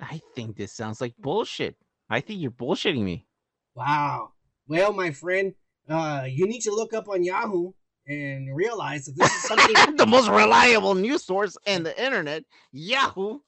[0.00, 1.76] I think this sounds like bullshit.
[2.10, 3.26] I think you're bullshitting me.
[3.74, 4.32] Wow.
[4.66, 5.54] Well, my friend,
[5.88, 7.72] uh, you need to look up on Yahoo
[8.06, 9.96] and realize that this is something.
[9.96, 13.38] the most reliable news source in the internet, Yahoo.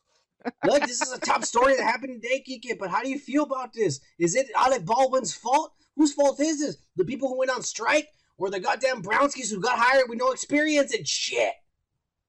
[0.64, 2.78] Look, this is a top story that happened today, Kike.
[2.78, 4.00] But how do you feel about this?
[4.18, 5.72] Is it Alec Baldwin's fault?
[5.96, 6.76] Whose fault is this?
[6.96, 10.32] The people who went on strike, or the goddamn Brownskis who got hired with no
[10.32, 11.52] experience and shit?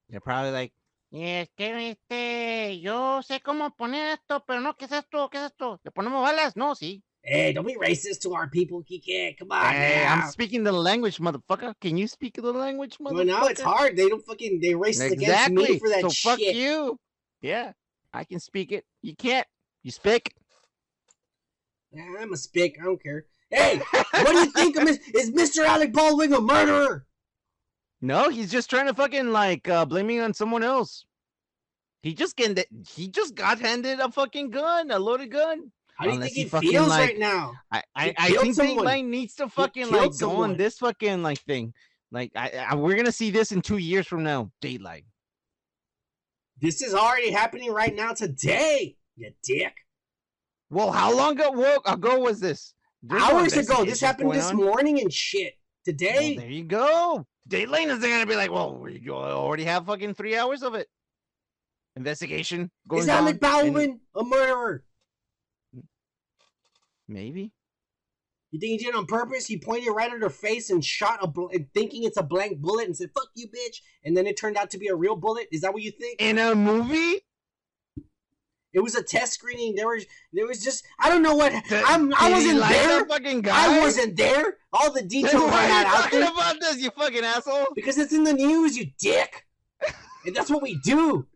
[0.08, 0.72] They're probably like,
[1.10, 5.28] "Yeah, es que este, yo sé cómo poner esto, pero no, ¿qué es esto?
[5.28, 5.80] ¿Qué es esto?
[5.84, 6.56] ¿Le ponemos balas?
[6.56, 7.02] No, sí.
[7.28, 9.36] Hey, don't be racist to our people, Kike.
[9.36, 10.14] Come on, Hey, now.
[10.14, 11.74] I'm speaking the language, motherfucker.
[11.80, 13.14] Can you speak the language, motherfucker?
[13.14, 13.96] Well, now it's hard.
[13.96, 16.02] They don't fucking they racist against me for that shit.
[16.02, 16.38] so shit.
[16.38, 17.00] fuck you.
[17.40, 17.72] Yeah,
[18.16, 18.84] I can speak it.
[19.02, 19.46] You can't.
[19.82, 20.32] You speak.
[21.92, 22.78] Yeah, I'm a spick.
[22.80, 23.26] I don't care.
[23.50, 25.64] Hey, what do you think of is Mr.
[25.64, 27.06] Alec Baldwin a murderer?
[28.00, 31.04] No, he's just trying to fucking like uh blaming on someone else.
[32.02, 35.70] He just getting he just got handed a fucking gun, a loaded gun.
[35.96, 37.52] How do you Unless think he he fucking, feels like, right now?
[37.70, 39.10] I I, I think someone.
[39.10, 40.50] Needs to fucking like go someone.
[40.52, 41.72] on this fucking like thing.
[42.10, 44.50] Like I, I we're gonna see this in two years from now.
[44.62, 45.04] Dateline.
[46.60, 48.96] This is already happening right now today.
[49.16, 49.74] You dick.
[50.70, 52.74] Well, how long ago, ago was this?
[53.02, 53.84] There's Hours ago.
[53.84, 54.56] This happened this on.
[54.56, 55.54] morning and shit.
[55.86, 56.36] Well, Today.
[56.36, 57.24] there you go.
[57.48, 60.88] Dateline is gonna be like, well, we already have fucking three hours of it.
[61.94, 63.08] Investigation going is.
[63.08, 64.84] Alec and- a murderer?
[67.06, 67.52] Maybe.
[68.52, 69.46] You think he did it on purpose?
[69.46, 72.86] He pointed right at her face and shot a bl- thinking it's a blank bullet
[72.86, 75.48] and said "fuck you, bitch," and then it turned out to be a real bullet.
[75.52, 76.20] Is that what you think?
[76.20, 77.20] In a movie?
[78.72, 79.74] It was a test screening.
[79.74, 83.04] There was there was just I don't know what Th- I'm, I wasn't there.
[83.04, 83.50] the.
[83.50, 84.58] I wasn't there.
[84.72, 87.24] All the details are why are you not out talking there about this, you fucking
[87.24, 87.68] asshole?
[87.74, 89.46] because it's in the news, you dick.
[90.26, 91.26] and that's what we do.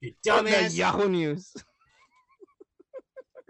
[0.00, 0.76] You the dumbass.
[0.76, 1.54] Yahoo News.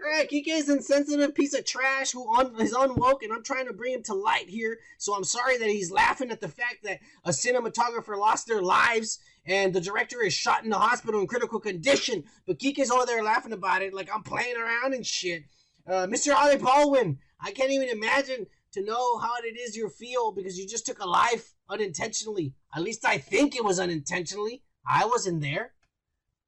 [0.05, 3.93] Right, Kike's insensitive piece of trash who un- is unwoke, and I'm trying to bring
[3.93, 4.77] him to light here.
[4.97, 9.19] So I'm sorry that he's laughing at the fact that a cinematographer lost their lives
[9.45, 12.25] and the director is shot in the hospital in critical condition.
[12.45, 15.43] But Kike's over there laughing about it like I'm playing around and shit.
[15.87, 16.33] Uh, Mr.
[16.33, 20.67] Alec Baldwin, I can't even imagine to know how it is you feel because you
[20.67, 22.55] just took a life unintentionally.
[22.75, 24.63] At least I think it was unintentionally.
[24.85, 25.71] I wasn't there.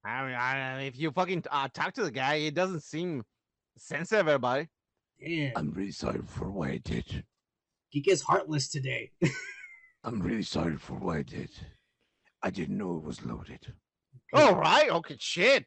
[0.04, 3.24] I mean, I, if you fucking uh, talk to the guy, it doesn't seem
[3.78, 4.68] sensitive everybody.
[5.20, 5.54] it.
[5.54, 7.24] Damn, I'm really sorry for what I did.
[7.92, 9.12] Geek is heartless today.
[10.04, 11.50] I'm really sorry for what I did.
[12.44, 13.74] I didn't know it was loaded.
[14.34, 15.66] All right, okay, shit.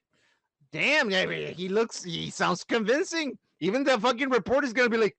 [0.73, 3.39] Damn, yeah, yeah, he looks, he sounds convincing.
[3.61, 5.17] Even the fucking reporter's gonna be like,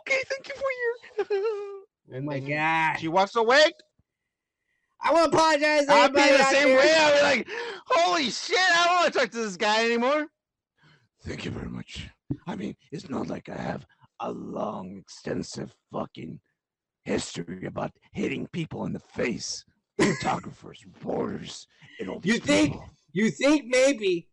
[0.00, 1.42] okay, thank you for your.
[2.12, 2.96] Oh my god.
[2.98, 3.70] She walks away.
[5.00, 5.88] I want to apologize.
[5.88, 6.78] I'll be the same there.
[6.78, 6.94] way.
[6.96, 7.48] I'll be like,
[7.86, 10.26] holy shit, I don't want to talk to this guy anymore.
[11.24, 12.08] Thank you very much.
[12.46, 13.86] I mean, it's not like I have
[14.20, 16.40] a long, extensive fucking
[17.04, 19.64] history about hitting people in the face.
[19.98, 21.66] Photographers, reporters,
[21.98, 22.88] and all You think- people.
[23.12, 24.28] You think maybe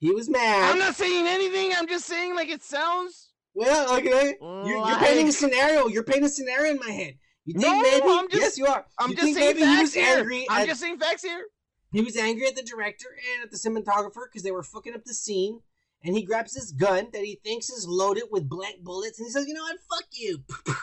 [0.00, 0.70] he was mad?
[0.72, 1.72] I'm not saying anything.
[1.76, 3.30] I'm just saying like it sounds.
[3.54, 4.34] well, okay.
[4.40, 5.86] You're, you're painting a scenario.
[5.86, 7.14] You're painting a scenario in my head.
[7.44, 8.06] You think No, maybe?
[8.06, 8.84] I'm just- yes, you are.
[8.98, 10.18] I'm you just saying maybe he facts was here.
[10.18, 10.46] angry.
[10.50, 11.44] I'm at, just saying facts here.
[11.92, 15.04] He was angry at the director and at the cinematographer because they were fucking up
[15.04, 15.60] the scene.
[16.04, 19.30] And he grabs this gun that he thinks is loaded with blank bullets, and he
[19.30, 19.78] says, "You know what?
[19.90, 20.44] Fuck you."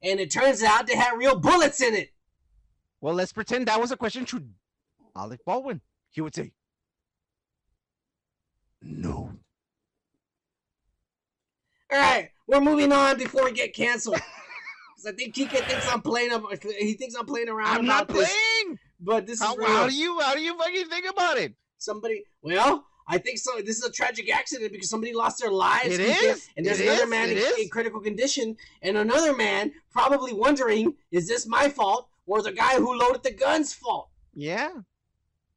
[0.00, 2.12] And it turns out to have real bullets in it.
[3.00, 4.44] Well, let's pretend that was a question to
[5.16, 5.80] Alec Baldwin.
[6.10, 6.52] He would say,
[8.80, 9.32] No.
[11.90, 14.20] All right, we're moving on before we get canceled.
[14.96, 16.30] 'Cause I think Kike thinks I'm playing.
[16.30, 16.44] Him.
[16.78, 18.28] He thinks I'm playing around "I'm not about this.
[18.62, 19.68] playing." but this is How, real.
[19.68, 21.54] how do you how do you fucking think about it?
[21.78, 22.24] somebody.
[22.42, 23.60] Well, I think so.
[23.64, 25.96] This is a tragic accident because somebody lost their lives.
[25.98, 26.48] It Kika, is.
[26.56, 27.10] and there's It another is.
[27.10, 32.42] man in, in critical condition, and another man probably wondering, is this my fault or
[32.42, 34.10] the guy who loaded the gun's fault?
[34.34, 34.70] Yeah.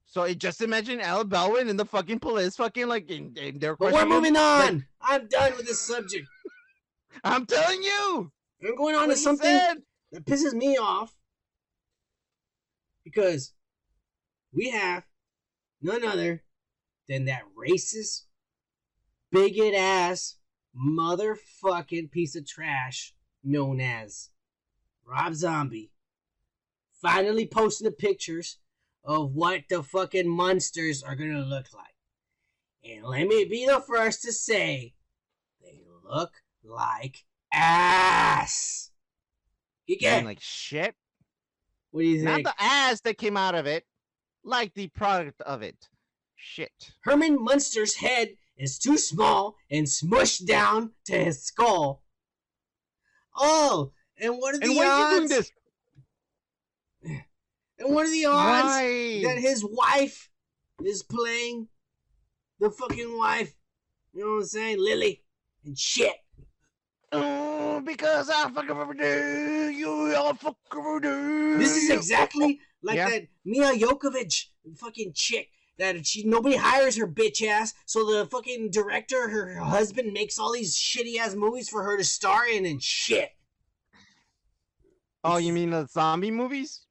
[0.05, 3.93] So just imagine Al Baldwin and the fucking police fucking like in, in their But
[3.93, 4.85] we're moving on.
[5.01, 6.27] I'm done with this subject.
[7.23, 8.31] I'm telling you.
[8.65, 9.77] I'm going on to something said.
[10.11, 11.13] that pisses me off
[13.03, 13.53] because
[14.53, 15.03] we have
[15.81, 16.43] none other
[17.11, 18.21] than that racist,
[19.31, 20.37] bigot ass,
[20.73, 23.13] motherfucking piece of trash
[23.43, 24.29] known as
[25.05, 25.91] Rob Zombie
[27.01, 28.59] finally posting the pictures
[29.03, 31.95] of what the fucking monsters are gonna look like.
[32.85, 34.93] And let me be the first to say
[35.61, 36.31] they look
[36.63, 38.89] like ass.
[39.85, 40.95] You mean like shit.
[41.89, 42.45] What do you think?
[42.45, 43.85] Not the ass that came out of it,
[44.45, 45.89] like the product of it.
[46.43, 46.91] Shit.
[47.03, 52.03] Herman Munster's head is too small and smushed down to his skull.
[53.35, 54.83] Oh, and what are the And why
[55.17, 55.51] is he doing odds?
[57.79, 59.21] And what are the odds Why?
[59.23, 60.29] that his wife
[60.83, 61.67] is playing
[62.59, 63.55] the fucking wife?
[64.13, 65.23] You know what I'm saying, Lily
[65.63, 66.15] and shit.
[67.11, 69.71] Oh, because I fuck every day.
[69.71, 70.57] You all fuck
[71.01, 71.55] day.
[71.57, 73.09] This is exactly like Yeah.
[73.09, 78.69] that Milla Jovovich fucking chick that she nobody hires her bitch ass, so the fucking
[78.71, 82.81] director, her husband, makes all these shitty ass movies for her to star in and
[82.81, 83.29] shit.
[85.23, 86.85] Oh, you mean the zombie movies?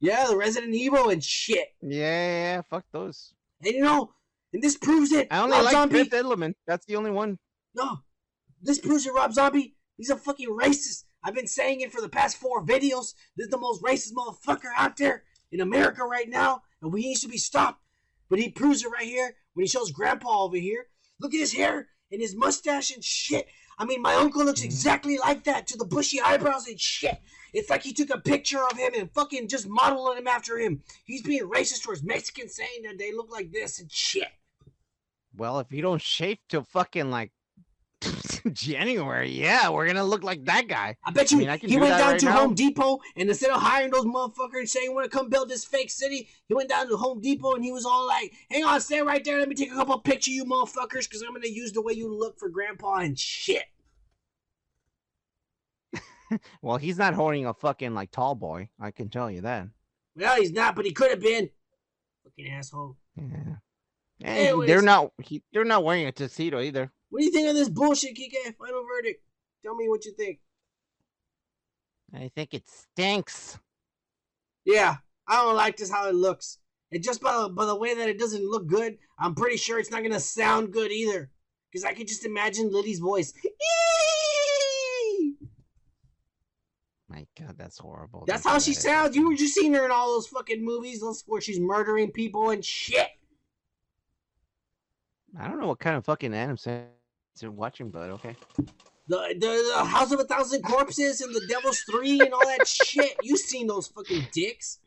[0.00, 1.68] Yeah, the Resident Evil and shit.
[1.82, 3.34] Yeah, yeah, yeah, fuck those.
[3.64, 4.12] And you know,
[4.52, 5.28] and this proves it.
[5.30, 6.04] I only Rob like Zombie.
[6.04, 6.56] Fifth Element.
[6.66, 7.38] That's the only one.
[7.74, 7.98] No,
[8.62, 9.12] this proves it.
[9.12, 9.74] Rob Zombie.
[9.96, 11.04] He's a fucking racist.
[11.24, 13.14] I've been saying it for the past four videos.
[13.36, 17.16] This is the most racist motherfucker out there in America right now, and we need
[17.16, 17.82] to be stopped.
[18.28, 20.86] But he proves it right here when he shows Grandpa over here.
[21.20, 23.48] Look at his hair and his mustache and shit.
[23.78, 24.66] I mean, my uncle looks Mhm.
[24.66, 27.20] exactly like that to the bushy eyebrows and shit.
[27.52, 30.82] It's like he took a picture of him and fucking just modeled him after him.
[31.04, 34.28] He's being racist towards Mexicans, saying that they look like this and shit.
[35.34, 37.32] Well, if you don't shave till fucking like
[38.52, 40.96] January, yeah, we're gonna look like that guy.
[41.04, 42.32] I bet you I mean, I he do went down right to now.
[42.40, 45.64] Home Depot and instead of hiring those motherfuckers saying you want to come build this
[45.64, 48.80] fake city, he went down to Home Depot and he was all like, "Hang on,
[48.80, 49.38] stay right there.
[49.38, 52.14] Let me take a couple pictures, you motherfuckers, because I'm gonna use the way you
[52.14, 53.64] look for Grandpa and shit."
[56.60, 58.68] Well, he's not holding a fucking like tall boy.
[58.78, 59.68] I can tell you that.
[60.14, 61.48] Well, he's not, but he could have been.
[62.24, 62.96] Fucking asshole.
[63.16, 63.56] Yeah.
[64.20, 64.66] And Anyways.
[64.66, 65.12] they're not.
[65.22, 66.90] He, they're not wearing a tuxedo either.
[67.10, 68.56] What do you think of this bullshit, Kike?
[68.56, 69.22] Final verdict.
[69.64, 70.40] Tell me what you think.
[72.14, 73.58] I think it stinks.
[74.64, 76.58] Yeah, I don't like this how it looks.
[76.90, 79.78] And just by the, by the way that it doesn't look good, I'm pretty sure
[79.78, 81.30] it's not gonna sound good either.
[81.70, 83.34] Because I could just imagine Lily's voice.
[87.10, 88.24] My God, that's horrible.
[88.26, 89.16] That's how she sounds.
[89.16, 92.62] You were just seeing her in all those fucking movies, where she's murdering people and
[92.64, 93.08] shit.
[95.38, 96.88] I don't know what kind of fucking Adam Sandler
[97.42, 98.36] you're watching, but okay.
[99.08, 102.66] The, the the House of a Thousand Corpses and the Devil's Three and all that
[102.68, 103.16] shit.
[103.22, 104.78] You seen those fucking dicks?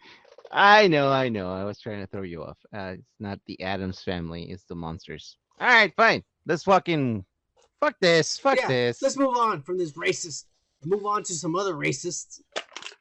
[0.51, 1.51] I know, I know.
[1.53, 2.57] I was trying to throw you off.
[2.75, 5.37] Uh, it's not the Addams family; it's the monsters.
[5.59, 6.23] All right, fine.
[6.45, 7.25] Let's fucking
[7.79, 8.37] fuck this.
[8.37, 9.01] Fuck Yeah, this.
[9.01, 10.45] Let's move on from this racist.
[10.83, 12.41] Move on to some other racists.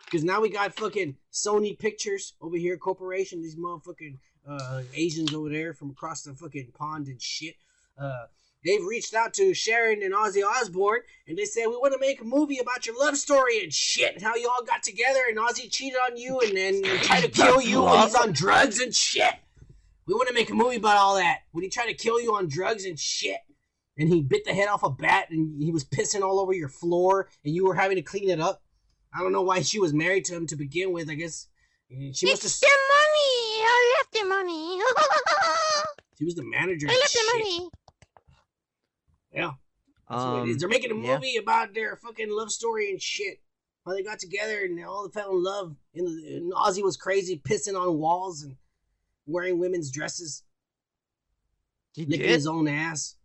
[0.04, 3.40] Because now we got fucking Sony Pictures over here, corporation.
[3.42, 4.18] These motherfucking
[4.48, 7.54] uh, Asians over there from across the fucking pond and shit.
[7.96, 8.26] Uh,
[8.64, 12.20] they've reached out to Sharon and Ozzy Osbourne, and they said we want to make
[12.20, 15.38] a movie about your love story and shit, and how you all got together, and
[15.38, 18.94] Ozzy cheated on you, and then tried to kill you when he's on drugs and
[18.94, 19.34] shit.
[20.06, 21.40] We want to make a movie about all that.
[21.52, 23.38] When he tried to kill you on drugs and shit
[23.96, 26.68] and he bit the head off a bat and he was pissing all over your
[26.68, 28.62] floor and you were having to clean it up.
[29.14, 31.10] I don't know why she was married to him to begin with.
[31.10, 31.46] I guess
[31.88, 32.32] she must have.
[32.32, 33.62] It's the money.
[33.62, 34.80] I left the money.
[36.18, 36.86] She was the manager.
[36.86, 37.34] I left the shit.
[37.34, 37.70] money.
[39.34, 39.52] Yeah,
[40.08, 40.54] that's what it is.
[40.54, 41.14] Um, They're making a yeah.
[41.14, 43.40] movie about their fucking love story and shit.
[43.86, 45.76] How they got together and they all fell in love.
[45.94, 48.56] And, and Ozzy was crazy, pissing on walls and
[49.26, 50.42] wearing women's dresses,
[51.94, 52.30] he licking did?
[52.30, 53.16] his own ass.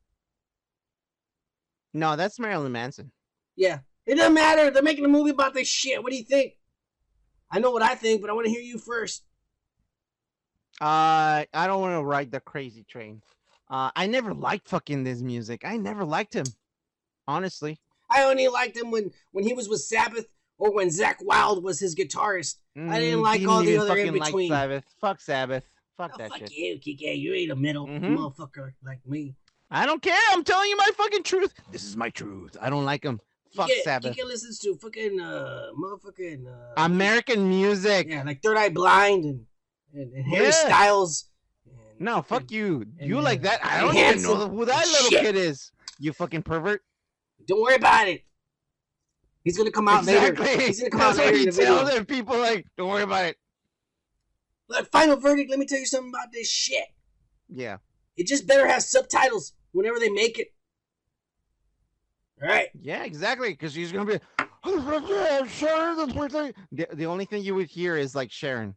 [1.93, 3.11] No, that's Marilyn Manson.
[3.55, 4.69] Yeah, it doesn't matter.
[4.69, 6.03] They're making a movie about this shit.
[6.03, 6.53] What do you think?
[7.49, 9.23] I know what I think, but I want to hear you first.
[10.81, 13.21] Uh, I don't want to ride the crazy train.
[13.75, 15.65] Uh, I never liked fucking this music.
[15.65, 16.45] I never liked him,
[17.27, 17.77] honestly.
[18.09, 20.27] I only liked him when when he was with Sabbath
[20.57, 22.55] or when Zakk Wylde was his guitarist.
[22.77, 24.49] I didn't Mm, like he all the other in fucking like between.
[24.49, 24.85] Sabbath.
[25.01, 25.65] Fuck Sabbath.
[25.97, 26.51] Fuck Oh, that fuck shit.
[26.51, 27.19] you, Kike.
[27.19, 28.15] You ain't a middle Mhm.
[28.17, 29.35] motherfucker like me.
[29.69, 30.17] I don't care.
[30.31, 31.53] I'm telling you my fucking truth.
[31.71, 32.55] This is my truth.
[32.61, 33.19] I don't like him.
[33.53, 34.15] Fuck Kike, Sabbath.
[34.15, 38.07] Kike listens to fucking uh, motherfucking uh, American music.
[38.09, 39.45] yeah, like Third Eye Blind and
[39.93, 40.51] and, and Harry Yeah.
[40.51, 41.25] Styles.
[41.97, 42.85] And, No, fuck you.
[42.99, 43.63] and, You like that?
[43.65, 45.21] I don't even know who that little Shit.
[45.21, 45.71] kid is.
[45.99, 46.81] You fucking pervert.
[47.47, 48.23] Don't worry about it.
[49.43, 50.45] He's gonna come out exactly.
[50.45, 50.61] later.
[50.63, 52.05] He's gonna come out That's later what you tell them.
[52.05, 53.37] People like, don't worry about it.
[54.67, 55.51] Look, final verdict.
[55.51, 56.85] Let me tell you something about this shit.
[57.47, 57.77] Yeah.
[58.17, 60.47] It just better have subtitles whenever they make it.
[62.41, 62.69] All right.
[62.81, 63.49] Yeah, exactly.
[63.51, 64.19] Because she's gonna be.
[66.71, 68.75] The, the only thing you would hear is like Sharon.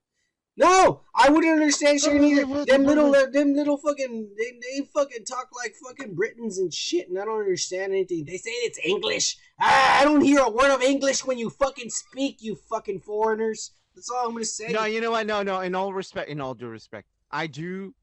[0.59, 2.65] No, I wouldn't understand shit either.
[2.65, 7.09] Them little, uh, them little fucking, they, they fucking talk like fucking Britons and shit,
[7.09, 8.25] and I don't understand anything.
[8.25, 9.37] They say it's English.
[9.61, 13.71] I, I don't hear a word of English when you fucking speak, you fucking foreigners.
[13.95, 14.73] That's all I'm gonna say.
[14.73, 15.29] No, you know what?
[15.29, 15.61] No, no.
[15.61, 17.95] In all respect, in all due respect, I do.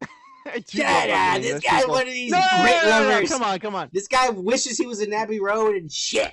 [0.46, 1.42] I do up!
[1.42, 1.92] This English guy, people.
[1.92, 3.28] one of these No, Brit no, no, lovers.
[3.28, 3.90] Come on, come on.
[3.92, 6.32] This guy wishes he was in Abbey Road and shit.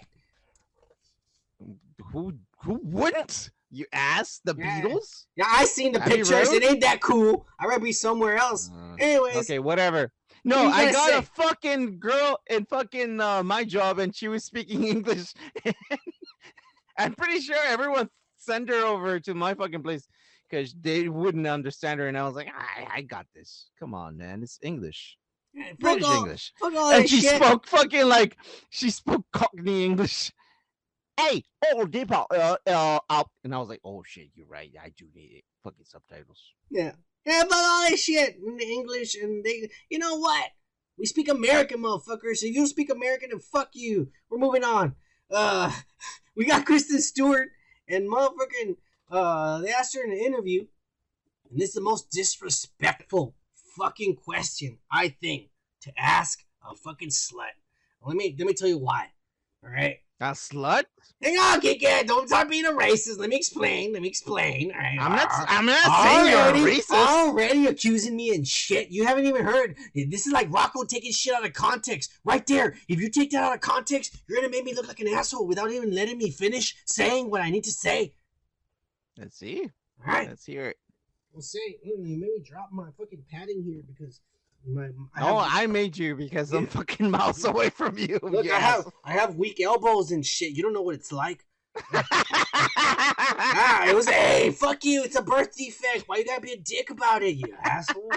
[2.13, 3.51] Who who wouldn't?
[3.71, 4.81] You ask the Yeah.
[4.81, 5.25] Beatles?
[5.35, 6.51] Yeah, I seen the pictures.
[6.51, 7.47] It ain't that cool.
[7.59, 8.69] I'd rather be somewhere else.
[8.69, 10.11] Uh, Anyways, okay, whatever.
[10.43, 14.43] No, you I got a fucking girl in fucking uh, my job, and she was
[14.43, 15.33] speaking English.
[16.97, 20.07] I'm pretty sure everyone sent her over to my fucking place
[20.49, 23.69] because they wouldn't understand her, and I was like, I, I got this.
[23.79, 25.17] Come on, man, it's English,
[25.55, 26.51] fuck British all, English.
[26.61, 27.35] and she shit.
[27.41, 28.35] spoke fucking like
[28.69, 30.31] she spoke Cockney English.
[31.17, 31.43] Hey,
[31.73, 34.71] oh, Deepa, uh, uh, up, and I was like, oh shit, you're right.
[34.81, 35.43] I do need it.
[35.63, 36.53] fucking subtitles.
[36.69, 36.93] Yeah.
[37.25, 40.49] Yeah, but all that shit in English and they you know what?
[40.97, 42.37] We speak American motherfuckers.
[42.37, 44.09] So you speak American then fuck you.
[44.29, 44.95] We're moving on.
[45.29, 45.71] Uh
[46.35, 47.49] we got Kristen Stewart
[47.87, 48.77] and motherfucking
[49.11, 50.65] uh they asked her in an interview.
[51.49, 53.35] And this is the most disrespectful
[53.77, 55.49] fucking question, I think,
[55.81, 57.53] to ask a fucking slut.
[58.03, 59.11] Let me let me tell you why.
[59.63, 59.99] Alright?
[60.21, 60.83] A slut?
[61.19, 61.87] Hang on, Kiki.
[62.05, 63.17] Don't start being a racist.
[63.17, 63.91] Let me explain.
[63.91, 64.71] Let me explain.
[64.71, 64.97] All right.
[64.99, 65.27] I'm not.
[65.31, 66.91] I'm not saying you're a Already- racist.
[66.91, 68.89] Already accusing me and shit.
[68.91, 69.77] You haven't even heard.
[69.95, 72.11] This is like Rocco taking shit out of context.
[72.23, 72.75] Right there.
[72.87, 75.47] If you take that out of context, you're gonna make me look like an asshole
[75.47, 78.13] without even letting me finish saying what I need to say.
[79.17, 79.69] Let's see.
[80.05, 80.27] All right.
[80.29, 80.77] Let's hear it.
[81.33, 81.77] We'll say.
[81.83, 84.21] You made me drop my fucking padding here because
[84.67, 84.89] my.
[85.15, 88.19] I oh, have- I made you because I'm fucking miles away from you.
[88.21, 88.91] Look, you I have.
[89.03, 90.51] I have weak elbows and shit.
[90.51, 91.43] You don't know what it's like.
[93.43, 95.03] Ah, it was hey, fuck you.
[95.03, 96.03] It's a birth defect.
[96.07, 98.11] Why you gotta be a dick about it, you asshole?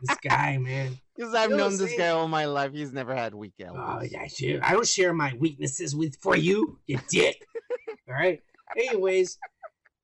[0.00, 0.98] this guy, man.
[1.16, 1.98] Because I've You know known this saying?
[1.98, 2.72] guy all my life.
[2.72, 3.82] He's never had weak elbows.
[3.84, 4.12] Oh elbows.
[4.12, 4.62] yeah, shit.
[4.62, 7.46] I don't share my weaknesses with for you, you dick.
[8.08, 8.40] All right.
[8.76, 9.38] Anyways,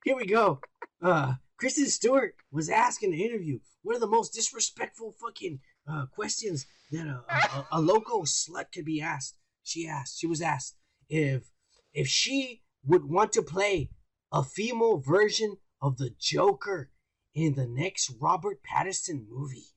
[0.05, 0.61] here we go.
[1.03, 5.61] Uh, Kristen Stewart was asked in the interview one of the most disrespectful fucking
[5.91, 9.37] uh, questions that a, a, a local slut could be asked.
[9.63, 10.19] She asked.
[10.19, 10.77] She was asked
[11.09, 11.51] if
[11.93, 13.91] if she would want to play
[14.33, 16.91] a female version of the Joker
[17.35, 19.69] in the next Robert Pattinson movie.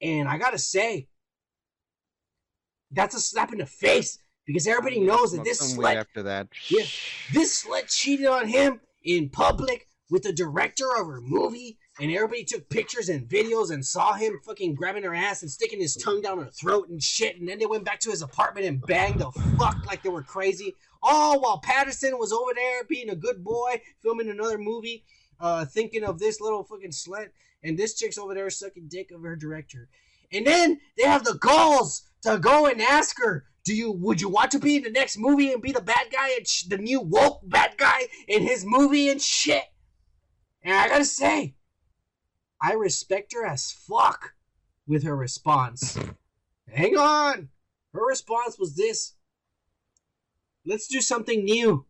[0.00, 1.08] And I gotta say,
[2.90, 6.48] that's a slap in the face because everybody knows that this slut, after that.
[6.70, 6.84] Yeah.
[7.32, 12.44] this slut cheated on him in public with the director of her movie, and everybody
[12.44, 16.20] took pictures and videos and saw him fucking grabbing her ass and sticking his tongue
[16.20, 17.38] down her throat and shit.
[17.38, 20.22] And then they went back to his apartment and banged the fuck like they were
[20.22, 20.74] crazy.
[21.02, 25.04] All while Pattinson was over there being a good boy, filming another movie,
[25.40, 27.28] uh, thinking of this little fucking slut,
[27.62, 29.88] and this chick's over there sucking dick of her director.
[30.32, 34.28] And then they have the galls to go and ask her, "Do you would you
[34.28, 36.78] want to be in the next movie and be the bad guy and sh- the
[36.78, 39.64] new woke bad guy in his movie and shit?"
[40.62, 41.54] And I gotta say,
[42.60, 44.34] I respect her as fuck
[44.86, 45.98] with her response.
[46.72, 47.48] Hang on,
[47.94, 49.14] her response was this:
[50.66, 51.86] "Let's do something new."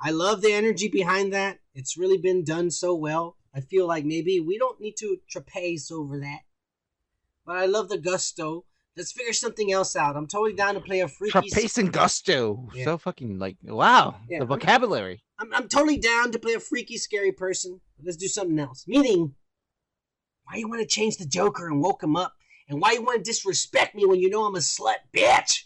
[0.00, 1.60] I love the energy behind that.
[1.74, 3.36] It's really been done so well.
[3.54, 6.40] I feel like maybe we don't need to trapeze over that.
[7.46, 8.66] But I love the gusto.
[8.96, 10.16] Let's figure something else out.
[10.16, 11.32] I'm totally down to play a freaky.
[11.32, 12.68] Trapace and gusto.
[12.74, 12.84] Yeah.
[12.84, 14.16] So fucking like wow.
[14.28, 14.40] Yeah.
[14.40, 15.22] The vocabulary.
[15.38, 17.80] I'm, I'm totally down to play a freaky, scary person.
[18.02, 18.84] Let's do something else.
[18.86, 19.34] Meaning,
[20.44, 22.34] why you want to change the Joker and woke him up?
[22.68, 25.64] And why you want to disrespect me when you know I'm a slut bitch?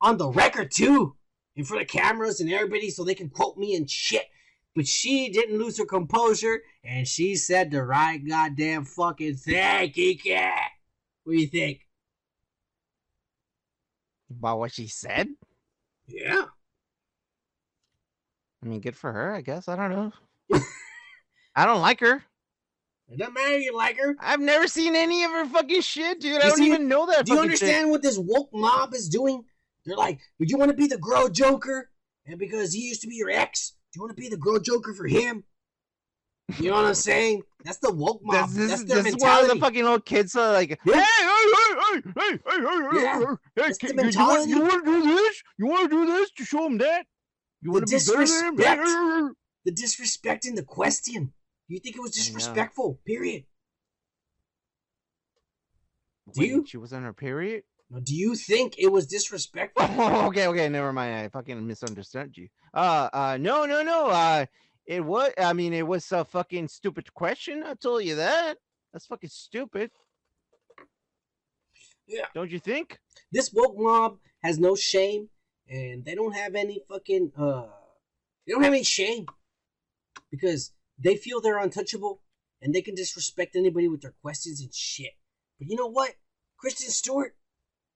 [0.00, 1.16] On the record, too.
[1.56, 4.24] In front of cameras and everybody so they can quote me and shit.
[4.74, 10.34] But she didn't lose her composure and she said the right goddamn fucking thing, Kiki.
[11.22, 11.80] What do you think?
[14.30, 15.28] About what she said?
[16.08, 16.46] Yeah.
[18.62, 19.68] I mean, good for her, I guess.
[19.68, 20.12] I don't know.
[21.56, 22.22] I don't like her.
[23.08, 24.16] It doesn't matter you like her.
[24.18, 26.40] I've never seen any of her fucking shit, dude.
[26.40, 27.26] I don't see- even know that.
[27.26, 29.44] Do you understand what this woke mob is doing?
[29.84, 31.90] They're like, would you want to be the girl Joker?
[32.26, 34.58] And because he used to be your ex, do you want to be the girl
[34.58, 35.44] Joker for him?
[36.58, 37.42] You know what I'm saying?
[37.64, 38.48] That's the woke mob.
[38.50, 40.94] This, this, That's their this is why the fucking little kids are like, Yeah.
[40.94, 44.18] hey, hey, hey, hey, hey, hey, hey, Yeah, hey, hey, that's the can- you, you,
[44.26, 44.84] want, you mentality.
[44.84, 45.42] to do this?
[45.58, 47.04] You want to do this to show them that?
[47.62, 48.56] You The want to be better than him?
[48.56, 48.60] disrespect.
[48.60, 49.28] Hey, hey, hey.
[49.64, 50.54] the disrespecting
[51.66, 51.74] question.
[51.74, 53.00] You think it was disrespectful?
[53.06, 53.44] Period.
[56.32, 56.64] Do Wait, you?
[56.66, 57.64] She was on her period?
[57.90, 59.86] Now, do you think it was disrespectful?
[59.88, 61.14] Oh, okay, okay, never mind.
[61.14, 62.48] I fucking misunderstood you.
[62.72, 64.08] Uh, uh, no, no, no.
[64.08, 64.46] Uh,
[64.86, 65.32] it was.
[65.38, 67.62] I mean, it was a fucking stupid question.
[67.64, 68.58] I told you that.
[68.92, 69.90] That's fucking stupid.
[72.06, 72.26] Yeah.
[72.34, 72.98] Don't you think?
[73.32, 75.28] This woke mob has no shame,
[75.68, 77.64] and they don't have any fucking uh,
[78.46, 79.26] they don't have any shame
[80.30, 82.20] because they feel they're untouchable
[82.62, 85.12] and they can disrespect anybody with their questions and shit.
[85.58, 86.12] But you know what,
[86.56, 87.36] Kristen Stewart,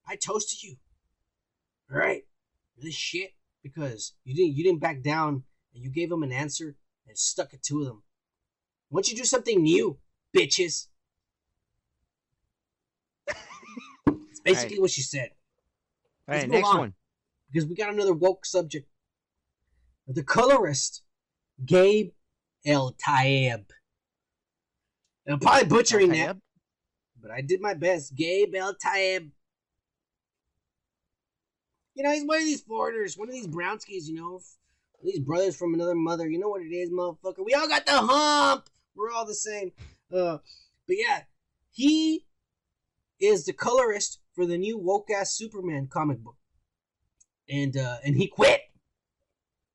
[0.07, 0.77] I toasted you.
[1.91, 2.25] All right,
[2.77, 5.45] this shit because you didn't you didn't back down
[5.75, 6.77] and you gave them an answer
[7.07, 8.03] and stuck it to them.
[8.89, 9.99] Why don't you do something new,
[10.37, 10.87] bitches?
[14.31, 15.31] It's basically what she said.
[16.29, 16.79] All Let's right, next on.
[16.79, 16.95] one.
[17.51, 18.89] because we got another woke subject.
[20.07, 21.03] The colorist,
[21.65, 22.13] Gabe
[22.69, 23.65] Eltaeb.
[25.27, 26.37] I'm probably butchering that,
[27.21, 28.15] but I did my best.
[28.15, 29.31] Gabe Eltaeb.
[31.95, 34.41] You know, he's one of these foreigners, one of these brownskis, you know,
[35.03, 36.29] these brothers from another mother.
[36.29, 37.45] You know what it is, motherfucker.
[37.45, 38.69] We all got the hump.
[38.95, 39.73] We're all the same.
[40.13, 40.39] Uh,
[40.87, 41.23] but yeah,
[41.71, 42.25] he
[43.21, 46.37] is the colorist for the new woke ass Superman comic book
[47.49, 48.61] and uh, and he quit.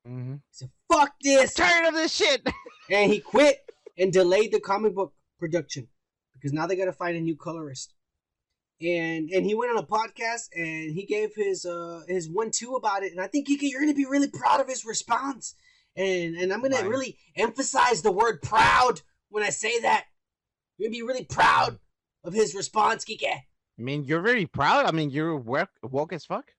[0.08, 0.36] Mhm.
[0.36, 2.46] He said, "Fuck this," Tired of this shit.
[2.90, 3.60] and he quit
[3.98, 5.88] and delayed the comic book production
[6.34, 7.94] because now they got to find a new colorist.
[8.82, 12.76] And and he went on a podcast and he gave his uh his one two
[12.76, 15.56] about it, and I think Kiki, you're gonna be really proud of his response.
[15.96, 16.88] And and I'm gonna Right.
[16.88, 20.06] really emphasize the word proud when I say that.
[20.78, 21.80] You're gonna be really proud
[22.24, 23.28] of his response, Kiki.
[23.28, 23.46] I
[23.78, 24.86] mean, you're very proud.
[24.86, 26.52] I mean, you're woke, woke as fuck.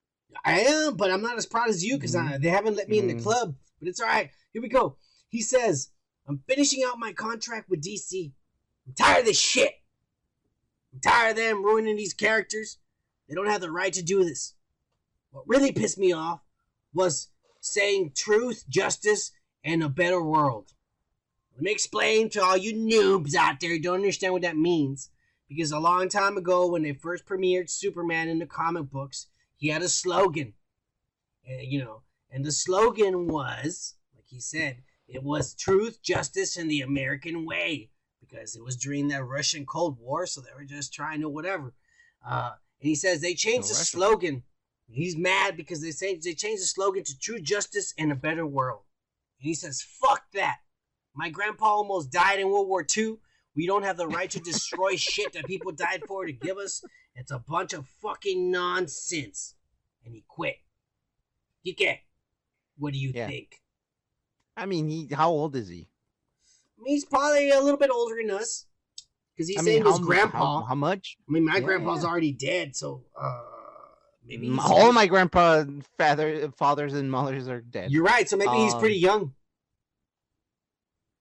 [0.45, 3.07] I am, but I'm not as proud as you because they haven't let me in
[3.07, 3.23] the Mhm.
[3.23, 3.57] club.
[3.79, 4.31] But it's all right.
[4.53, 4.99] Here we go.
[5.29, 5.91] He says,
[6.27, 8.35] "I'm finishing out my contract with DC.
[8.87, 9.83] I'm tired of this shit.
[10.93, 12.79] I'm tired of them ruining these characters.
[13.29, 14.55] They don't have the right to do this.
[15.31, 16.41] What really pissed me off
[16.93, 17.29] was
[17.61, 19.33] saying truth, justice,
[19.65, 20.75] and a better world.
[21.55, 25.11] Let me explain to all you noobs out there who don't understand what that means.
[25.49, 29.29] Because a long time ago, when they first premiered Superman in the comic books,
[29.65, 30.53] he had a slogan.
[31.49, 36.71] And, you know, and the slogan was, like he said, it was truth, justice, and
[36.71, 37.89] the American way.
[38.21, 41.73] Because it was during that Russian Cold War, so they were just trying to whatever.
[42.29, 44.43] Uh, and he says they changed No, the slogan.
[44.87, 48.47] He's mad because they say they changed the slogan to true justice and a better
[48.47, 48.83] world.
[49.41, 50.59] And he says, fuck that.
[51.15, 53.17] My grandpa almost died in World War II.
[53.57, 56.85] We don't have the right to destroy shit that people died for to give us.
[57.15, 59.55] It's a bunch of fucking nonsense.
[60.05, 60.57] And he quit.
[61.67, 61.99] Kike,
[62.77, 63.29] what do you Yeah.
[63.29, 63.61] think?
[64.57, 65.09] I mean, he.
[65.13, 65.89] How old is he?
[66.79, 68.67] I mean, he's probably a little bit older than us.
[69.35, 70.61] Because he's I saying mean, his how, grandpa.
[70.61, 71.17] How, how much?
[71.29, 72.09] I mean, my Yeah, grandpa's yeah.
[72.09, 73.43] already dead, so uh
[74.25, 75.65] maybe he's All my grandpa,
[75.99, 77.91] father, fathers, and mothers are dead.
[77.91, 79.35] You're right, so maybe he's Um, pretty young.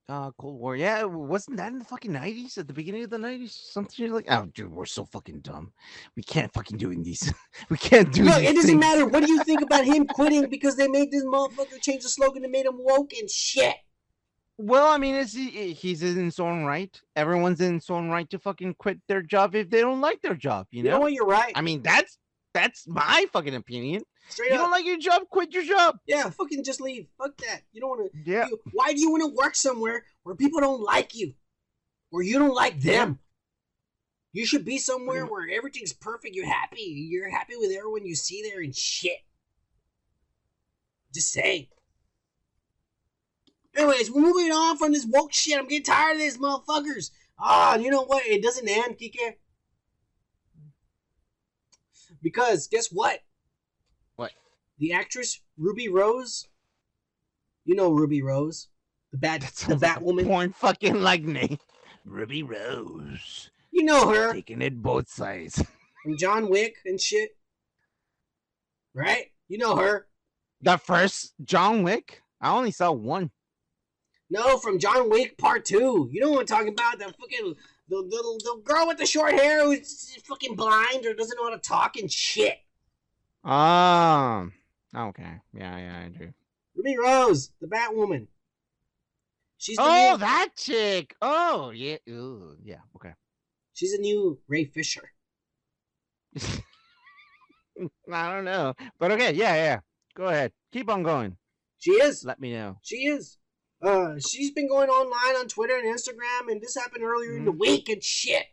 [0.09, 0.75] Uh, Cold War.
[0.75, 2.57] Yeah, wasn't that in the fucking nineties?
[2.57, 4.25] At the beginning of the nineties, something like.
[4.29, 5.71] Oh, dude, we're so fucking dumb.
[6.17, 7.33] We can't fucking do these.
[7.69, 8.23] we can't do.
[8.25, 8.79] Look, it doesn't things.
[8.79, 9.05] matter.
[9.05, 12.43] What do you think about him quitting because they made this motherfucker change the slogan
[12.43, 13.75] and made him woke and shit?
[14.57, 16.99] Well, I mean, it's he, he's in his own right.
[17.15, 20.35] Everyone's in his own right to fucking quit their job if they don't like their
[20.35, 20.67] job.
[20.69, 20.95] You You know.
[20.97, 21.13] know what?
[21.13, 21.53] You're right.
[21.55, 22.17] I mean, that's
[22.53, 24.03] that's my fucking opinion.
[24.29, 24.61] Straight You up.
[24.61, 25.97] don't like your job, quit your job.
[26.07, 27.07] yeah, fucking just leave.
[27.17, 27.61] Fuck that.
[27.71, 28.19] You don't want to.
[28.31, 28.47] Yeah.
[28.47, 31.33] You, why do you want to work somewhere where people don't like you,
[32.11, 33.19] or you don't like them?
[34.31, 36.35] You should be somewhere where everything's perfect.
[36.35, 36.81] You're happy.
[36.81, 39.19] You're happy with everyone you see there and shit.
[41.13, 41.67] Just saying.
[43.75, 45.57] Anyways, we're moving on from this woke shit.
[45.57, 47.11] I'm getting tired of this motherfuckers.
[47.39, 48.25] Ah, you know what?
[48.25, 49.35] It doesn't end, Kike.
[52.23, 53.19] Because guess what?
[54.15, 54.31] What?
[54.79, 56.47] The actress Ruby Rose.
[57.65, 58.67] You know Ruby Rose,
[59.11, 60.25] the bad, That the sounds like Batwoman.
[60.25, 61.59] porn fucking like me,
[62.05, 63.49] Ruby Rose.
[63.71, 65.63] You know her Taking it both sides.
[66.03, 67.31] from John Wick and shit,
[68.93, 69.27] right?
[69.47, 70.07] You know her.
[70.61, 72.21] The first John Wick.
[72.41, 73.31] I only saw one.
[74.29, 76.09] No, from John Wick Part Two.
[76.11, 76.99] You know what I'm talking about?
[76.99, 77.55] The fucking
[77.93, 81.55] the little the girl with the short hair who's fucking blind or doesn't know how
[81.55, 82.57] to talk and shit.
[83.43, 84.53] Um.
[84.95, 85.41] Okay.
[85.53, 86.33] Yeah, yeah, I do.
[86.75, 88.27] Ruby Rose, the Batwoman.
[89.57, 91.15] She's the Oh, new, that chick.
[91.21, 91.97] Oh, yeah.
[92.09, 92.79] Ooh, yeah.
[92.95, 93.13] Okay.
[93.73, 95.11] she's a new Ray Fisher.
[98.11, 99.33] I don't know, but okay.
[99.33, 99.79] Yeah, yeah.
[100.15, 100.51] Go ahead.
[100.71, 101.37] Keep on going.
[101.79, 102.23] She is.
[102.23, 102.77] Let me know.
[102.81, 103.37] She is.
[103.83, 107.51] Uh, she's been going online on Twitter and Instagram, and this happened earlier in the
[107.51, 108.45] week and shit.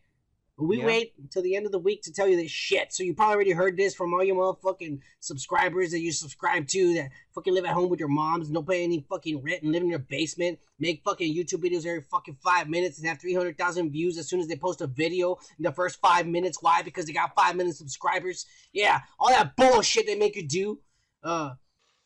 [0.58, 0.86] But we Yeah.
[0.86, 2.92] wait until the end of the week to tell you this shit.
[2.92, 6.94] So you probably already heard this from all your motherfucking subscribers that you subscribe to
[6.94, 9.82] that fucking live at home with your moms don't pay any fucking rent and live
[9.82, 14.18] in your basement, make fucking YouTube videos every fucking five minutes and have 300,000 views
[14.18, 16.58] as soon as they post a video in the first five minutes.
[16.60, 16.82] Why?
[16.82, 18.44] Because they got five million subscribers.
[18.72, 20.80] Yeah, all that bullshit they make you do.
[21.22, 21.54] Uh,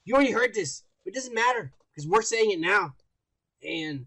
[0.05, 2.95] you already heard this, but it doesn't matter because we're saying it now.
[3.65, 4.07] And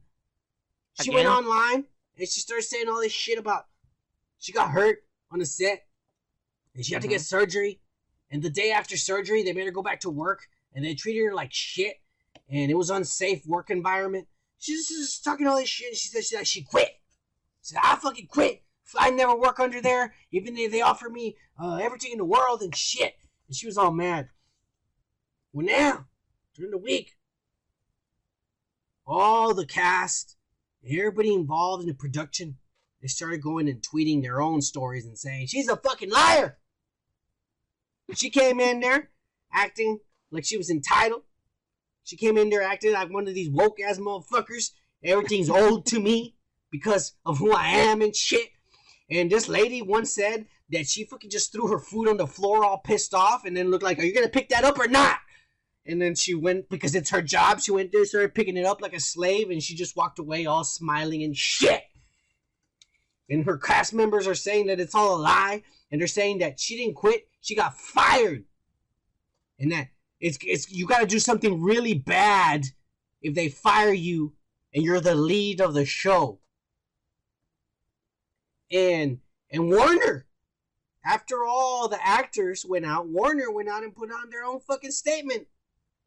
[1.02, 1.86] she went online
[2.18, 3.66] and she started saying all this shit about
[4.40, 5.00] she got hurt
[5.32, 5.86] on the set
[6.76, 7.80] and she had to get surgery.
[8.30, 11.26] And the day after surgery, they made her go back to work and they treated
[11.26, 11.96] her like shit.
[12.50, 14.28] And it was unsafe work environment.
[14.60, 15.96] She's just talking all this shit.
[15.96, 16.90] She said she, she quit.
[17.64, 18.64] She said, I fucking quit.
[18.98, 22.62] I never work under there, even if they offer me uh, everything in the world
[22.62, 23.16] and shit.
[23.48, 24.30] And she was all mad.
[25.52, 26.06] Well, now,
[26.56, 27.16] during the week,
[29.08, 30.36] all the cast,
[30.86, 32.58] everybody involved in the production,
[33.02, 36.58] they started going and tweeting their own stories and saying, She's a fucking liar.
[38.14, 39.10] She came in there
[39.54, 40.00] acting
[40.32, 41.24] like she was entitled.
[42.04, 44.72] She came in there acting like one of these woke ass motherfuckers.
[45.04, 46.36] Everything's old to me
[46.72, 48.50] because of who I am and shit.
[49.10, 52.64] And this lady once said that she fucking just threw her food on the floor
[52.66, 55.20] all pissed off and then looked like, Are you gonna pick that up or not?
[55.88, 57.61] And then she went because it's her job.
[57.61, 60.45] She went there, started picking it up like a slave, and she just walked away
[60.45, 61.84] all smiling and shit.
[63.30, 66.59] And her cast members are saying that it's all a lie, and they're saying that
[66.59, 68.43] she didn't quit, she got fired,
[69.59, 69.88] and that
[70.19, 72.65] it's it's you got to do something really bad
[73.22, 74.34] if they fire you
[74.73, 76.39] and you're the lead of the show.
[78.72, 79.19] And
[79.49, 80.27] and Warner,
[81.05, 84.91] after all the actors went out, Warner went out and put on their own fucking
[84.91, 85.47] statement.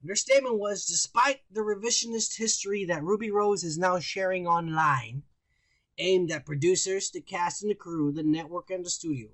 [0.02, 5.24] Their statement was despite the revisionist history that Ruby Rose is now sharing online,
[5.98, 9.28] aimed at producers, the cast and the crew, the network, and the studio.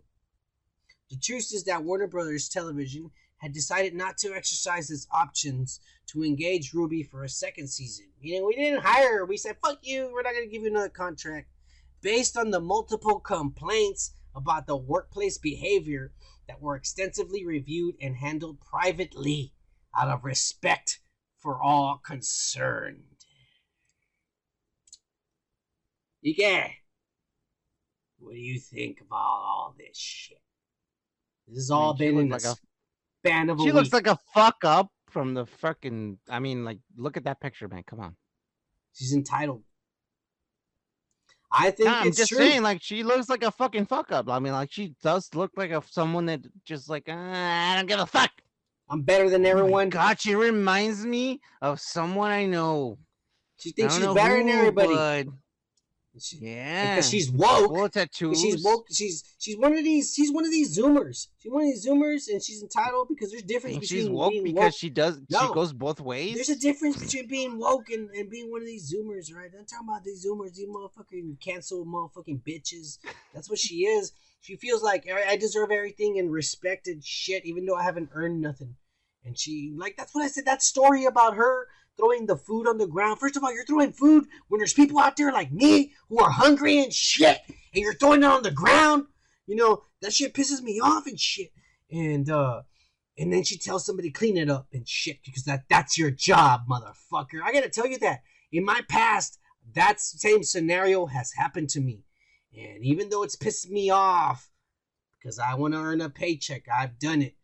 [1.08, 6.24] The truth is that Warner Brothers Television had decided not to exercise its options to
[6.24, 8.06] engage Ruby for a second season.
[8.20, 9.24] Meaning, we didn't hire her.
[9.24, 11.46] We said, fuck you, we're not going to give you another contract.
[12.00, 16.12] Based on the multiple complaints about the workplace behavior
[16.48, 19.52] that were extensively reviewed and handled privately
[19.98, 21.00] out of respect
[21.38, 23.02] for all concerned.
[26.26, 26.82] Ike,
[28.18, 30.38] what do you think about all this shit?
[31.46, 32.56] This has all I mean, been in the like
[33.22, 33.74] span of a She week.
[33.74, 36.18] looks like a fuck up from the fucking.
[36.28, 37.84] I mean, like, look at that picture, man.
[37.86, 38.16] Come on.
[38.94, 39.62] She's entitled.
[41.52, 42.38] I think Nah, I'm just true.
[42.38, 44.28] saying, like, she looks like a fucking fuck up.
[44.28, 47.86] I mean, like, she does look like a someone that just like, uh, I don't
[47.86, 48.32] give a fuck.
[48.88, 49.88] I'm better than Oh everyone.
[49.88, 52.98] God, she reminds me of someone I know.
[53.58, 54.94] She thinks she's better than everybody.
[54.94, 57.92] but She- yeah, Because she's woke.
[57.92, 58.40] tattoos.
[58.40, 58.86] She's woke.
[58.90, 60.14] She's she's one of these.
[60.14, 61.28] She's one of these Zoomers.
[61.38, 64.44] She's one of these Zoomers, and she's entitled because there's difference between she's woke being
[64.44, 64.74] because woke.
[64.74, 65.20] she does.
[65.30, 66.34] She goes both ways.
[66.34, 69.50] There's a difference between being woke and, and being one of these Zoomers, right?
[69.58, 72.98] I'm talking about these Zoomers, these motherfucking cancel motherfucking bitches.
[73.34, 74.12] That's what she is.
[74.46, 78.76] She feels like I deserve everything and respected shit, even though I haven't earned nothing.
[79.24, 80.44] And she, like, that's what I said.
[80.44, 81.66] That story about her
[81.96, 83.18] throwing the food on the ground.
[83.18, 86.30] First of all, you're throwing food when there's people out there like me who are
[86.30, 89.06] hungry and shit, and you're throwing it on the ground.
[89.48, 91.50] You know, that shit pisses me off and shit.
[91.90, 92.62] And, uh,
[93.18, 96.68] and then she tells somebody clean it up and shit because that that's your job,
[96.70, 97.42] motherfucker.
[97.44, 99.40] I gotta tell you that in my past,
[99.74, 102.04] that same scenario has happened to me,
[102.54, 104.48] and even though it's pissed me off
[105.18, 107.34] because I want to earn a paycheck, I've done it,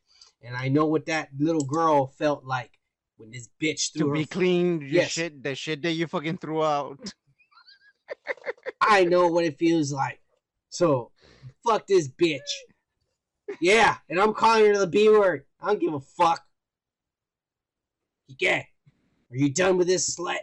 [0.42, 2.70] and I know what that little girl felt like
[3.16, 4.14] when this bitch to threw her.
[4.16, 5.10] be clean, your Yes.
[5.12, 6.98] shit, the shit that you fucking threw out.
[8.80, 10.20] I know what it feels like.
[10.68, 11.12] So,
[11.64, 12.40] fuck this bitch.
[13.60, 15.44] Yeah, and I'm calling her the B word.
[15.60, 16.42] I don't give a fuck.
[18.38, 18.62] Yeah.
[19.30, 20.38] Are you done with this slut?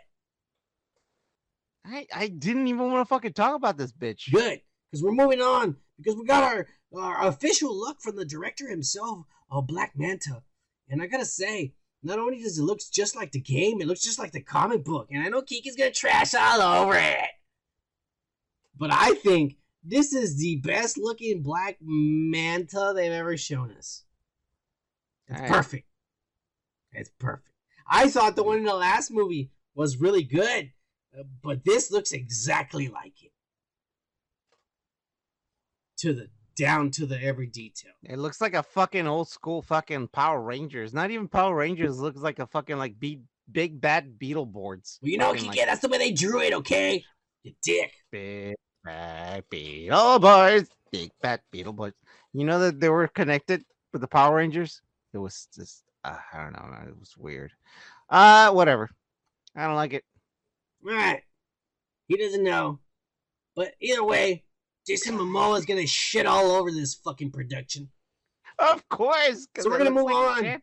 [1.85, 4.31] I, I didn't even want to fucking talk about this bitch.
[4.31, 4.61] Good,
[4.91, 5.77] because we're moving on.
[5.97, 10.43] Because we got our, our official look from the director himself of Black Manta.
[10.89, 11.73] And I gotta say,
[12.03, 14.83] not only does it look just like the game, it looks just like the comic
[14.83, 15.07] book.
[15.11, 17.29] And I know Kiki's gonna trash all over it.
[18.77, 24.03] But I think this is the best looking Black Manta they've ever shown us.
[25.27, 25.51] It's Alright.
[25.51, 25.87] perfect.
[26.93, 27.51] It's perfect.
[27.87, 30.71] I thought the one in the last movie was really good,
[31.43, 33.31] but this looks exactly like it.
[35.99, 37.91] To the down to the every detail.
[38.03, 40.93] It looks like a fucking old school fucking Power Rangers.
[40.93, 41.99] Not even Power Rangers.
[41.99, 43.21] Looks like a fucking like be-
[43.51, 44.99] big bad Beetleborgs.
[45.01, 47.03] Well, you know, Fucking, Kiki, that's the way they drew it, okay?
[47.43, 47.93] You dick.
[48.11, 50.67] Big bad Beetleborgs.
[50.91, 51.93] Big bad Beetleborgs.
[52.33, 53.63] You know that they were connected
[53.93, 54.81] with the Power Rangers?
[55.13, 56.87] It was just uh, I don't know.
[56.87, 57.51] It was weird.
[58.09, 58.89] Uh whatever.
[59.55, 60.03] I don't like it.
[60.83, 61.21] Right.
[62.07, 62.79] He doesn't know.
[63.55, 64.43] But either way,
[64.87, 67.89] Jason Momoa is gonna shit all over this fucking production.
[68.57, 69.47] Of course.
[69.59, 70.43] So we're gonna move like on.
[70.43, 70.61] shit.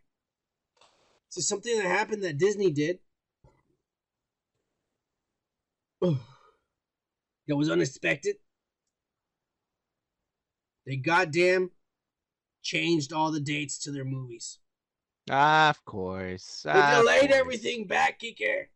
[1.29, 2.99] So something that happened that Disney did.
[6.01, 6.17] that
[7.49, 8.37] was unexpected.
[10.87, 11.71] They goddamn
[12.63, 14.59] changed all the dates to their movies.
[15.29, 16.63] Ah, of course.
[16.65, 17.33] They of delayed course.
[17.33, 18.67] everything back, Kike.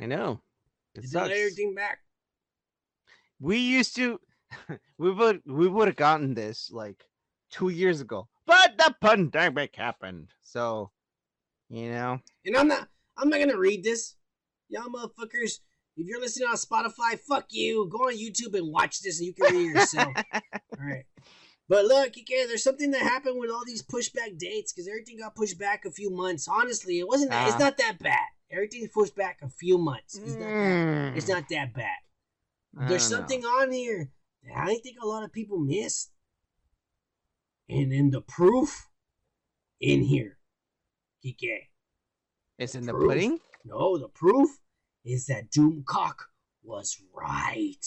[0.00, 0.40] I know.
[0.94, 1.30] It sucks.
[1.30, 1.98] everything back.
[3.40, 4.20] we used to
[4.98, 7.04] we would we would have gotten this like
[7.50, 10.90] two years ago but the pandemic happened so
[11.68, 14.14] you know And I'm not I'm not gonna read this.
[14.68, 15.60] Y'all motherfuckers,
[15.96, 17.88] if you're listening on Spotify, fuck you.
[17.90, 20.12] Go on YouTube and watch this and you can read it yourself.
[20.78, 21.04] Alright.
[21.68, 25.34] But look, Kike, there's something that happened with all these pushback dates because everything got
[25.36, 26.46] pushed back a few months.
[26.48, 27.58] Honestly, it wasn't that, it's Ah.
[27.60, 28.28] not that bad.
[28.54, 30.20] Everything's pushed back a few months.
[30.24, 32.00] It's not that, it's Mm, not that bad.
[32.78, 33.16] I There's don't know.
[33.18, 34.10] something on here
[34.44, 36.10] that I think a lot of people missed.
[37.68, 38.88] And then the proof
[39.80, 40.38] in here.
[41.24, 41.68] Kike.
[42.58, 44.50] it's in the pudding No, the proof
[45.04, 46.16] is that Doomcock
[46.62, 47.84] was right.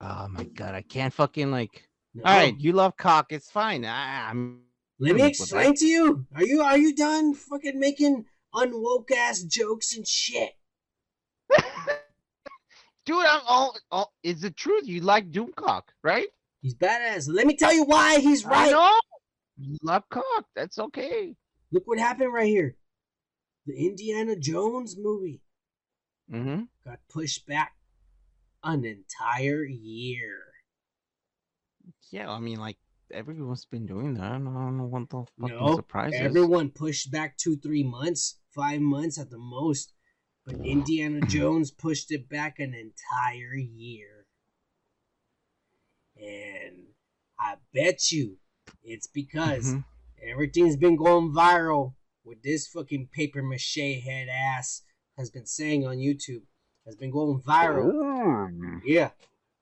[0.00, 2.22] oh my god i can't fucking like No.
[2.24, 4.60] all right you love cock it's fine I, i'm
[4.98, 6.26] Let me explain to you.
[6.34, 8.24] Are you are you done fucking making
[8.56, 10.52] unwoke ass jokes and shit?
[13.04, 16.26] dude i'm all, all it's the truth you like doomcock right
[16.62, 17.28] He's badass.
[17.28, 18.70] Let me tell you why he's i right.
[18.72, 18.98] know
[19.58, 21.34] you love cock that's okay
[21.72, 22.76] Look what happened right here.
[23.66, 25.40] The Indiana Jones movie
[26.32, 27.74] mm-hmm got pushed back
[28.64, 30.38] an entire year.
[32.10, 32.78] yeah i mean like
[33.12, 34.44] everyone's been doing that i don't
[34.78, 36.20] know, I what the fucking No, surprise is.
[36.20, 39.92] Everyone pushed back two, three months, five months at the most.
[40.44, 44.26] But Indiana Jones pushed it back an entire year.
[46.16, 46.86] And
[47.38, 48.38] I bet you
[48.82, 49.84] it's because Mhm.
[50.22, 54.82] everything's been going viral with this fucking paper mache head ass
[55.16, 56.42] has been saying on YouTube.
[56.86, 57.92] Has been going viral.
[57.92, 58.80] Ooh.
[58.84, 59.10] Yeah.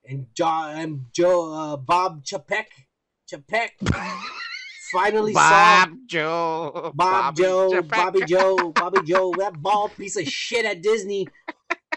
[0.04, 2.66] And Joe, and Joe uh, Bob Chapek,
[3.30, 3.70] Chapek
[4.94, 6.92] finally saw Bob Joe.
[6.94, 7.88] Bob Bobby Joe, Chapek.
[7.88, 11.28] Bobby Joe, Bobby Joe, that bald piece of shit at Disney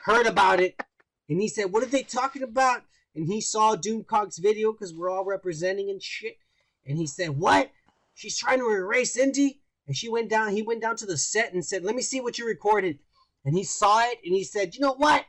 [0.03, 0.81] heard about it.
[1.29, 2.81] And he said, What are they talking about?
[3.15, 6.37] And he saw Doomcock's video because we're all representing and shit.
[6.85, 7.71] And he said, What?
[8.13, 9.61] She's trying to erase Indy?
[9.85, 12.21] And she went down, he went down to the set and said, Let me see
[12.21, 12.99] what you recorded.
[13.45, 15.25] And he saw it and he said, You know what?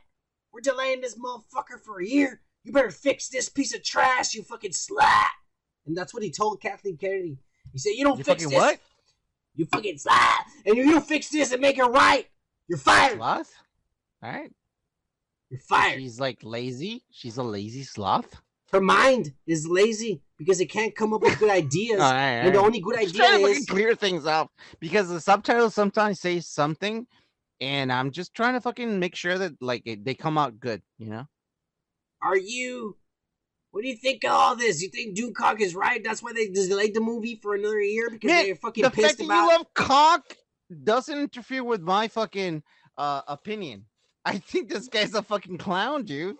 [0.51, 2.41] We're delaying this motherfucker for a year.
[2.63, 5.27] You better fix this piece of trash, you fucking slut.
[5.85, 7.37] And that's what he told Kathleen Kennedy.
[7.71, 8.57] He said, You don't You fix fucking this.
[8.57, 8.79] what?
[9.55, 10.37] You fucking slut.
[10.65, 12.27] And you don't fix this and make it right,
[12.67, 13.17] you're fired.
[13.17, 13.53] Sloth?
[14.23, 14.51] All right.
[15.49, 15.99] You're fired.
[15.99, 17.03] She's like lazy.
[17.11, 18.41] She's a lazy sloth.
[18.71, 21.99] Her mind is lazy because it can't come up with good ideas.
[21.99, 26.39] Right, and the only good idea is clear things up because the subtitles sometimes say
[26.39, 27.07] something,
[27.59, 30.83] and I'm just trying to fucking make sure that like it, they come out good.
[30.99, 31.27] You know?
[32.21, 32.95] are you
[33.71, 34.81] what do you think of all this?
[34.81, 36.03] You think Doomcock is right?
[36.03, 39.17] That's why they delayed the movie for another year because Man, they're fucking the pissed
[39.17, 40.35] fact that you love cock
[40.83, 42.63] doesn't interfere with my fucking
[42.97, 43.85] uh opinion.
[44.25, 46.35] I think this guy's a fucking clown, dude.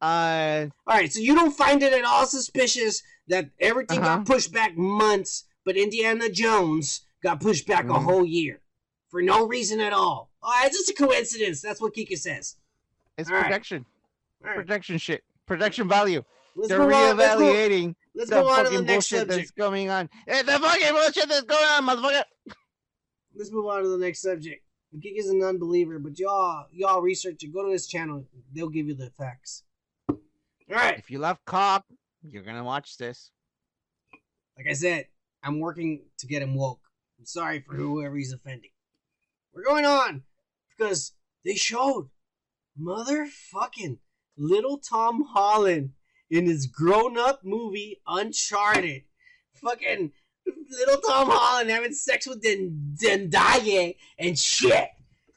[0.00, 4.18] Uh, Alright, so you don't find it at all suspicious that everything Uh-huh.
[4.18, 8.04] got pushed back months, but Indiana Jones got pushed back a Mhm.
[8.04, 8.60] whole year.
[9.10, 10.30] For no reason at all.
[10.42, 11.60] Oh, it's just a coincidence.
[11.62, 12.56] That's what Kika says.
[13.16, 13.44] it's All right.
[13.46, 13.84] protection,
[14.44, 14.56] All right.
[14.56, 16.22] protection shit, protection value.
[16.56, 17.16] Let's They're move on.
[17.16, 19.36] Let's move, reevaluating let's the move on to the fucking next bullshit subject.
[19.38, 20.10] that's going on.
[20.26, 22.24] Hey, the fucking bullshit that's going on, motherfucker.
[23.36, 24.64] let's move on to the next subject.
[24.98, 27.52] Gig is an unbeliever, but y'all y'all research it.
[27.52, 29.62] Go to his channel; they'll give you the facts.
[30.08, 30.16] All
[30.70, 31.84] right, If you love cop,
[32.22, 33.30] you're gonna watch this.
[34.56, 35.06] like I said,
[35.42, 36.80] I'm working to get him woke.
[37.18, 38.70] I'm sorry for whoever he's offending.
[39.52, 40.22] We're going on
[40.76, 41.12] because
[41.44, 42.08] they showed
[42.80, 43.98] motherfucking
[44.36, 45.90] little Tom Holland
[46.30, 49.02] in his grown-up movie Uncharted.
[49.54, 50.12] Fucking
[50.70, 54.88] little Tom Holland having sex with Den- Zendaya and shit.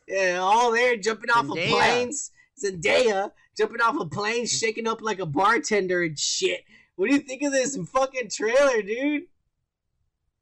[0.08, 1.70] Yeah, all there jumping off of Zendaya.
[1.70, 2.32] planes.
[2.64, 6.64] Zendaya jumping off of planes, shaking up like a bartender and shit.
[6.96, 9.24] What do you think of this fucking trailer, dude?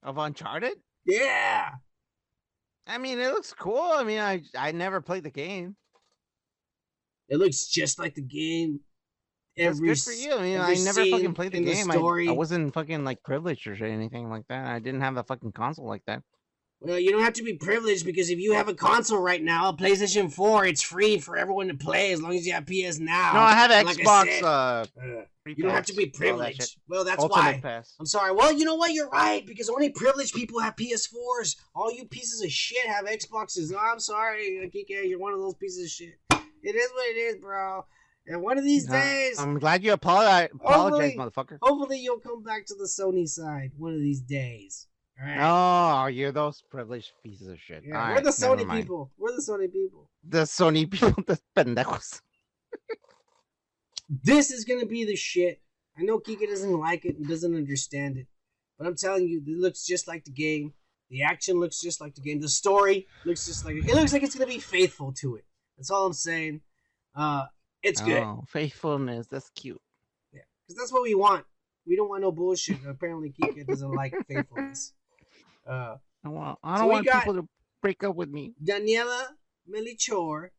[0.03, 0.73] Of Uncharted?
[1.05, 1.69] Yeah.
[2.88, 3.91] I mean, it looks cool.
[3.93, 5.76] I mean, I I never played the game.
[7.30, 8.80] It looks just like the game.
[9.60, 10.34] That's Every good for you.
[10.34, 11.91] I mean, I never fucking played the in the game.
[11.91, 11.95] I.
[11.95, 14.65] I wasn't fucking like privileged or anything like that.
[14.68, 16.23] I didn't have a fucking console like that.
[16.81, 19.68] Well, you don't have to be privileged because if you have a console right now,
[19.68, 22.99] a PlayStation 4, it's free for everyone to play as long as you have PS
[22.99, 23.34] Now.
[23.34, 24.26] no, I have like I Xbox.
[24.30, 26.77] said, uh, Uh, you don't have to be all that privileged.
[26.88, 27.60] Well, that's Ultimate why.
[27.61, 27.95] Pass.
[27.99, 28.31] I'm sorry.
[28.31, 28.94] Well, you know what?
[28.94, 31.57] You're right because only privileged people have PS4s.
[31.76, 33.73] All you pieces of shit have Xboxes.
[33.73, 35.10] Oh, I'm sorry, Kike.
[35.10, 36.14] You're one of those pieces of shit.
[36.64, 37.84] It is what it is, bro.
[38.30, 41.57] And one of these days, I'm glad you apologize, apologize, motherfucker.
[41.64, 44.85] hopefully, you'll come back to the Sony side one of these days.
[45.19, 46.03] All right.
[46.03, 47.84] Oh, you're those privileged pieces of shit.
[47.84, 49.11] Yeah, we're right, the Sony people.
[49.18, 50.11] We're the Sony people.
[50.23, 52.22] The Sony people, the pendejos.
[54.07, 55.60] This is gonna be the shit.
[55.97, 58.27] I know Kika doesn't like it and doesn't understand it,
[58.77, 60.73] but I'm telling you, it looks just like the game.
[61.10, 62.41] The action looks just like the game.
[62.41, 63.89] The story looks just like it.
[63.89, 65.45] It looks like it's gonna be faithful to it.
[65.77, 66.61] That's all I'm saying.
[67.15, 67.45] Uh,
[67.84, 69.27] it's good Oh, faithfulness.
[69.27, 69.81] That's cute.
[70.34, 71.45] Yeah, because that's what we want.
[71.88, 72.77] We don't want no bullshit.
[72.88, 74.93] Apparently, Kika doesn't like faithfulness.
[75.68, 76.60] Uh, I want.
[76.64, 77.47] I don't we want people to
[77.81, 78.53] break up with me.
[78.64, 79.27] Daniela
[79.68, 80.51] Melchior,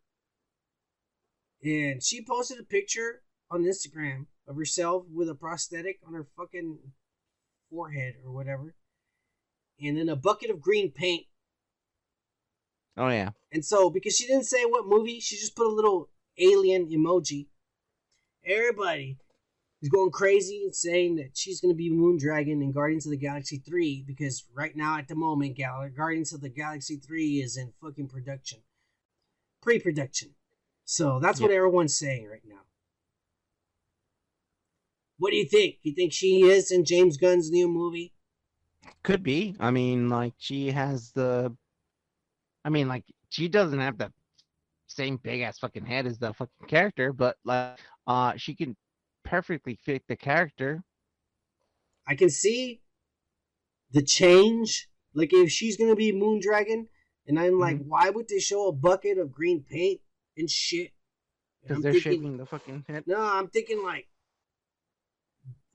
[1.63, 6.79] and she posted a picture on Instagram of herself with a prosthetic on her fucking
[7.71, 8.75] forehead or whatever,
[9.81, 11.27] and then a bucket of green paint.
[12.97, 13.31] Oh yeah.
[13.53, 16.09] And so, because she didn't say what movie, she just put a little
[16.41, 17.47] alien emoji.
[18.45, 19.19] Everybody
[19.83, 23.17] is going crazy and saying that she's going to be Moondragon in Guardians of the
[23.17, 27.57] Galaxy 3 because right now, at the moment, Gal- Guardians of the Galaxy 3 is
[27.57, 28.61] in fucking production.
[29.62, 30.31] Pre production.
[30.85, 32.62] So that's what everyone's saying right now.
[35.19, 35.77] What do you think?
[35.83, 38.15] You think she is in James Gunn's new movie?
[39.03, 39.55] Could be.
[39.61, 41.55] I mean, like she has the.
[42.65, 44.12] I mean, like she doesn't have the
[44.91, 48.77] same big ass fucking head as the fucking character, but like, uh, she can
[49.25, 50.83] perfectly fit the character.
[52.07, 52.81] I can see
[53.93, 54.89] the change.
[55.15, 56.87] Like if she's gonna be Moondragon,
[57.27, 57.89] and I'm like, Mm-hmm.
[57.89, 60.01] why would they show a bucket of green paint
[60.37, 60.91] and shit?
[61.62, 63.05] Because they're thinking- shaping the fucking head.
[63.07, 64.09] No, I'm thinking like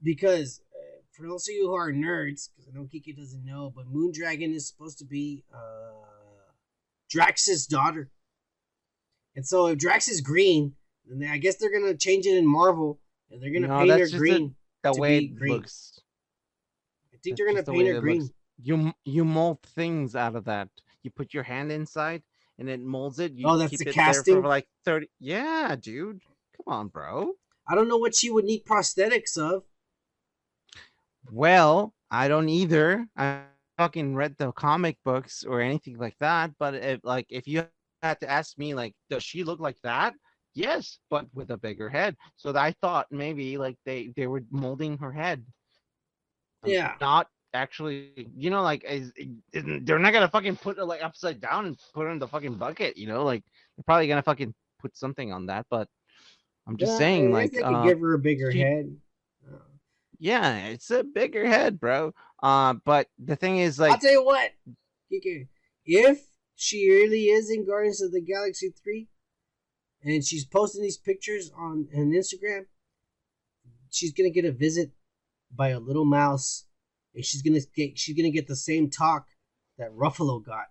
[0.04, 3.72] because uh, for those of you who are nerds, because I know Kiki doesn't know,
[3.76, 5.58] but Moondragon is supposed to be uh,
[7.10, 8.10] Drax's daughter,
[9.36, 10.76] and so if Drax is green,
[11.06, 13.00] then they- I guess they're gonna change it in Marvel,
[13.30, 14.56] and they're gonna No, paint her that's just a- green.
[14.84, 15.54] The way it green.
[15.54, 16.00] looks.
[17.14, 18.22] I think That's they're gonna the paint way her green.
[18.22, 18.34] looks.
[18.62, 20.70] You you mold things out of that.
[21.04, 22.24] You put your hand inside,
[22.58, 23.34] and it molds it.
[23.34, 24.42] You Oh, that's keep the it casting?
[24.42, 25.10] for like thirty.
[25.20, 26.22] Yeah, dude.
[26.56, 27.34] Come on, bro.
[27.68, 29.64] I don't know what she would need prosthetics of.
[31.32, 33.08] Well, I don't either.
[33.18, 33.44] I
[33.78, 36.52] fucking read the comic books or anything like that.
[36.58, 37.68] But if like if you
[38.10, 40.14] had to ask me, like, does she look like that?
[40.54, 42.16] Yes, but with a bigger head.
[42.38, 45.44] So I thought maybe like they they were molding her head.
[46.64, 46.94] Um, Yeah.
[47.02, 49.12] Not actually, you know, like is,
[49.54, 52.56] they're not gonna fucking put it like upside down and put her in the fucking
[52.56, 52.96] bucket.
[52.98, 53.44] You know, like
[53.76, 55.66] they're probably gonna fucking put something on that.
[55.70, 55.88] But
[56.68, 58.96] I'm just Yeah, saying, like, guess they could uh, give her a bigger she- head.
[59.46, 59.58] Uh,
[60.20, 62.14] yeah, it's a bigger head, bro.
[62.42, 64.52] Uh, but the thing is, like, I'll tell you what,
[65.86, 66.24] if
[66.56, 69.08] she really is in Guardians of the Galaxy 3
[70.04, 72.66] and she's posting these pictures on, on Instagram,
[73.90, 74.92] she's gonna get a visit
[75.54, 76.66] by a little mouse
[77.14, 79.28] and she's gonna get she's gonna get the same talk
[79.78, 80.68] that Ruffalo got.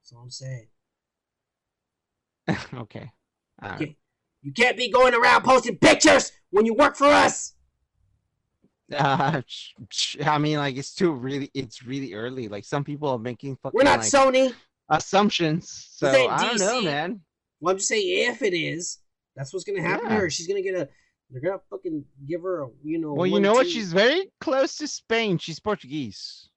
[0.00, 0.68] That's all I'm saying.
[2.74, 3.12] okay.
[3.62, 3.74] All right.
[3.82, 3.96] Okay.
[4.42, 7.54] You can't be going around posting pictures when you work for us.
[8.96, 9.42] Uh,
[10.24, 12.48] I mean, like, it's too really, it's really early.
[12.48, 14.54] Like, some people are making fucking We're not like, Sony.
[14.88, 15.88] assumptions.
[15.92, 17.20] So I don't know, man.
[17.60, 18.98] Well, I'm just saying if it is,
[19.36, 20.30] that's what's gonna happen to her.
[20.30, 20.88] She's gonna get a.
[21.30, 22.68] They're gonna fucking give her a.
[22.82, 23.12] You know.
[23.12, 23.64] Well, you know what?
[23.64, 25.36] two- She's very close to Spain.
[25.38, 26.48] She's Portuguese.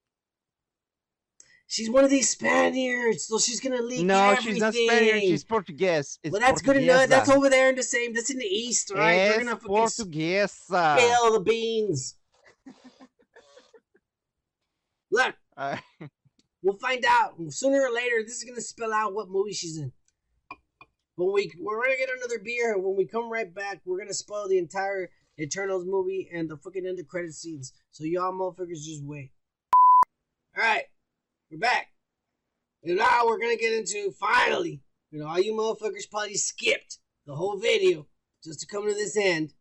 [1.68, 4.54] She's one of these Spaniards, so she's gonna leak No, everything.
[4.54, 5.22] she's not Spaniard.
[5.22, 6.20] She's Portuguese.
[6.22, 7.08] It's well, that's good enough.
[7.08, 8.14] That's over there in the same.
[8.14, 9.16] That's in the east, right?
[9.16, 10.98] They're gonna fucking Portuguesa.
[10.98, 12.16] spill the beans.
[15.12, 15.78] Look, Uh,
[16.64, 18.22] We'll find out sooner or later.
[18.24, 19.92] This is gonna spell out what movie she's in.
[21.16, 22.78] When we we're gonna get another beer.
[22.78, 25.10] When we come right back, we're gonna spoil the entire
[25.40, 27.74] Eternals movie and the fucking end of credit scenes.
[27.90, 29.32] So y'all motherfuckers just wait.
[30.56, 30.84] All right,
[31.50, 31.88] we're back.
[32.84, 34.82] And now we're gonna get into finally.
[35.10, 38.06] You know, all you motherfuckers probably skipped the whole video
[38.44, 39.54] just to come to this end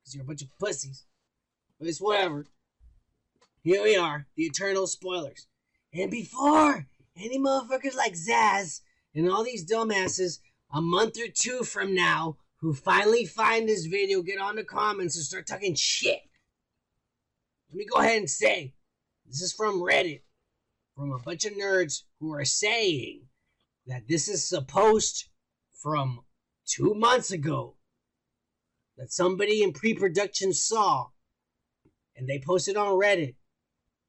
[0.00, 1.04] because you're a bunch of pussies.
[1.78, 2.46] But it's whatever.
[3.62, 5.46] Here we are, the eternal spoilers.
[5.92, 8.80] And before any motherfuckers like Zaz
[9.14, 10.38] and all these dumbasses
[10.72, 15.16] a month or two from now who finally find this video get on the comments
[15.16, 16.20] and start talking shit.
[17.68, 18.72] Let me go ahead and say
[19.26, 20.22] this is from Reddit,
[20.96, 23.22] from a bunch of nerds who are saying
[23.86, 25.28] that this is supposed
[25.82, 26.20] from
[26.66, 27.76] two months ago
[28.96, 31.08] that somebody in pre production saw
[32.16, 33.34] and they posted on Reddit.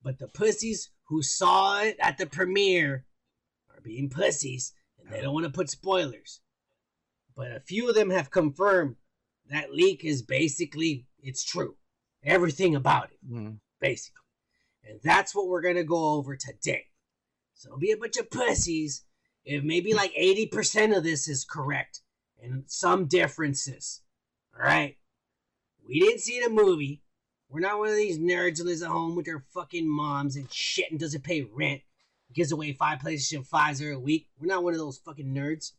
[0.04, 3.06] But the pussies who saw it at the premiere
[3.70, 6.42] are being pussies and they don't want to put spoilers.
[7.36, 8.98] But a few of them have confirmed
[9.50, 11.78] that leak is basically it's true.
[12.24, 13.60] Everything about it, Mhm.
[13.80, 14.22] basically.
[14.84, 16.88] And that's what we're gonna go over today.
[17.54, 19.04] So don't be a bunch of pussies
[19.44, 22.02] if maybe like 80% of this is correct
[22.42, 24.02] and some differences.
[24.56, 24.98] All right.
[25.88, 27.04] We didn't see the movie.
[27.52, 30.52] We're not one of these nerds who lives at home with their fucking moms and
[30.52, 31.82] shit and doesn't pay rent,
[32.34, 34.28] gives away five PlayStation 5s every week.
[34.40, 35.74] We're not one of those fucking nerds.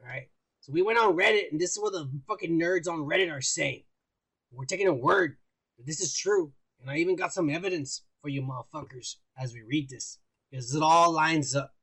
[0.00, 0.28] All right.
[0.60, 3.42] So we went on Reddit and this is what the fucking nerds on Reddit are
[3.42, 3.82] saying.
[4.50, 5.36] We're taking a word
[5.84, 6.52] this is true.
[6.80, 10.18] And I even got some evidence for you motherfuckers as we read this.
[10.50, 11.74] Because it all lines up.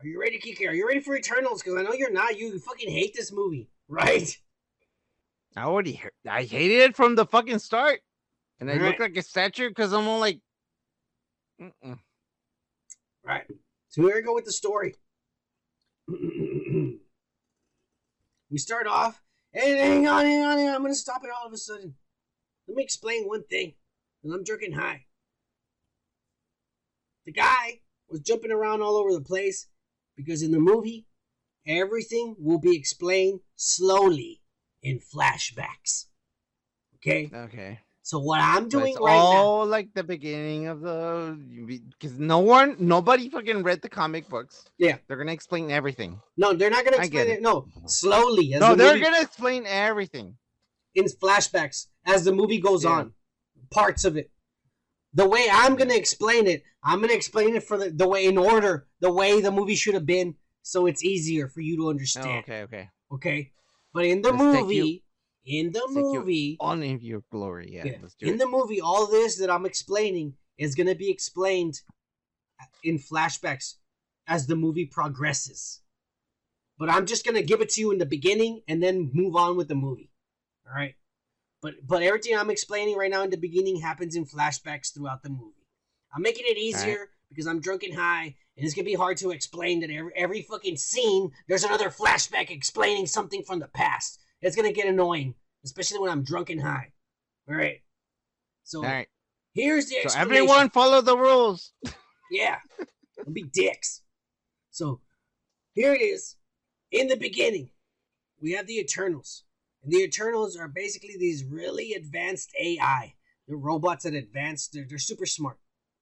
[0.00, 0.66] Are you ready, Kiki?
[0.66, 1.62] Are you ready for Eternals?
[1.62, 2.38] Because I know you're not.
[2.38, 4.36] You fucking hate this movie, right?
[5.56, 8.00] I already heard, I hated it from the fucking start,
[8.60, 10.40] and I look like a statue because I'm all like,
[11.60, 11.98] Mm-mm.
[13.24, 13.44] Right.
[13.88, 14.94] So here we go with the story.
[16.08, 16.98] we
[18.56, 19.20] start off,
[19.52, 20.74] and hang on, hang on, hang on.
[20.74, 21.94] I'm gonna stop it all of a sudden.
[22.68, 23.74] Let me explain one thing.
[24.22, 25.06] And I'm drinking high.
[27.24, 29.66] The guy was jumping around all over the place
[30.16, 31.06] because in the movie,
[31.66, 34.40] everything will be explained slowly
[34.88, 36.06] in flashbacks.
[36.96, 37.30] Okay?
[37.32, 37.78] okay.
[38.02, 39.20] So what I'm doing it's right now.
[39.20, 41.38] all like the beginning of the
[42.00, 44.64] because no one, nobody fucking read the comic books.
[44.78, 44.96] Yeah.
[45.06, 46.18] they're gonna explain everything.
[46.38, 47.38] No, they're not gonna explain it.
[47.38, 47.42] it.
[47.42, 48.54] No, slowly.
[48.54, 50.36] As no, the they're movie- gonna explain everything.
[50.94, 52.90] in flashbacks as the movie goes Yeah.
[52.92, 53.12] on.
[53.70, 54.30] Parts of it.
[55.12, 58.38] The way I'm gonna explain it, I'm gonna explain it for the, the way in
[58.38, 61.90] order, the way the movie should have been, so it's easier for you to Oh,
[61.90, 62.44] understand.
[62.44, 62.88] okay, okay.
[63.12, 63.52] okay.
[63.92, 65.04] But in the Let's take you- movie,
[65.44, 67.84] in the let's take you movie, On in your glory, yeah.
[67.86, 68.38] yeah, Let's do in it.
[68.38, 71.80] the movie, all this that I'm explaining is gonna be explained
[72.82, 73.74] in flashbacks
[74.26, 75.80] as the movie progresses.
[76.78, 79.56] But I'm just gonna give it to you in the beginning and then move on
[79.56, 80.10] with the movie.
[80.66, 80.94] All right.
[81.62, 85.30] But but everything I'm explaining right now in the beginning happens in flashbacks throughout the
[85.30, 85.66] movie.
[86.14, 89.30] I'm making it easier because I'm drunk and high, and it's gonna be hard to
[89.30, 94.18] explain that every every fucking scene there's another flashback explaining something from the past.
[94.42, 96.92] It's gonna get annoying, especially when I'm drunk and high.
[97.48, 97.80] All right.
[98.64, 99.06] So all right.
[99.54, 101.72] here's the So everyone follow the rules.
[102.30, 102.58] Yeah.
[103.16, 104.02] Don't be dicks.
[104.70, 105.00] So
[105.72, 106.36] here it is.
[106.90, 107.70] In the beginning,
[108.40, 109.44] we have the Eternals.
[109.82, 113.14] And the Eternals are basically these really advanced AI.
[113.46, 114.68] They're robots that advance.
[114.68, 115.58] They're, they're super smart.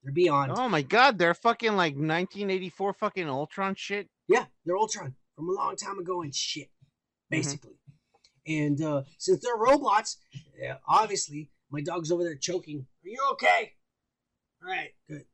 [0.06, 0.52] They're beyond.
[0.54, 4.08] Oh my god, they're fucking like 1984 fucking Ultron shit.
[4.28, 6.70] Yeah, they're Ultron from a long time ago and shit,
[7.28, 7.74] basically.
[8.46, 10.18] And uh, since they're robots,
[10.56, 12.86] yeah, obviously, my dog's over there choking.
[13.04, 13.72] Are you okay?
[14.62, 15.24] All right, good.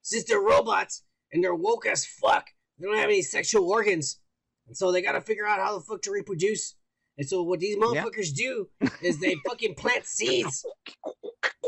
[0.00, 2.48] Since they're robots and they're woke as fuck,
[2.78, 4.18] they don't have any sexual organs.
[4.66, 6.74] And so they got to figure out how the fuck to reproduce.
[7.18, 8.66] And so what these motherfuckers do
[9.02, 10.64] is they fucking plant seeds.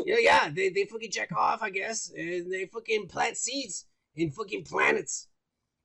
[0.05, 3.85] Yeah, yeah, they, they fucking check off, I guess, and they fucking plant seeds
[4.15, 5.27] in fucking planets.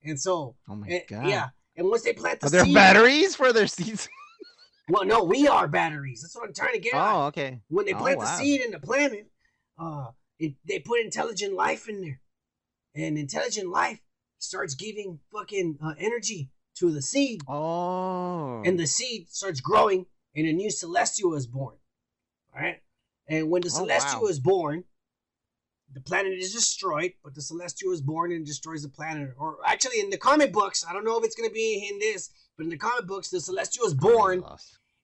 [0.03, 1.27] And so Oh my Eh, god.
[1.29, 4.09] Yeah, and once they plant the Are there seed, batteries for their seeds?
[4.89, 6.23] well, no, we are batteries.
[6.23, 6.95] That's what I'm trying to get.
[6.95, 7.15] at.
[7.15, 7.61] Oh, okay.
[7.69, 9.31] When they oh, plant the seed in the planet,
[9.79, 10.09] uh,
[10.39, 12.21] it, they put intelligent life in there,
[12.95, 14.01] and intelligent life
[14.39, 18.63] starts giving fucking uh, energy to the seed, Oh.
[18.65, 21.75] and the seed starts growing, and a new celestial is born.
[22.55, 22.81] All right,
[23.29, 24.29] and when the Oh, celestial wow.
[24.29, 24.85] is born,
[25.93, 29.31] the planet is destroyed, but the celestial is born and destroys the planet.
[29.39, 32.31] Or actually, in the comic books, I don't know if it's gonna be in this,
[32.57, 34.45] but in the comic books, the celestial is born,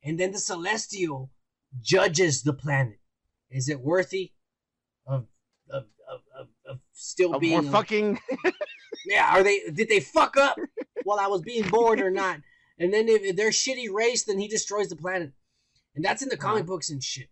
[0.02, 1.30] and then the celestial
[1.80, 2.98] judges the planet.
[3.50, 4.32] Is it worthy
[5.06, 5.26] of
[5.70, 8.18] of, of, of, of still Of being more a- fucking.
[9.06, 10.58] yeah, are they did they fuck up
[11.04, 12.40] while I was being born or not?
[12.78, 15.32] And then if, they're shitty race, then he destroys the planet.
[15.94, 17.28] And that's in the comic books and shit.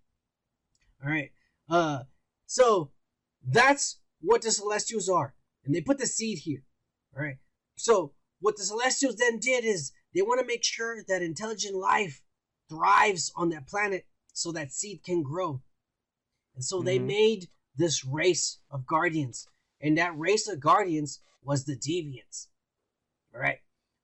[1.03, 1.33] All right.
[1.69, 2.05] Uh
[2.47, 2.93] so
[3.47, 5.35] that's what the celestials are.
[5.65, 6.63] And they put the seed here.
[7.17, 7.39] All right.
[7.77, 12.23] So what the celestials then did is they want to make sure that intelligent life
[12.69, 15.63] thrives on that planet so that seed can grow.
[16.55, 17.07] And so they Mhm.
[17.07, 19.49] made this race of guardians.
[19.81, 22.49] And that race of guardians was the deviants.
[23.35, 23.61] All right.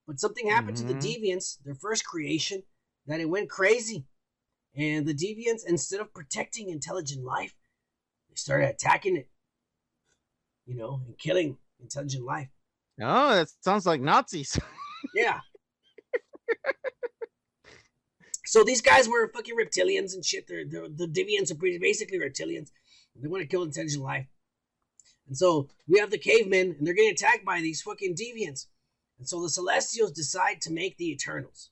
[0.06, 1.00] But something happened to the Mhm.
[1.00, 2.64] deviants, their first creation,
[3.06, 4.07] that it went crazy.
[4.78, 7.52] And the deviants, instead of protecting intelligent life,
[8.28, 9.28] they started attacking it.
[10.66, 12.48] You know, and killing intelligent life.
[13.00, 14.58] Oh, that sounds like Nazis.
[15.14, 15.40] Yeah.
[18.44, 20.46] so these guys were fucking reptilians and shit.
[20.48, 22.70] They're, they're the deviants are pretty basically reptilians.
[23.14, 24.26] They want to kill intelligent life.
[25.28, 28.66] And so we have the cavemen, and they're getting attacked by these fucking deviants.
[29.18, 31.70] And so the Celestials decide to make the Eternals.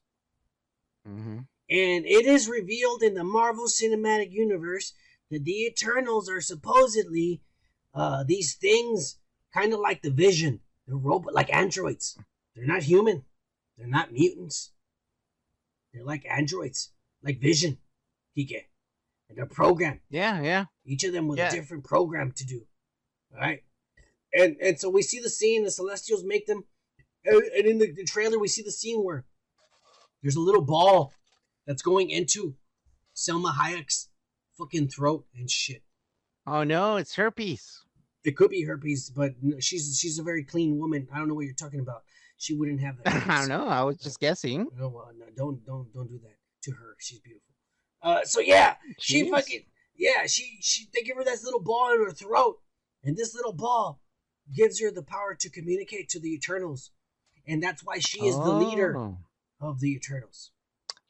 [1.07, 1.41] mm-hmm.
[1.69, 4.93] And it is revealed in the Marvel Cinematic Universe
[5.31, 7.41] that the Eternals are supposedly
[7.93, 9.19] uh, these things,
[9.53, 10.61] kind of like the Vision.
[10.87, 12.17] They're robot, like androids.
[12.55, 13.25] They're not human.
[13.77, 14.71] They're not mutants.
[15.93, 17.79] They're like androids, like Vision,
[18.37, 18.65] Kike.
[19.29, 20.01] And they're programmed.
[20.09, 20.67] Yeah, yeah.
[20.85, 21.49] Each of them with Yeah.
[21.49, 22.67] a different program to do.
[23.35, 23.65] All right.
[24.33, 26.65] And and so we see the scene, the Celestials make them,
[27.25, 29.25] and, and in the, the trailer we see the scene where
[30.23, 31.13] there's a little ball
[31.67, 32.55] that's going into
[33.15, 34.09] Salma Hayek's
[34.59, 35.83] fucking throat and shit.
[36.47, 37.83] Oh no, it's herpes.
[38.25, 41.09] It could be herpes, but she's she's a very clean woman.
[41.13, 42.03] I don't know what you're talking about.
[42.39, 43.27] She wouldn't have that.
[43.29, 43.67] I don't know.
[43.69, 44.67] I was just guessing.
[44.77, 46.97] No, uh, no, don't don't don't do that to her.
[46.99, 47.43] She's beautiful.
[48.03, 49.31] Uh, so yeah, she Jeez.
[49.31, 49.63] fucking
[49.97, 52.59] yeah, she she they give her this little ball in her throat,
[53.03, 54.01] and this little ball
[54.55, 56.91] gives her the power to communicate to the Eternals,
[57.47, 59.19] and that's why she is the leader Oh.
[59.61, 60.53] of the Eternals.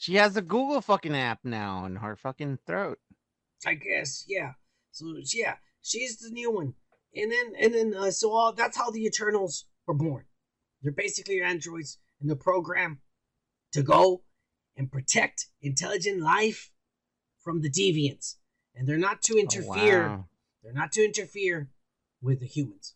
[0.07, 3.01] She has a Google fucking app now in her fucking throat.
[3.66, 4.53] I guess yeah.
[4.93, 6.74] So yeah, she's the new one,
[7.12, 10.27] and then and then uh, so all that's how the Eternals were born.
[10.81, 13.01] They're basically androids in the program
[13.73, 14.23] to go
[14.77, 16.70] and protect intelligent life
[17.43, 18.37] from the deviants,
[18.77, 20.07] and they're not to Oh, interfere.
[20.09, 20.28] wow.
[20.62, 21.69] They're not to interfere
[22.23, 22.95] with the humans.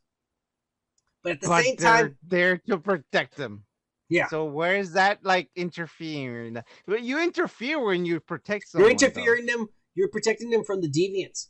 [1.24, 3.64] But at the But same they're time, there to protect them.
[4.10, 4.26] Yeah.
[4.26, 6.58] So where's that like interfering?
[6.86, 8.90] But you interfere when you protect someone.
[8.90, 9.06] you're though.
[9.06, 9.68] interfering them.
[9.94, 11.46] You're protecting them from the deviants.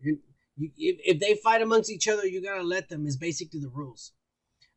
[0.00, 0.16] You're,
[0.56, 3.06] if, if they fight amongst each other, you gotta let them.
[3.06, 4.12] Is basically the rules.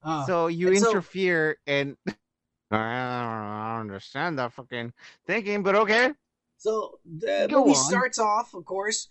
[0.03, 1.95] Uh, so you and so- interfere and
[2.71, 4.93] I don't understand that fucking
[5.27, 6.11] thinking, but okay.
[6.57, 7.75] So the Go movie on.
[7.75, 9.09] starts off, of course,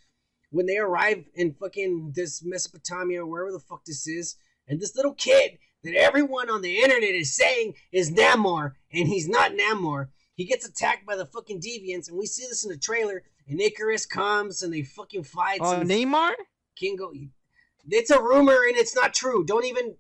[0.51, 5.15] when they arrive in fucking this Mesopotamia, wherever the fuck this is, and this little
[5.15, 10.09] kid that everyone on the internet is saying is Namor, and he's not Namor.
[10.35, 13.23] He gets attacked by the fucking deviants, and we see this in the trailer.
[13.49, 15.59] And Ikaris comes, and they fucking fight.
[15.63, 16.33] Oh, some Neymar?
[16.77, 17.13] Kingo.
[17.89, 19.45] It's a rumor, and it's not true.
[19.45, 19.97] Don't even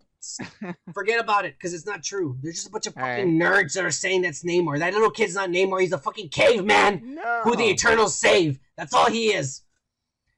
[0.94, 2.39] forget about it, because it's not true.
[2.43, 4.78] There's just a bunch of fucking nerds that are saying that's Namor.
[4.78, 5.81] That little kid's not Namor.
[5.81, 7.40] He's a fucking caveman No.
[7.43, 8.59] who the Eternals save.
[8.77, 9.62] That's all he is.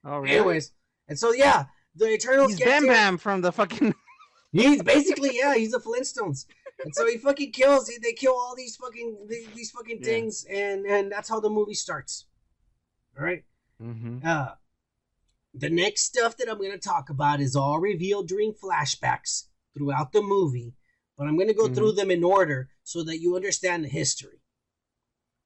[0.04, 0.36] Oh, really?
[0.36, 0.72] Anyways,
[1.08, 2.86] and so yeah, the Eternals He's Bam.
[2.86, 3.94] Bam from the fucking.
[4.52, 6.44] He's basically yeah, he's the Flintstones,
[6.84, 7.90] and so he fucking kills.
[8.02, 10.04] They, kill all these fucking these, fucking Yeah.
[10.06, 12.26] things, and and that's how the movie starts.
[13.18, 13.44] All right.
[13.80, 14.54] hmm Uh,
[15.54, 19.44] the next stuff that I'm going to talk about is all revealed during flashbacks
[19.76, 20.74] throughout the movie,
[21.16, 21.74] but I'm going to go Mhm.
[21.74, 24.40] through them in order so that you understand the history.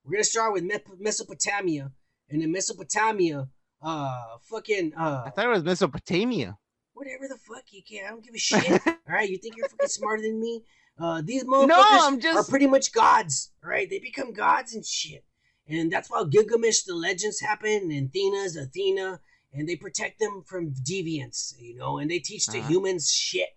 [0.05, 0.65] We're going to start with
[0.99, 1.93] Mesopotamia,
[2.29, 3.49] and in Mesopotamia,
[3.83, 6.57] uh, fucking, Uh, I thought it was Mesopotamia.
[6.97, 8.07] Whatever the fuck you can.
[8.07, 8.81] I don't give a shit.
[8.87, 10.65] all right, you think you're fucking smarter than me?
[10.99, 13.51] Uh, these motherfuckers No, I'm are pretty much gods.
[13.63, 15.23] All right, they become gods and shit,
[15.69, 19.21] and that's why Gilgamesh, the legends happen, and Athena's Athena,
[19.53, 22.71] and they protect them from deviants, you know, and they teach the Uh-huh.
[22.71, 23.51] humans shit.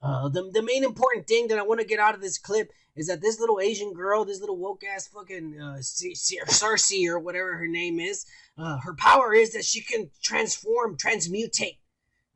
[0.00, 2.70] Uh, the the main important thing that I want to get out of this clip
[2.94, 7.08] is that this little Asian girl, this little woke ass fucking uh, C- C- Sersi
[7.08, 8.24] or whatever her name is,
[8.56, 11.78] uh, her power is that she can transform, transmutate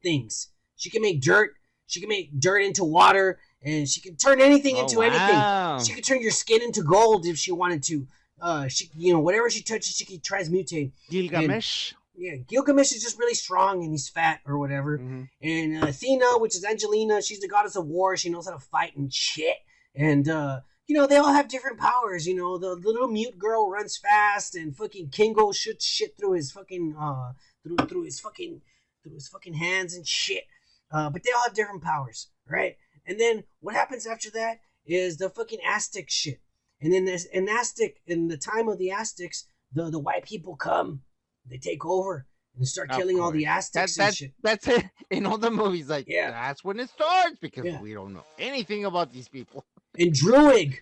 [0.03, 0.49] things.
[0.77, 1.55] She can make dirt.
[1.87, 5.85] She can make dirt into water, and she can turn anything Oh, into anything.
[5.85, 8.07] She could turn your skin into gold if she wanted to.
[8.41, 10.93] Uh, she, you know, whatever she touches, she can transmutate.
[11.11, 11.95] Gilgamesh.
[12.17, 14.99] Yeah, Gilgamesh is just really strong and he's fat or whatever.
[14.99, 15.29] Mhm.
[15.41, 18.17] And uh, Athena, which is Angelina, she's the goddess of war.
[18.17, 19.57] She knows how to fight and shit.
[19.95, 22.27] And uh, you know, they all have different powers.
[22.27, 26.33] You know, the, the little mute girl runs fast, and fucking Kingo shoots shit through
[26.33, 28.61] his fucking uh through through his fucking
[29.09, 30.45] through his fucking hands and shit.
[30.91, 32.77] uh, but they all have different powers, right?
[33.07, 36.41] And then what happens after that is the fucking Aztec shit.
[36.81, 40.57] And then this in Aztec, in the time of the Aztecs, the the white people
[40.57, 41.03] come,
[41.47, 42.27] they take over
[42.57, 43.47] and start Of killing all the.
[43.47, 44.33] Aztecs That, and shit.
[44.43, 45.89] that's it in all the movies.
[45.89, 46.31] Like, Yeah.
[46.31, 47.81] that's when it starts because Yeah.
[47.83, 49.65] we don't know anything about these people.
[49.99, 50.77] And Druig,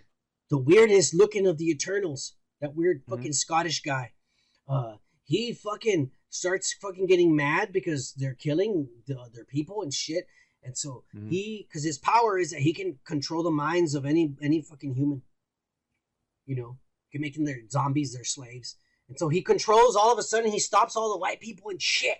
[0.50, 3.10] the weirdest looking of the Eternals, that weird Mhm.
[3.10, 4.12] fucking Scottish guy,
[4.68, 10.26] uh, he fucking starts fucking getting mad because they're killing the, their people and shit.
[10.62, 11.30] And so Mhm.
[11.30, 14.94] he, because his power is that he can control the minds of any any fucking
[14.94, 15.22] human.
[16.44, 16.78] You know,
[17.12, 18.76] can make them their zombies, their slaves.
[19.08, 19.96] And so he controls.
[19.96, 22.18] All of a sudden, he stops all the white people and shit.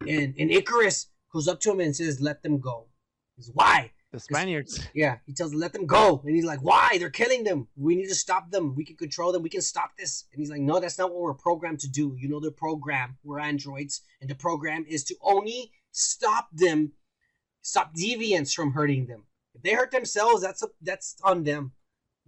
[0.00, 2.88] And and Ikaris goes up to him and says, "Let them go."
[3.36, 3.92] He's why?
[4.12, 4.78] The Spaniards.
[4.94, 6.96] Yeah, he tells them let them go, and he's like, "Why?
[6.98, 7.68] They're killing them.
[7.76, 8.74] We need to stop them.
[8.74, 9.42] We can control them.
[9.42, 12.14] We can stop this." And he's like, "No, that's not what we're programmed to do.
[12.18, 13.16] You know, the program.
[13.24, 16.92] We're androids, and the program is to only stop them,
[17.62, 19.24] stop deviants from hurting them.
[19.54, 21.72] If they hurt themselves, that's a, that's on them.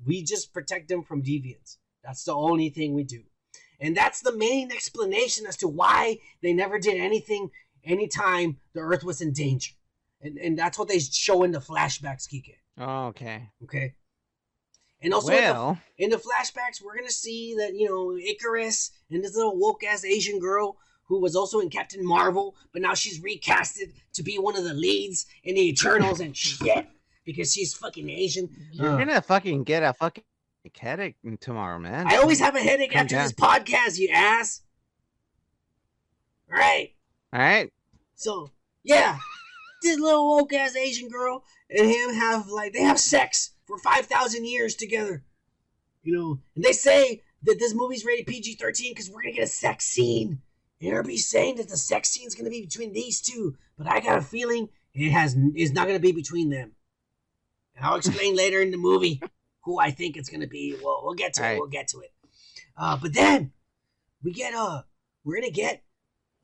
[0.06, 1.77] We just protect them from deviants.
[2.02, 3.24] That's the only thing we do,
[3.78, 7.51] and that's the main explanation as to why they never did anything
[7.85, 9.74] anytime the Earth was in danger."
[10.24, 12.55] And, and that's what they show in the flashbacks, Kike.
[12.78, 13.51] Oh, okay.
[13.62, 13.94] Okay.
[15.02, 19.22] And also in, the, in the flashbacks, we're gonna see that you know Ikaris and
[19.22, 23.20] this little woke ass Asian girl who was also in Captain Marvel, but now she's
[23.20, 26.86] recasted to be one of the leads in the Eternals and shit
[27.26, 28.48] because she's fucking Asian.
[28.72, 30.24] you're Uh, gonna fucking get a fucking
[30.80, 32.06] headache tomorrow, man.
[32.06, 33.24] I always have a headache Calm after down.
[33.24, 34.62] this podcast, you ass.
[36.51, 36.92] All right.
[37.34, 37.70] All right.
[38.14, 38.51] So
[38.84, 39.18] yeah,
[39.85, 44.06] this little woke ass Asian girl and him have like they have sex for five
[44.06, 45.23] thousand years together.
[46.02, 49.44] You know, and they say that this movie's rated PG thirteen because we're gonna get
[49.44, 50.40] a sex scene.
[50.81, 54.19] And everybody's saying that the sex scene's gonna be between these two, but I got
[54.19, 56.73] a feeling it has is not gonna be between them.
[57.77, 59.23] And I'll explain later in the movie
[59.62, 60.77] who I think it's gonna be.
[60.82, 61.44] Well, we'll get to it.
[61.44, 61.59] Alright.
[61.59, 62.12] We'll get to it.
[62.77, 63.52] Uh, but then
[64.23, 64.82] we get uh
[65.24, 65.82] we're gonna get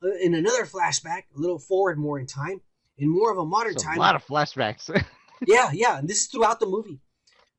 [0.03, 2.61] uh, in another flashback, a little forward more in time,
[3.01, 3.97] in more of a modern It's a time.
[3.97, 4.89] lot of flashbacks.
[5.47, 6.99] yeah, yeah, and this is throughout the movie,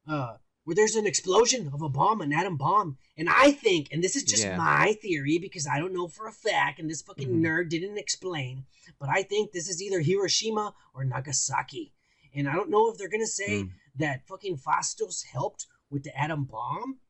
[0.09, 4.03] uh, where there's an explosion of a bomb, an atom bomb, and I think, and
[4.03, 4.57] this is just Yeah.
[4.57, 7.41] my theory because I don't know for a fact, and this fucking Mhm.
[7.41, 8.65] nerd didn't explain,
[9.01, 11.93] but I think this is either Hiroshima or Nagasaki,
[12.35, 13.71] and I don't know if they're gonna say Mm.
[13.97, 17.01] that fucking Phastos helped with the atom bomb.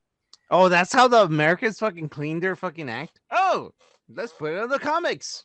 [0.51, 3.21] oh, that's how the Americans fucking cleaned their fucking act.
[3.31, 3.73] Oh,
[4.09, 5.45] let's put it in the comics.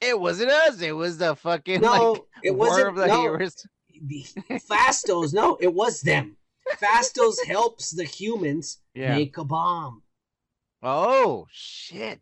[0.00, 0.80] It wasn't us.
[0.80, 2.88] It was the fucking No, like it wasn't.
[2.88, 3.66] of the no, Heroes.
[4.02, 4.24] the
[4.70, 6.36] Phastos, no, it was them.
[6.80, 9.16] Phastos helps the humans Yeah.
[9.16, 10.02] make a bomb.
[10.82, 12.20] Oh shit!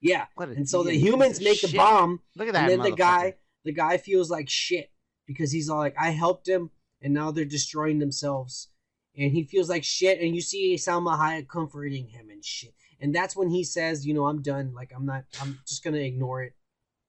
[0.00, 0.26] Yeah.
[0.38, 1.76] And so the humans make a shit.
[1.76, 2.70] bomb, Look at that.
[2.70, 4.90] and then the guy, the guy feels like shit
[5.26, 6.70] because he's all like, I helped him,
[7.00, 8.68] and now they're destroying themselves.
[9.16, 12.74] And he feels like shit, and you see Salma Hayek comforting him and shit.
[13.00, 14.74] And that's when he says, you know, I'm done.
[14.74, 15.24] Like I'm not.
[15.40, 16.52] I'm just gonna ignore it.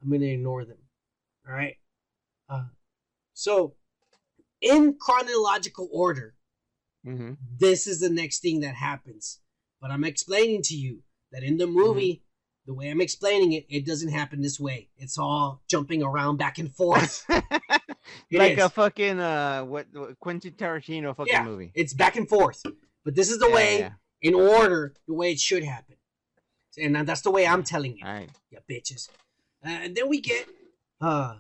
[0.01, 0.77] I'm gonna ignore them.
[1.47, 1.76] All right.
[2.47, 2.65] Uh,
[3.34, 3.76] so,
[4.61, 6.35] in chronological order,
[7.05, 7.38] Mhm.
[7.57, 9.39] this is the next thing that happens.
[9.81, 11.73] But I'm explaining to you that in the Mm-hmm.
[11.77, 12.23] movie,
[12.65, 14.89] the way I'm explaining it, it doesn't happen this way.
[14.97, 17.26] It's all jumping around back and forth.
[18.31, 21.43] Like a fucking uh, what, what Quentin Tarantino fucking Yeah.
[21.43, 21.71] movie.
[21.76, 22.63] It's back and forth.
[23.05, 23.91] But this is the Yeah, way, yeah.
[24.21, 25.95] in order, the way it should happen.
[26.77, 28.05] And that's the way I'm telling you.
[28.05, 28.30] All right.
[28.49, 29.09] you bitches.
[29.65, 30.48] Uh, and then we get
[31.02, 31.36] uh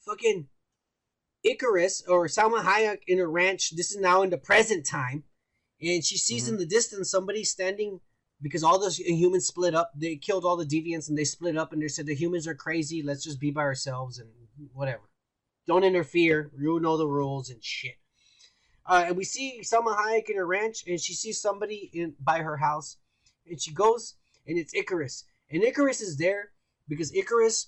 [0.00, 0.48] fucking
[1.46, 3.74] Ikaris or Salma Hayek in a ranch.
[3.76, 5.24] This is now in the present time,
[5.80, 6.54] and she sees Mm-hmm.
[6.54, 8.00] in the distance somebody standing
[8.40, 9.92] because all those humans split up.
[9.96, 12.54] They killed all the deviants and they split up, and they said the humans are
[12.54, 13.02] crazy.
[13.02, 14.28] Let's just be by ourselves and
[14.72, 15.02] whatever.
[15.66, 16.50] Don't interfere.
[16.58, 17.96] You know the rules and shit.
[18.84, 22.38] Uh, and we see Salma Hayek in her ranch, and she sees somebody in by
[22.40, 22.96] her house,
[23.48, 24.14] and she goes,
[24.44, 26.50] and it's Ikaris, and Ikaris is there
[26.88, 27.66] because Ikaris,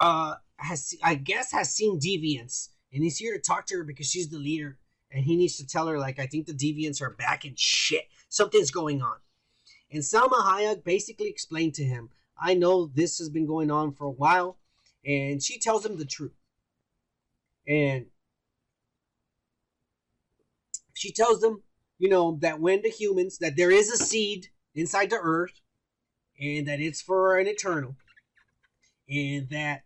[0.00, 4.10] uh, has I guess has seen deviants, and he's here to talk to her because
[4.10, 4.78] she's the leader,
[5.12, 8.08] and he needs to tell her like I think the deviants are back and shit,
[8.28, 9.16] something's going on,
[9.90, 14.04] and Salma Hayek basically explained to him, I know this has been going on for
[14.06, 14.58] a while,
[15.04, 16.34] and she tells him the truth,
[17.66, 18.06] and
[20.94, 21.62] she tells them,
[21.98, 25.60] you know, that when the humans that there is a seed inside the earth,
[26.40, 27.96] and that it's for an eternal,
[29.08, 29.82] and that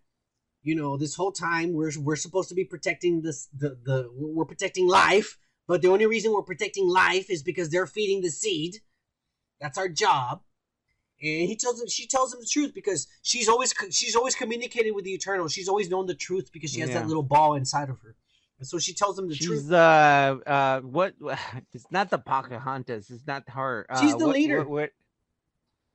[0.63, 4.45] you know this whole time we're we're supposed to be protecting this the the we're
[4.45, 8.77] protecting life, but the only reason we're protecting life is because they're feeding the seed.
[9.61, 10.43] That's our job,
[11.21, 14.93] and he tells him she tells him the truth because she's always she's always communicated
[14.93, 15.49] with the Eternal.
[15.49, 17.01] She's always known the truth because she has Yeah.
[17.01, 18.17] that little ball inside of her,
[18.59, 19.61] and so she tells him the truth.
[19.63, 21.15] She's uh uh what?
[21.73, 23.11] It's not the Pocahontas.
[23.11, 23.87] It's not her.
[23.89, 24.59] Uh, She's the what- leader.
[24.59, 24.91] What, what-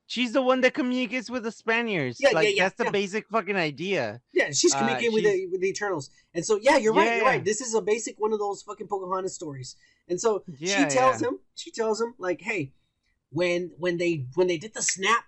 [0.10, 2.18] She's the one that communicates with the Spaniards.
[2.20, 2.92] Yeah, yeah, like yeah, that's the yeah.
[2.92, 4.22] basic fucking idea.
[4.34, 7.08] Yeah, she's Uh, communicating with the with the Eternals, and so yeah, you're right.
[7.08, 7.30] You're Yeah.
[7.30, 7.44] right.
[7.44, 9.76] This is a basic one of those fucking Pocahontas stories,
[10.08, 11.28] and so Yeah, she tells yeah.
[11.28, 12.72] him, she tells him like, hey,
[13.32, 15.26] when when they when they did the snap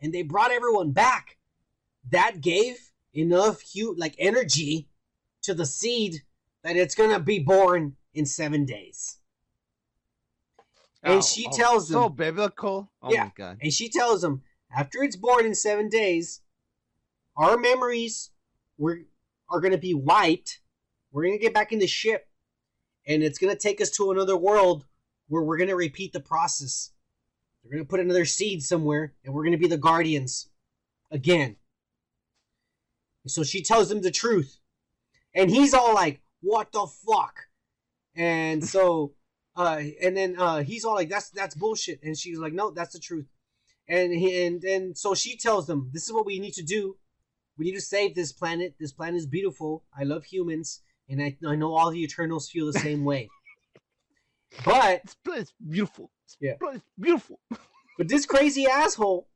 [0.00, 1.38] and they brought everyone back,
[2.10, 4.88] that gave enough hu like energy
[5.42, 6.22] to the seed
[6.64, 9.18] that it's gonna be born in seven days.
[11.02, 12.90] And oh, she oh, tells Oh, so biblical.
[13.02, 13.24] Oh Yeah.
[13.24, 13.58] my god.
[13.62, 14.42] And she tells him,
[14.76, 16.40] after it's born in seven days,
[17.36, 18.30] our memories
[18.78, 19.00] were,
[19.48, 20.60] are going to be wiped.
[21.12, 22.28] We're going to get back in the ship,
[23.06, 24.86] and it's going to take us to another world
[25.28, 26.90] where we're going to repeat the process.
[27.62, 30.48] They're going to put another seed somewhere, and we're going to be the guardians
[31.10, 31.56] again.
[33.24, 34.58] And so she tells him the truth.
[35.34, 37.48] And he's all like, what the fuck?
[38.14, 39.12] And so,
[39.56, 42.00] uh, and then uh, he's all like, that's that's bullshit.
[42.02, 43.26] And she's like, no, that's the truth.
[43.88, 46.96] And he, and and so she tells them, this is what we need to do.
[47.58, 48.74] We need to save this planet.
[48.78, 49.84] This planet is beautiful.
[49.98, 53.28] I love humans, and I, I know all the Eternals feel the same way.
[54.64, 56.10] But This place beautiful.
[56.26, 56.54] This Yeah.
[56.58, 57.40] place beautiful.
[57.98, 59.28] but this crazy asshole,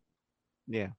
[0.67, 0.91] Yeah.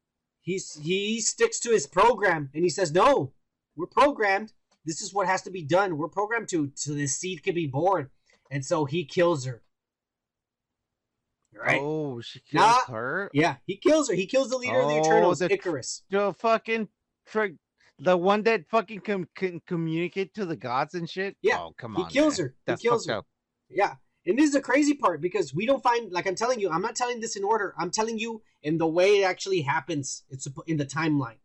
[0.42, 3.34] he's he sticks to his program and he says, "No,
[3.76, 4.54] we're programmed.
[4.86, 5.98] This is what has to be done.
[5.98, 8.10] We're programmed to so this seed can be born."
[8.52, 9.64] And so he kills her.
[11.54, 11.82] Right?
[11.82, 12.94] Oh, she kills Nah.
[12.94, 13.30] her.
[13.34, 14.16] Yeah, he kills her.
[14.16, 16.02] He kills the leader of the Oh, Eternals, the- Ikaris.
[16.10, 16.90] The fucking
[17.26, 17.56] trick.
[18.00, 21.38] The one that fucking com- can communicate to the gods and shit.
[21.42, 22.10] Yeah, Oh, come he on.
[22.10, 22.54] kills man.
[22.68, 22.76] her.
[22.76, 23.16] He kills her.
[23.18, 23.28] up.
[23.70, 23.96] Yeah.
[24.26, 26.82] And this is the crazy part because we don't find like I'm telling you, I'm
[26.82, 27.74] not telling this in order.
[27.78, 30.24] I'm telling you in the way it actually happens.
[30.30, 31.38] It's in the timeline.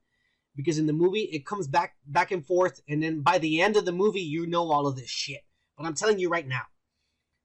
[0.54, 3.76] Because in the movie it comes back back and forth and then by the end
[3.76, 5.42] of the movie you know all of this shit.
[5.76, 6.62] But I'm telling you right now.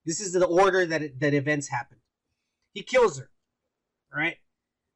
[0.04, 1.98] This is the order that it, that events happen.
[2.74, 3.30] He kills her.
[4.14, 4.36] Right?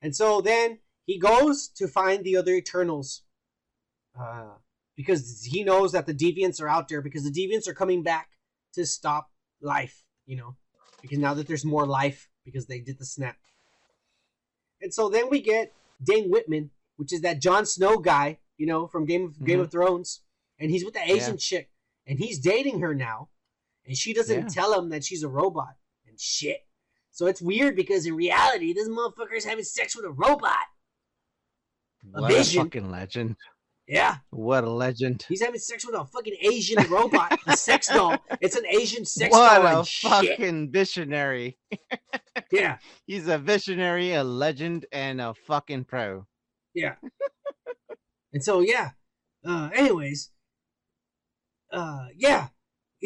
[0.03, 3.23] And so then he goes to find the other Eternals.
[4.19, 4.55] Uh
[4.97, 8.31] because he knows that the deviants are out there because the deviants are coming back
[8.73, 9.31] to stop
[9.61, 10.57] life, you know,
[11.03, 13.37] because now that there's more life because they did the snap.
[14.81, 18.87] And so then we get Dane Whitman, which is that Jon Snow guy, you know,
[18.87, 20.23] from Game of Game of Thrones,
[20.59, 21.37] and he's with the Asian Yeah.
[21.37, 21.71] chick,
[22.07, 23.29] and he's dating her now,
[23.87, 24.49] and she doesn't Yeah.
[24.49, 25.75] tell him that she's a robot
[26.07, 26.61] and shit.
[27.11, 30.53] So it's weird because in reality, this motherfucker is having sex with a robot.
[32.15, 33.37] A What a fucking legend.
[33.89, 35.25] Yeah, What a legend.
[35.29, 38.19] he's having sex with a fucking Asian robot, a sex doll.
[38.41, 39.67] It's an Asian sex what doll.
[39.67, 40.11] a and shit.
[40.11, 41.59] fucking visionary.
[42.53, 42.79] Yeah.
[43.07, 46.27] He's a visionary, a legend, and a fucking pro.
[46.75, 46.97] Yeah.
[48.33, 48.91] and so yeah.
[49.45, 50.31] Uh anyways.
[51.73, 52.49] Uh yeah.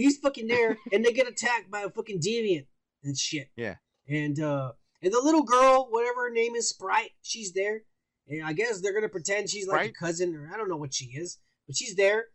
[0.01, 2.67] He's fucking there and they get attacked by a fucking deviant
[3.05, 3.49] and shit.
[3.57, 3.77] Yeah.
[4.09, 4.73] And uh
[5.03, 7.83] and the little girl, whatever her name is, Sprite, she's there.
[8.29, 10.95] And I guess they're gonna pretend she's like a cousin or I don't know what
[10.95, 12.27] she is, but she's there.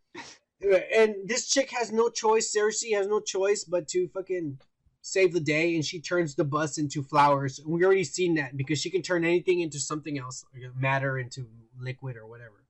[0.64, 4.60] Uh, And this chick has no choice, Sersi has no choice but to fucking
[5.02, 7.60] save the day and she turns the bus into flowers.
[7.60, 10.46] And we already seen that because she can turn anything into something else,
[10.78, 11.48] matter into
[11.80, 12.64] liquid or whatever.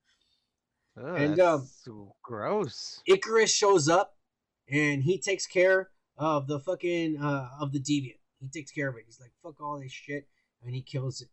[0.97, 3.01] And, that's um, so gross.
[3.09, 4.14] Ikaris shows up
[4.69, 8.19] and he takes care of the fucking uh of the deviant.
[8.39, 9.03] He takes care of it.
[9.05, 10.27] He's like, fuck all this shit,
[10.63, 11.29] and he kills it.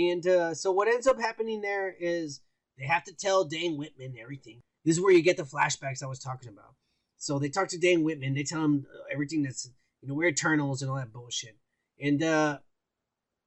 [0.00, 2.40] And uh so what ends up happening there is
[2.78, 4.60] they have to tell Dane Whitman everything.
[4.84, 6.74] This is where you get the flashbacks I was talking about.
[7.16, 9.68] So they talk to Dane Whitman, they tell him everything that's
[10.00, 11.56] you know, we're Eternals and all that bullshit.
[12.00, 12.58] And uh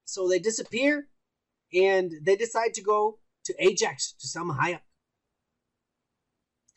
[0.06, 1.08] so they disappear
[1.74, 4.82] and they decide to go to Ajak to Salma Hayek.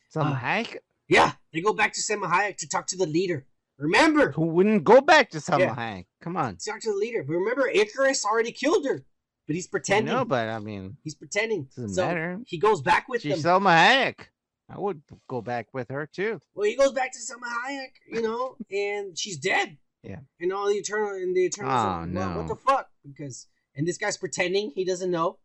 [0.08, 3.46] Some uh, hack Yeah, they go back to Salma Hayek to talk to the leader.
[3.78, 5.74] Remember, who wouldn't go back to Salma Yeah.
[5.76, 6.06] Hayek.
[6.20, 6.56] Come on.
[6.56, 7.22] talk to the leader.
[7.22, 9.04] But remember, Ikaris already killed her,
[9.46, 10.12] but he's pretending.
[10.14, 11.68] No, but I mean, He's pretending.
[11.76, 12.40] doesn't so matter.
[12.46, 13.62] he goes back with She's them.
[13.62, 14.26] Salma Hayek.
[14.70, 16.40] I would go back with her too.
[16.54, 19.78] well, he goes back to Salma Hayek, you know, and she's dead.
[20.02, 20.18] Yeah.
[20.40, 21.72] And all the eternal and the eternal.
[21.72, 22.88] Oh, like, well, what the fuck?
[23.06, 25.38] Because and this guy's pretending he doesn't know,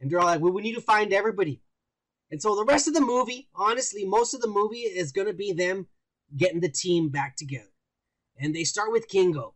[0.00, 1.60] and they're all like, well, we need to find everybody.
[2.32, 5.52] And so the rest of the movie, honestly, most of the movie is gonna be
[5.52, 5.86] them
[6.34, 7.68] getting the team back together.
[8.38, 9.54] And they start with Kingo.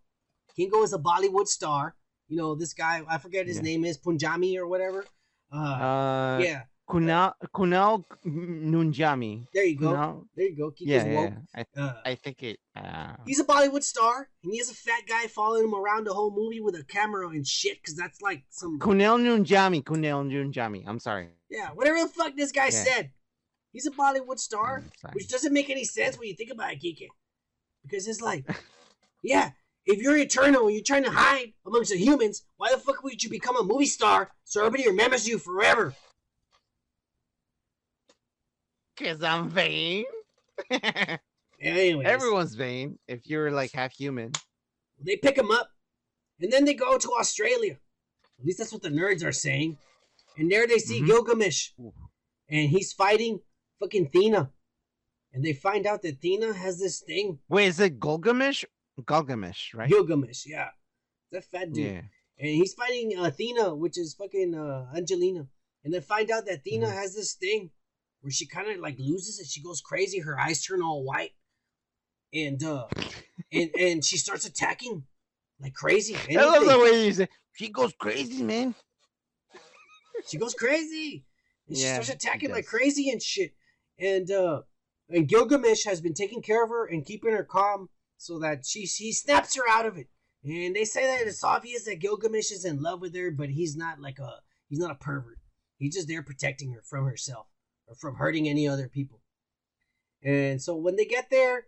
[0.55, 1.97] Kingo is a Bollywood star.
[2.29, 3.63] You know, this guy, I forget his Yeah.
[3.63, 5.07] name is Punjami or whatever.
[5.51, 6.65] Uh, Uh, yeah.
[6.89, 9.47] Kunal Kunal Nunjami.
[9.55, 9.93] There you go.
[9.93, 10.71] Kunal, There you go.
[10.71, 11.05] Kika's yeah,
[11.55, 11.65] yeah.
[11.75, 12.61] I, Uh, I think it.
[12.77, 16.15] Uh, he's a Bollywood star, and he has a fat guy following him around the
[16.15, 19.83] whole movie with a camera and shit, because that's like some Kunal Nunjami.
[19.83, 20.85] Kunal Nunjami.
[20.87, 21.31] I'm sorry.
[21.51, 22.71] Yeah, whatever the fuck this guy Yeah.
[22.85, 23.11] said.
[23.73, 27.09] He's a Bollywood star, which doesn't make any sense when you think about it, Kike.
[27.83, 28.45] Because it's like,
[29.23, 29.51] yeah,
[29.85, 33.23] if you're eternal and you're trying to hide amongst the humans, why the fuck would
[33.23, 35.95] you become a movie star so everybody remembers you forever?
[38.99, 40.05] Cause I'm vain.
[41.61, 44.33] Anyways, Everyone's vain if you're like half human.
[44.99, 45.71] they pick him up,
[46.41, 47.77] and then they go to Australia.
[48.39, 49.77] At least that's what the nerds are saying.
[50.37, 51.07] And there they see Mhm.
[51.07, 51.71] Gilgamesh,
[52.49, 53.41] and he's fighting
[53.81, 54.53] fucking Thena.
[55.33, 58.65] And they find out that Thena has this thing, Wait, is it Gilgamesh?
[59.07, 59.89] Gilgamesh, right?
[59.89, 60.71] Gilgamesh, yeah,
[61.33, 61.85] that fat dude.
[61.87, 62.03] Yeah.
[62.39, 65.49] and he's fighting uh, Athena, which is fucking uh, Angelina.
[65.85, 66.93] And they find out that Athena Mhm.
[66.93, 67.71] has this thing
[68.21, 69.47] where she kind of like loses it.
[69.47, 70.19] She goes crazy.
[70.19, 71.33] Her eyes turn all white,
[72.35, 72.89] and uh,
[73.53, 75.07] and and she starts attacking
[75.61, 76.15] like crazy.
[76.17, 78.75] I love the way you say she goes crazy, man.
[80.27, 81.25] She goes crazy,
[81.69, 83.55] and she starts attacking like crazy and shit.
[83.99, 84.63] And uh,
[85.09, 88.81] and Gilgamesh has been taking care of her and keeping her calm so that she
[88.81, 90.09] he snaps her out of it.
[90.45, 93.77] And they say that it's obvious that Gilgamesh is in love with her, but he's
[93.77, 95.39] not like a he's not a pervert.
[95.79, 97.47] He's just there protecting her from herself
[97.87, 99.21] or from hurting any other people.
[100.23, 101.67] And so when they get there,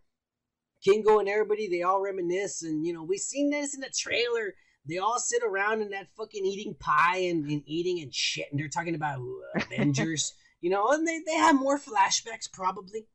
[0.83, 4.55] Kingo and everybody they all reminisce, and you know we've seen this in the trailer.
[4.89, 8.59] They all sit around in that fucking eating pie and, and eating and shit, and
[8.59, 10.33] they're talking about uh, Avengers,
[10.63, 13.07] you know, and they, they have more flashbacks probably,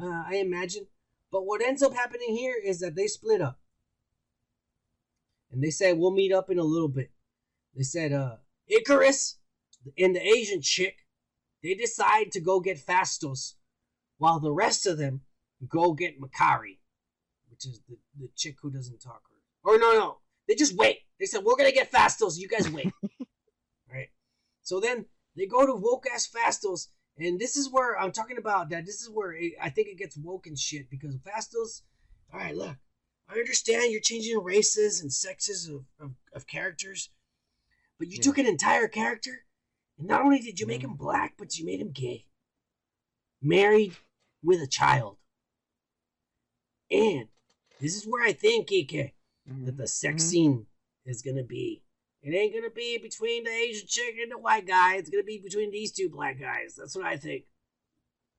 [0.00, 0.86] uh, I imagine.
[1.32, 3.58] But what ends up happening here is that they split up.
[5.50, 7.10] And they said, we'll meet up in a little bit.
[7.74, 8.36] They said, uh,
[8.70, 9.34] Ikaris
[9.98, 11.06] and the Asian chick,
[11.62, 13.54] they decide to go get Phastos,
[14.18, 15.22] while the rest of them
[15.68, 16.78] go get Makkari,
[17.50, 19.22] which is the, the chick who doesn't talk.
[19.64, 20.16] Or, or no, no,
[20.50, 20.98] they just wait.
[21.20, 22.92] They said, we're going to get Phastos, you guys wait.
[23.92, 24.08] right?
[24.62, 25.04] So then
[25.36, 28.84] they go to woke ass Phastos, and this is where I'm talking about that.
[28.84, 31.82] This is where it, I think it gets woke and shit because Phastos,
[32.34, 32.76] all right, look,
[33.28, 37.10] I understand you're changing races and sexes of, of, of characters,
[37.96, 38.22] but you Yeah.
[38.22, 39.44] took an entire character,
[39.98, 41.04] and not only did you make him mm-hmm.
[41.04, 42.26] black, but you made him gay,
[43.40, 43.96] married
[44.42, 45.18] with a child.
[46.90, 47.28] And
[47.80, 48.72] this is where I think,
[49.50, 50.28] Ike, that the sex Mhm.
[50.28, 50.66] scene
[51.04, 51.82] is gonna be.
[52.22, 54.96] It ain't gonna be between the Asian chick and the white guy.
[54.96, 56.74] It's gonna be between these two black guys.
[56.76, 57.46] That's what I think.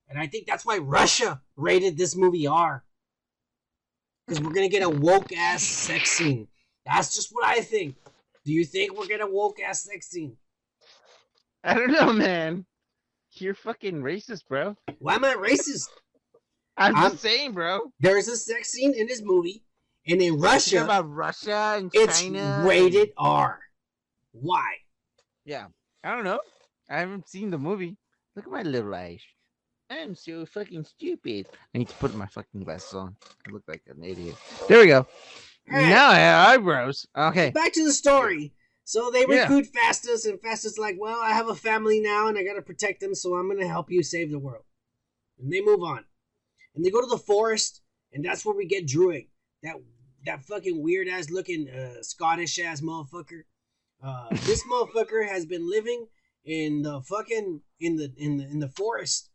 [0.08, 2.84] And I think that's why Russia rated this movie R.
[4.26, 6.48] Because we're gonna get a woke ass sex scene.
[6.86, 7.96] That's just what I think.
[8.44, 10.36] Do you think we're gonna woke ass sex scene?
[11.64, 12.66] I don't know, man.
[13.32, 14.76] You're fucking racist, bro.
[14.98, 15.88] Why am I racist?
[16.76, 17.92] I'm, I'm- just saying, bro.
[18.00, 19.64] There is a sex scene in this movie,
[20.06, 22.64] and in Russia, about Russia and it's China.
[22.66, 23.60] rated R.
[24.32, 24.74] Why?
[25.44, 25.66] Yeah,
[26.04, 26.40] I don't know.
[26.88, 27.96] I haven't seen the movie.
[28.34, 29.20] Look at my little eyes.
[29.90, 31.48] I'm so fucking stupid.
[31.74, 33.16] I need to put my fucking glasses on.
[33.46, 34.36] I look like an idiot.
[34.68, 35.06] There we go.
[35.70, 35.88] Alright.
[35.88, 37.06] Now I have eyebrows.
[37.16, 37.50] Okay.
[37.50, 38.52] back to the story.
[38.84, 39.42] So they Yeah.
[39.42, 43.00] recruit Phastos, and Phastos like, "Well, I have a family now, and I gotta protect
[43.00, 44.64] them, so I'm gonna help you save the world."
[45.38, 46.04] And they move on,
[46.74, 47.80] and they go to the forest,
[48.12, 49.28] and that's where we get Druig,
[49.62, 49.76] that
[50.26, 53.42] that fucking weird ass looking uh, Scottish ass motherfucker.
[54.02, 56.06] Uh, this motherfucker has been living
[56.44, 59.30] in the fucking in the in the in the forest.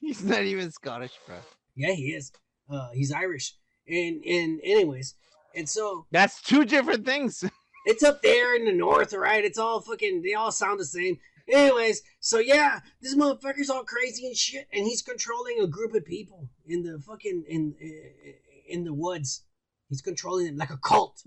[0.00, 1.36] He's not even Scottish, bro.
[1.74, 2.32] Yeah, he is.
[2.70, 3.54] Uh, he's Irish,
[3.86, 5.14] and and anyways,
[5.54, 7.44] and so That's two different things.
[7.84, 9.44] It's up there in the north, right?
[9.44, 10.22] It's all fucking.
[10.22, 11.18] They all sound the same.
[11.52, 16.04] Anyways, so yeah, this motherfucker's all crazy and shit, and he's controlling a group of
[16.04, 17.74] people in the fucking in
[18.68, 19.42] in the woods.
[19.92, 21.22] He's controlling them like a cult.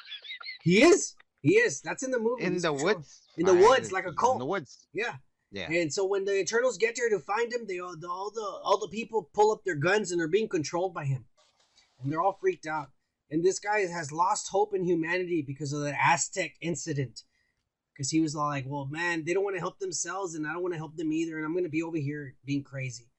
[0.62, 1.16] he is.
[1.42, 1.82] He is.
[1.82, 2.44] That's in the movie.
[2.44, 3.20] In He's the woods.
[3.36, 4.36] In the I- woods, like a cult.
[4.36, 4.86] In the woods.
[4.94, 5.16] Yeah.
[5.52, 5.70] Yeah.
[5.70, 8.60] And so when the Eternals get there to find him, they all the all the
[8.64, 11.26] all the people pull up their guns and they're being controlled by him,
[12.02, 12.88] and they're all freaked out.
[13.30, 17.22] And this guy has lost hope in humanity because of the Aztec incident.
[17.92, 20.54] Because he was all like, "Well, man, they don't want to help themselves, and I
[20.54, 23.10] don't want to help them either, and I'm gonna be over here being crazy."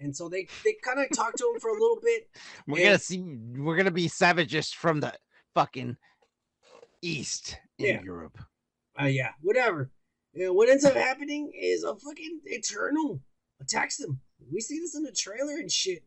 [0.00, 2.28] And so they they kind of talk to him for a little bit.
[2.66, 3.20] We're gonna see.
[3.20, 5.12] We're gonna be savages from the
[5.54, 5.96] fucking
[7.02, 8.02] east in Yeah.
[8.02, 8.38] Europe.
[9.00, 9.90] Uh, yeah, whatever.
[10.34, 13.20] Yeah, what ends up happening is a fucking Eternal
[13.60, 14.20] attacks them.
[14.52, 16.04] We see this in the trailer and shit.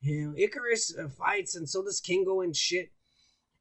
[0.00, 2.90] You know, Ikaris uh, fights, and so does Kingo and shit.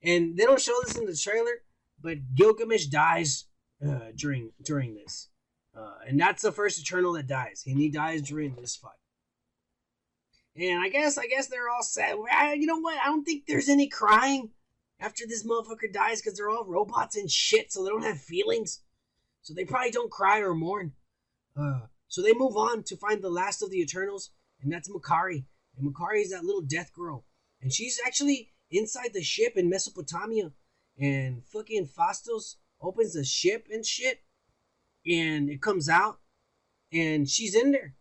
[0.03, 1.61] And they don't show this in the trailer,
[2.01, 3.45] but Gilgamesh dies
[3.87, 5.29] uh, during during this.
[5.77, 8.91] Uh, and that's the first Eternal that dies, and he dies during this fight.
[10.55, 12.17] And I guess, I guess they're all sad.
[12.31, 12.97] I- You know what?
[13.01, 14.51] I don't think there's any crying
[14.99, 18.81] after this motherfucker dies because they're all robots and shit, so they don't have feelings.
[19.41, 20.93] So they probably don't cry or mourn.
[21.57, 25.45] Uh, so they move on to find the last of the Eternals, and that's Makkari.
[25.77, 27.25] And Makkari is that little death girl,
[27.61, 30.51] and she's actually inside the ship in Mesopotamia.
[30.99, 34.23] And fucking Phastos opens the ship and shit,
[35.09, 36.19] and it comes out,
[36.91, 37.95] and she's in there,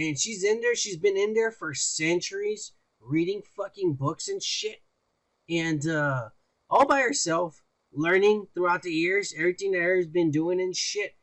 [0.00, 0.74] and she's in there.
[0.74, 4.82] She's been in there for centuries, reading fucking books and shit,
[5.48, 6.30] and uh,
[6.70, 7.62] all by herself,
[7.92, 11.16] learning throughout the years everything that Aer's been doing and shit,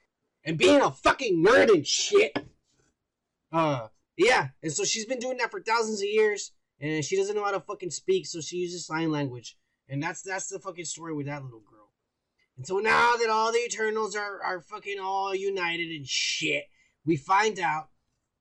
[0.43, 2.37] and being a fucking nerd and shit.
[3.51, 7.35] Uh, yeah, and so she's been doing that for thousands of years, and she doesn't
[7.35, 9.57] know how to fucking speak, so she uses sign language,
[9.89, 11.91] and that's that's the fucking story with that little girl.
[12.57, 16.65] And so now that all the Eternals are are fucking all united and shit,
[17.05, 17.89] we find out.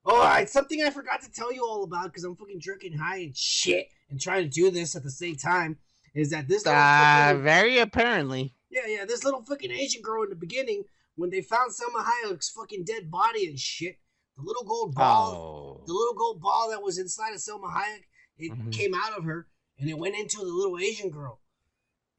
[0.06, 3.18] Oh, it's something I forgot to tell you all about because I'm fucking drinking high
[3.18, 5.78] and shit and trying to do this at the same time.
[6.14, 8.54] Is that this little Uh, fucking- very apparently.
[8.70, 10.84] yeah, yeah, this little fucking Asian girl in the beginning,
[11.16, 13.98] when they found Salma Hayek's fucking dead body and shit,
[14.36, 15.34] the little gold ball,
[15.82, 15.84] Oh.
[15.86, 18.04] the little gold ball that was inside of Salma Hayek,
[18.38, 18.72] it Mhm.
[18.72, 21.40] came out of her and it went into the little Asian girl.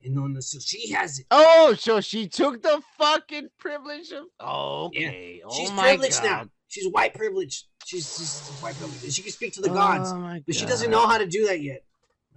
[0.04, 1.26] And on the so she has it.
[1.32, 4.26] Oh, so she took the fucking privilege of.
[4.40, 5.42] Oh, Okay.
[5.44, 6.50] Oh She's my privileged now.
[6.68, 7.66] She's white privileged.
[7.88, 9.14] She's, she's white privileged.
[9.14, 10.12] She can speak to the gods.
[10.14, 11.86] Oh my but she doesn't know how to do that yet.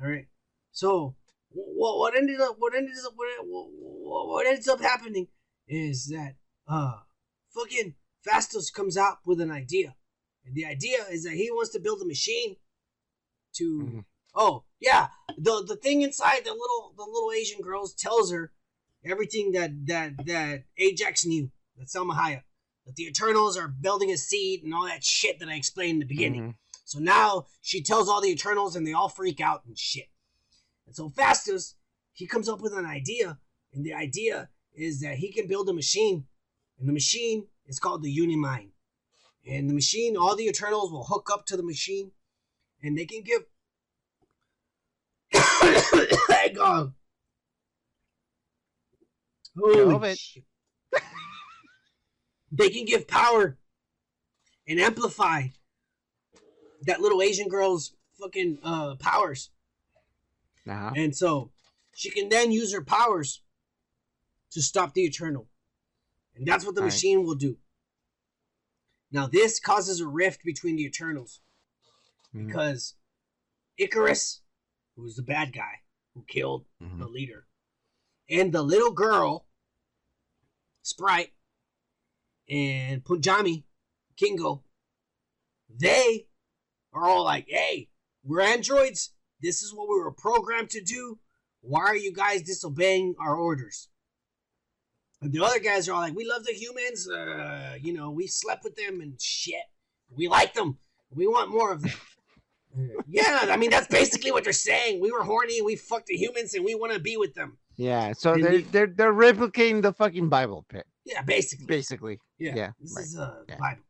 [0.01, 0.27] All right.
[0.71, 1.17] So
[1.51, 5.27] what what ended up what ended up what, what, what ends up happening
[5.67, 6.37] is that
[6.69, 6.99] uh
[7.53, 7.95] fucking
[8.25, 9.97] Phastos comes out with an idea,
[10.47, 12.55] and the idea is that he wants to build a machine
[13.55, 13.65] to.
[13.81, 14.05] Mhm.
[14.37, 18.53] Oh yeah, the the thing inside the little the little Asian girls tells her
[19.05, 21.51] everything that that that Ajak knew.
[21.77, 22.45] That Salma Hayek.
[22.91, 25.99] That the Eternals are building a seed and all that shit that I explained in
[26.01, 26.43] the beginning.
[26.43, 26.57] Mhm.
[26.85, 30.09] So now she tells all the Eternals and they all freak out and shit.
[30.87, 31.75] And so Phastos,
[32.13, 33.39] he comes up with an idea,
[33.73, 36.27] and the idea is that he can build a machine,
[36.81, 38.73] and the machine is called the Unimind.
[39.47, 42.11] And the machine, all the Eternals will hook up to the machine,
[42.83, 43.47] and they can give.
[46.29, 46.97] Hang on.
[49.57, 50.45] Holy shit.
[52.51, 53.59] They can give power
[54.67, 55.49] and amplify
[56.83, 59.51] that little Asian girl's fucking uh, powers.
[60.69, 60.93] Uh-huh.
[60.97, 61.51] And so
[61.95, 63.43] she can then use her powers
[64.53, 65.49] to stop the Eternal.
[66.37, 66.95] And that's what the Alright.
[66.95, 67.59] machine will do.
[69.13, 71.41] Now, this causes a rift between the Eternals
[72.35, 72.47] Mhm.
[72.47, 72.95] because
[73.79, 74.41] Ikaris,
[74.95, 75.83] who was the bad guy
[76.15, 76.99] who killed Mhm.
[76.99, 77.47] the leader,
[78.29, 79.47] and the little girl,
[80.83, 81.33] Sprite,
[82.51, 83.63] and Punjami,
[84.17, 84.65] Kingo,
[85.75, 86.27] they
[86.93, 87.89] are all like, hey,
[88.25, 89.13] we're androids.
[89.41, 91.19] This is what we were programmed to do.
[91.63, 93.89] Why are you guys disobeying our orders?
[95.23, 97.09] And the other guys are all like, we love the humans.
[97.09, 99.63] Uh, you know, we slept with them and shit.
[100.15, 100.79] We like them.
[101.11, 101.93] We want more of them.
[103.09, 105.01] Yeah, I mean, that's basically what they're saying.
[105.01, 107.59] We were horny and we fucked the humans and we want to be with them.
[107.75, 108.13] Yeah.
[108.13, 111.67] So And they're they're they're replicating the fucking Bible pit, Yeah, basically.
[111.67, 112.19] basically.
[112.39, 113.05] Yeah, yeah, this right.
[113.05, 113.57] is uh, Yeah.
[113.59, 113.83] Bible.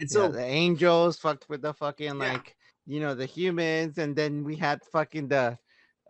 [0.00, 2.32] And So so, the angels fucked with the fucking Yeah.
[2.32, 2.54] like
[2.86, 5.58] you know the humans, and then we had fucking the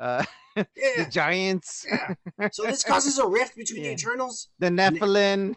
[0.01, 0.25] uh
[0.57, 2.15] the giants, yeah.
[2.53, 5.55] So this causes a rift between the Eternals, the Nephilim.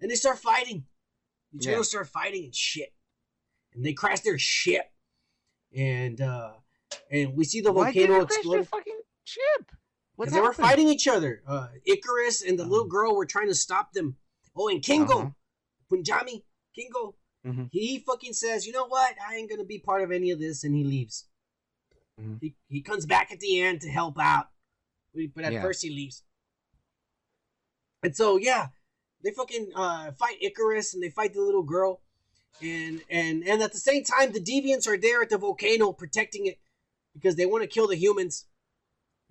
[0.00, 0.84] and they start fighting.
[1.52, 1.70] The Yeah.
[1.70, 2.92] Eternals start fighting and shit,
[3.74, 4.86] and they crash their ship,
[5.76, 6.52] and uh,
[7.10, 8.68] and we see the volcano they crash their explode.
[8.68, 9.70] fucking ship?
[10.16, 11.42] What Because they were fighting each other.
[11.46, 12.88] Uh, Ikaris and the little Oh.
[12.88, 14.16] girl were trying to stop them.
[14.54, 15.30] Oh, and Kingo, Uh-huh.
[15.90, 17.68] Punjami, Kingo, Mhm.
[17.72, 19.16] he fucking says, you know what?
[19.20, 21.26] I ain't gonna be part of any of this, and he leaves.
[22.20, 22.40] Mhm.
[22.40, 24.50] He, he comes back at the end to help out,
[25.34, 25.62] but at Yeah.
[25.62, 26.22] first he leaves.
[28.02, 28.68] And so yeah,
[29.22, 32.02] they fucking uh, fight Ikaris and they fight the little girl,
[32.60, 36.46] and and and at the same time the deviants are there at the volcano protecting
[36.46, 36.60] it
[37.14, 38.46] because they want to kill the humans,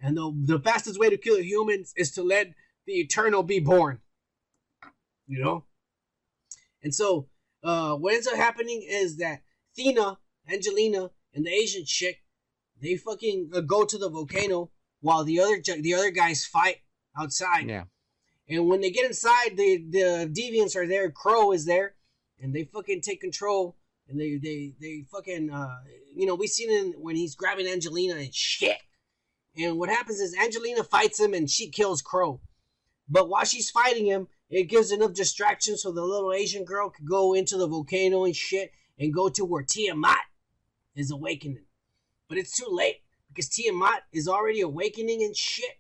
[0.03, 2.53] and the the fastest way to kill humans is to let
[2.85, 3.99] the eternal be born.
[5.25, 5.63] You know,
[6.83, 7.29] and so
[7.63, 9.41] uh, what ends up happening is that
[9.77, 10.17] Thena,
[10.51, 12.21] Angelina, and the Asian chick,
[12.81, 14.69] they fucking uh, go to the volcano
[14.99, 16.77] while the other the other guys fight
[17.17, 17.69] outside.
[17.69, 17.85] Yeah.
[18.49, 21.09] And when they get inside, the the deviants are there.
[21.09, 21.95] Kro is there,
[22.41, 23.77] and they fucking take control.
[24.09, 25.77] And they they they fucking uh
[26.13, 28.79] you know we seen it when he's grabbing Angelina and shit.
[29.57, 32.41] And what happens is Angelina fights him and she kills Kro.
[33.07, 37.07] But while she's fighting him, it gives enough distraction so the little Asian girl could
[37.07, 40.17] go into the volcano and shit and go to where Tiamat
[40.95, 41.65] is awakening.
[42.29, 45.79] But it's too late because Tiamat is already awakening and shit.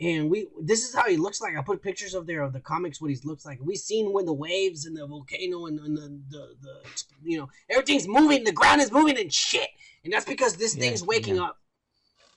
[0.00, 1.56] And we this is how he looks like.
[1.56, 3.60] I put pictures of there of the comics what he looks like.
[3.62, 6.82] We've seen when the waves and the volcano and, and the, the the
[7.22, 9.68] you know everything's moving, the ground is moving and shit.
[10.02, 11.42] And that's because this Yeah, thing's waking yeah.
[11.44, 11.61] up.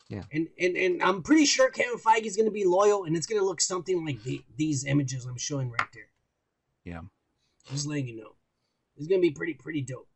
[0.09, 0.23] Yeah.
[0.31, 3.59] And, and and I'm pretty sure Kevin Feige's gonna be loyal and it's gonna look
[3.59, 6.09] something like the, these images I'm showing right there.
[6.83, 7.01] Yeah.
[7.71, 8.35] Just letting you know.
[8.97, 10.07] It's gonna be pretty pretty dope.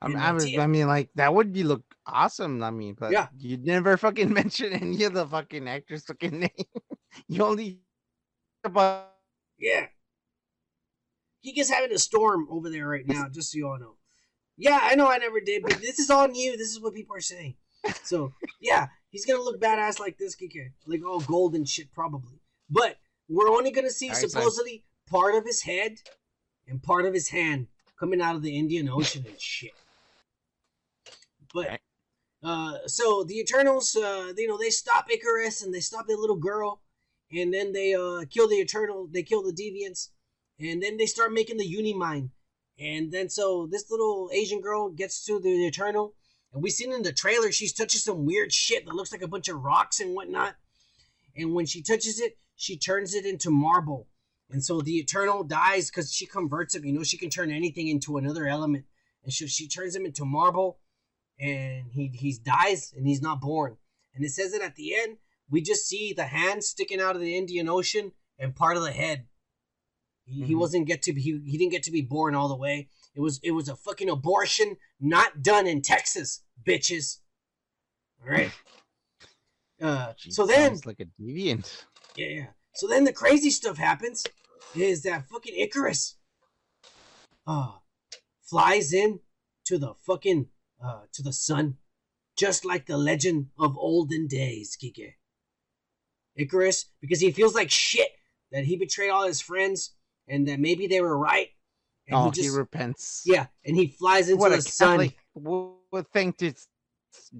[0.00, 2.60] I mean, I, was, I mean, like that would be look awesome.
[2.64, 3.28] I mean, but Yeah.
[3.38, 6.50] you never fucking mention any of the fucking actors' fucking name.
[7.28, 7.80] you only
[8.64, 9.08] about
[9.58, 9.86] Yeah.
[11.40, 13.94] He gets having a storm over there right now, just so you all know.
[14.56, 16.56] Yeah, I know I never did, but this is all new.
[16.56, 17.54] This is what people are saying.
[18.04, 20.72] So yeah, he's gonna look badass like this Kike.
[20.86, 22.40] Like all gold and shit probably.
[22.68, 22.96] But
[23.28, 25.98] we're only gonna see Alright, so- supposedly part of his head
[26.66, 27.68] and part of his hand
[28.00, 29.72] coming out of the Indian Ocean and shit.
[31.54, 31.80] But Right.
[32.42, 36.36] uh so the Eternals uh you know they stop Ikaris and they stop the little
[36.36, 36.80] girl
[37.30, 40.08] and then they uh kill the Eternal they kill the deviants
[40.58, 42.30] and then they start making the Unimind.
[42.78, 46.14] And then so this little Asian girl gets to the Eternal
[46.52, 49.28] and we seen in the trailer she's touching some weird shit that looks like a
[49.28, 50.56] bunch of rocks and whatnot.
[51.36, 54.08] And when she touches it, she turns it into marble.
[54.50, 56.84] And so the Eternal dies because she converts him.
[56.84, 58.84] You know, she can turn anything into another element.
[59.24, 60.78] And so she turns him into marble
[61.40, 63.78] and he he dies and he's not born.
[64.14, 65.16] And it says that at the end,
[65.50, 68.92] we just see the hand sticking out of the Indian Ocean and part of the
[68.92, 69.26] head.
[70.24, 70.58] He, he Mhm.
[70.58, 72.88] wasn't get to be he, he didn't get to be born all the way.
[73.14, 77.18] It was it was a fucking abortion not done in Texas, bitches.
[78.22, 78.52] All right.
[79.80, 81.84] Uh, Gee, so then like a deviant.
[82.16, 82.46] yeah, yeah.
[82.74, 84.24] So then the crazy stuff happens
[84.74, 86.14] is that fucking Ikaris
[87.46, 87.72] uh
[88.42, 89.20] flies in
[89.64, 90.46] to the fucking
[90.82, 91.76] uh to the sun
[92.36, 95.14] just like the legend of olden days, Kike.
[96.36, 98.08] Icarus because he feels like shit
[98.52, 99.94] that he betrayed all his friends
[100.28, 101.48] and that maybe they were right.
[102.08, 103.22] And oh, he just he repents.
[103.26, 104.98] yeah, and he flies into what the a sun.
[104.98, 105.16] Catholic,
[105.92, 106.52] what, what thing to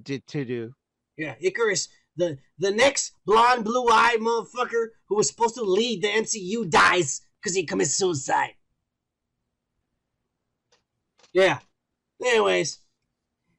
[0.03, 0.73] did to do?
[1.17, 6.07] Yeah, Ikaris, the the next blonde, blue eyed motherfucker who was supposed to lead the
[6.07, 8.53] MCU dies because he commits suicide.
[11.33, 11.59] Yeah.
[12.23, 12.79] Anyways,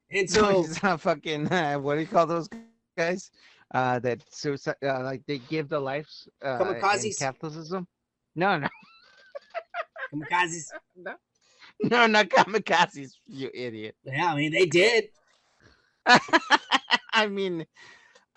[0.09, 1.51] and So so he's not fucking.
[1.51, 2.49] Uh, what do you call those
[2.97, 3.31] guys?
[3.73, 7.19] Uh, that suicide, uh, like they give the lives uh, in Kamikazes?
[7.19, 7.87] Catholicism.
[8.35, 8.67] No, no,
[10.13, 10.67] kamikazes.
[10.95, 11.15] no,
[11.89, 13.11] not kamikazes.
[13.27, 13.95] You idiot.
[14.03, 15.05] Yeah, I mean they did
[17.13, 17.65] I mean,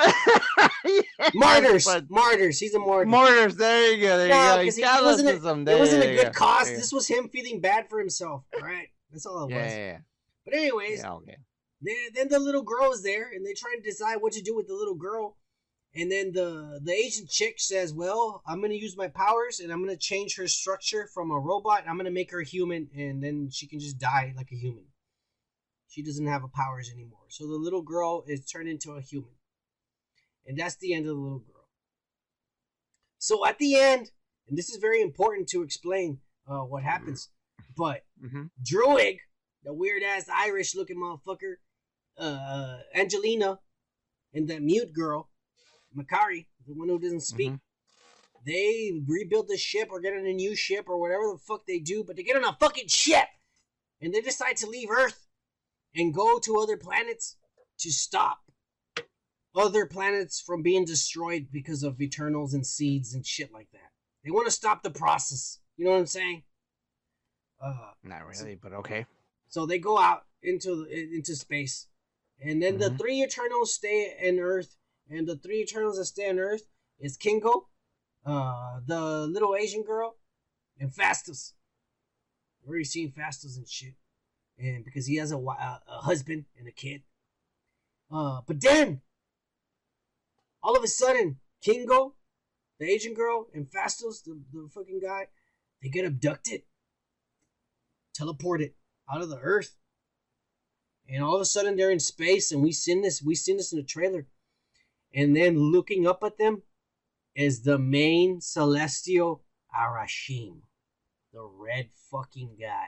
[0.01, 1.85] yes, martyrs.
[1.85, 2.59] but- Martyrs.
[2.59, 3.07] He's a martyr.
[3.07, 3.57] Martyrs.
[3.57, 4.17] There you go.
[4.19, 4.77] There No, you go.
[4.77, 6.69] he- it wasn't a- it wasn't a good go, cause.
[6.71, 8.45] This was him feeling bad for himself.
[8.55, 9.57] All right, that's all it go.
[9.57, 9.73] was.
[9.73, 9.99] Yeah, yeah,
[10.45, 11.13] But anyways, yeah.
[11.15, 11.37] Okay.
[11.83, 14.55] then, then the little girl is there and they try to decide what to do
[14.57, 15.37] with the little girl
[15.95, 19.83] and then the the asian chick says well i'm gonna use my powers and i'm
[19.83, 21.85] gonna change her structure from a robot.
[21.89, 24.85] I'm gonna make her human and then she can just die like a human.
[25.89, 27.27] She doesn't have her powers anymore.
[27.29, 29.31] So the little girl is turned into a human.
[30.47, 31.69] And that's the end of the little girl.
[33.19, 34.11] So at the end
[34.49, 37.31] and this is very important to explain uh, what happens
[37.77, 38.47] but Mm-hmm.
[38.65, 39.19] Druig,
[39.63, 41.55] the weird ass Irish looking motherfucker,
[42.19, 43.61] uh, Angelina,
[44.35, 45.28] and that mute girl,
[45.99, 47.53] Makkari, the one who doesn't speak.
[48.47, 51.81] They rebuild the ship or get on a new ship or whatever the fuck they
[51.81, 53.27] do, but they get on a fucking ship
[54.01, 55.27] and they decide to leave Earth
[55.95, 57.37] and go to other planets
[57.81, 58.39] to stop
[59.57, 63.91] other planets from being destroyed because of Eternals and seeds and shit like that.
[64.25, 65.59] They want to stop the process.
[65.77, 66.45] You know what I'm saying?
[67.61, 69.07] Uh, Not really, but okay.
[69.49, 71.89] so they go out into into space,
[72.41, 72.99] and then the Mhm.
[72.99, 74.77] three Eternals stay in Earth,
[75.11, 77.69] and the three Eternals that stay on Earth is Kingo,
[78.27, 80.17] uh, the little Asian girl,
[80.79, 81.53] and Phastos.
[82.63, 83.95] We've already seen Phastos and shit,
[84.59, 87.03] and because he has a, a, husband and a kid.
[88.11, 89.01] Uh, but then,
[90.63, 92.15] all of a sudden, Kingo,
[92.79, 95.29] the Asian girl, and Phastos, the, the fucking guy,
[95.83, 96.63] they get abducted,
[98.19, 98.73] teleported
[99.13, 99.77] out of the earth.
[101.09, 103.73] And all of a sudden they're in space and we seen this we seen this
[103.73, 104.27] in the trailer.
[105.15, 106.63] And then looking up at them
[107.35, 109.43] is the main celestial
[109.75, 110.61] Arishem.
[111.33, 112.87] The red fucking guy.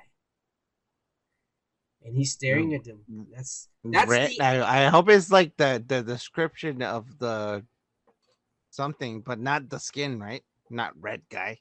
[2.02, 3.00] And he's staring at them.
[3.10, 7.62] Mm, that's that's Red, the I, I hope it's like the the description of the
[8.70, 10.42] something, but not the skin, right?
[10.70, 11.58] Not red guy.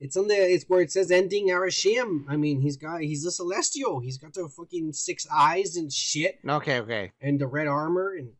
[0.00, 0.34] It's on the.
[0.34, 2.24] It's where it says ending Arishem.
[2.28, 3.00] I mean, he's got.
[3.00, 4.00] He's a celestial.
[4.00, 7.12] He's got the fucking six eyes and shit, Okay, okay.
[7.20, 8.30] and the red armor, and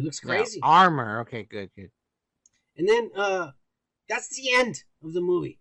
[0.00, 0.60] he looks Yeah, crazy.
[0.62, 1.20] armor.
[1.20, 1.90] Okay, good, good.
[2.76, 3.52] And then, uh,
[4.08, 5.60] that's the end of the movie.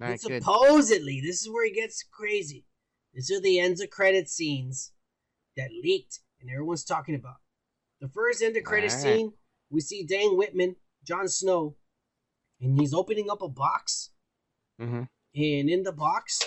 [0.00, 0.42] All and right, good.
[0.42, 2.64] supposedly, this is where it gets crazy.
[3.14, 4.92] These are the ends of credit scenes
[5.56, 7.36] that leaked and everyone's talking about.
[8.00, 9.02] The first end of credit Alright.
[9.02, 9.32] scene,
[9.70, 11.76] we see Dane Whitman, Jon Snow,
[12.60, 14.10] and he's opening up a box.
[14.80, 15.08] Mhm.
[15.34, 16.40] And in the box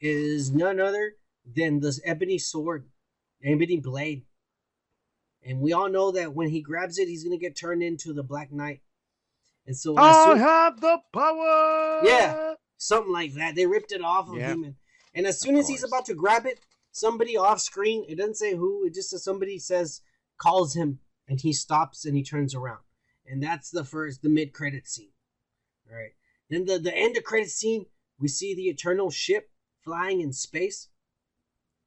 [0.00, 2.88] is none other than this ebony sword,
[3.42, 4.24] ebony blade.
[5.46, 8.22] And we all know that when he grabs it, he's gonna get turned into the
[8.22, 8.80] Black Knight.
[9.66, 12.00] And so, I soon- have the power.
[12.04, 12.54] Yeah.
[12.76, 13.54] something like that.
[13.54, 14.50] They ripped it off of Yep.
[14.50, 14.74] him, and,
[15.14, 16.60] and as soon as he's about to grab it,
[16.92, 18.04] somebody off screen.
[18.08, 18.84] It doesn't say who.
[18.84, 20.02] It just says somebody says
[20.36, 22.82] calls him, and he stops and he turns around,
[23.26, 25.12] and that's the first the mid credit scene.
[25.90, 26.12] All right.
[26.50, 27.86] Then the the end of credit scene,
[28.18, 29.50] we see the Eternal ship
[29.82, 30.88] flying in space,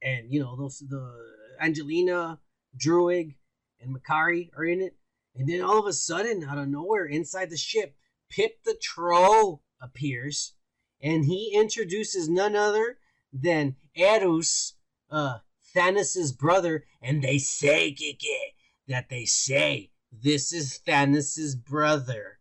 [0.02, 2.40] and you know those the Angelina,
[2.76, 3.36] Druig,
[3.82, 4.96] and Makkari are in it,
[5.36, 7.96] and then all of a sudden, out of nowhere, inside the ship,
[8.30, 10.54] Pip the Troll appears,
[11.02, 12.98] and he introduces none other
[13.32, 14.74] than Eros,
[15.12, 15.40] uh,
[15.76, 18.56] Thanos' brother, and they say, Kike,
[18.88, 22.40] that they say this is Thanos' brother.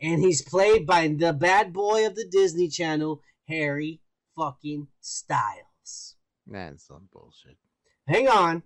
[0.00, 4.02] And he's played by the bad boy of the Disney Channel, Harry
[4.36, 6.16] fucking Styles.
[6.46, 7.56] That's some bullshit.
[8.06, 8.62] Hang on.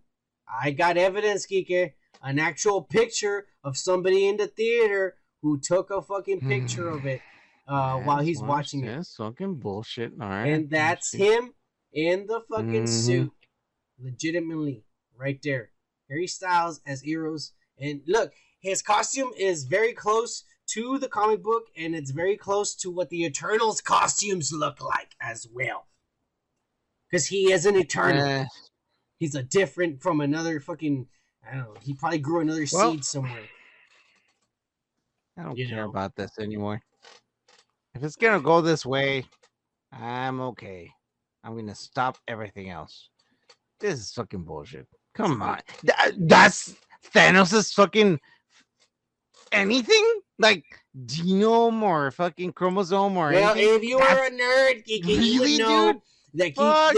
[0.53, 1.93] I got evidence, Kike.
[2.23, 7.23] An actual picture of somebody in the theater who took a fucking picture of it
[7.67, 8.95] uh, while he's watching it.
[8.97, 10.13] That's fucking bullshit.
[10.21, 10.47] All right.
[10.47, 11.55] And that's him
[11.93, 12.89] in the fucking Mhm.
[12.89, 13.33] suit.
[13.99, 14.85] Legitimately.
[15.17, 15.71] Right there.
[16.09, 17.53] Harry Styles as Eros.
[17.79, 22.75] And look, his costume is very close to the comic book, and it's very close
[22.77, 25.87] to what the Eternals costumes look like as well.
[27.11, 28.25] Because he is an Eternal.
[28.27, 28.47] Eh,
[29.19, 31.09] He's a different from another fucking.
[31.51, 31.81] I don't know.
[31.81, 33.49] He probably grew another Well- seed somewhere.
[35.37, 35.89] I don't You care know.
[35.91, 36.83] about this anymore.
[37.95, 39.25] If it's gonna go this way,
[39.93, 40.93] I'm okay.
[41.43, 43.09] I'm gonna stop everything else.
[43.81, 44.87] This is fucking bullshit.
[45.15, 46.77] Come on, Th- that's
[47.13, 48.21] Thanos' fucking
[49.53, 50.65] anything like
[51.07, 53.75] genome or fucking chromosome or Well, anything.
[53.77, 55.07] if you were a nerd, you would
[55.49, 56.03] Really, know dude?
[56.35, 56.55] that, he,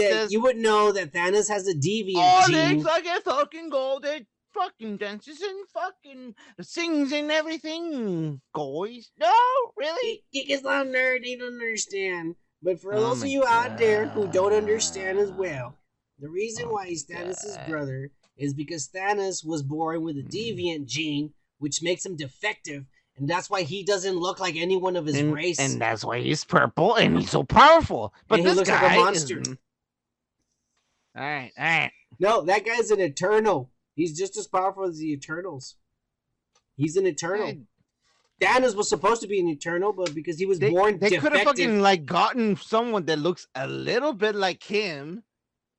[0.09, 2.83] that you would know that Thanos has a deviant Oh, gene.
[2.83, 4.05] like a fucking gold.
[4.05, 8.41] It fucking dances and fucking sings and everything.
[8.53, 9.33] Guys, no,
[9.77, 10.23] really?
[10.33, 12.35] Kiki's not a nerd; he don't understand.
[12.61, 15.77] But for Oh those of you out there who don't understand as well,
[16.19, 17.67] the reason Oh why he's Thanos' God.
[17.67, 20.29] brother is because Thanos was born with a Mm.
[20.31, 22.85] deviant gene, which makes him defective,
[23.17, 25.59] and that's why he doesn't look like anyone of his and, race.
[25.59, 28.13] and that's why he's purple and he's so powerful.
[28.27, 29.41] But And he this looks like a monster.
[29.41, 29.47] is-
[31.15, 31.91] All right, all right.
[32.19, 33.69] No, that guy's an Eternal.
[33.95, 35.75] He's just as powerful as the Eternals.
[36.75, 37.45] He's an Eternal.
[37.45, 37.59] Hey,
[38.41, 41.33] Thanos was supposed to be an Eternal, but because he was They, born they could
[41.33, 45.23] have fucking like gotten someone that looks a little bit like him,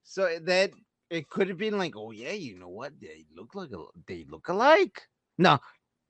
[0.03, 0.71] so that
[1.11, 2.93] it could have been like, oh yeah, you know what?
[3.01, 5.03] They look like a, they look alike.
[5.37, 5.59] No,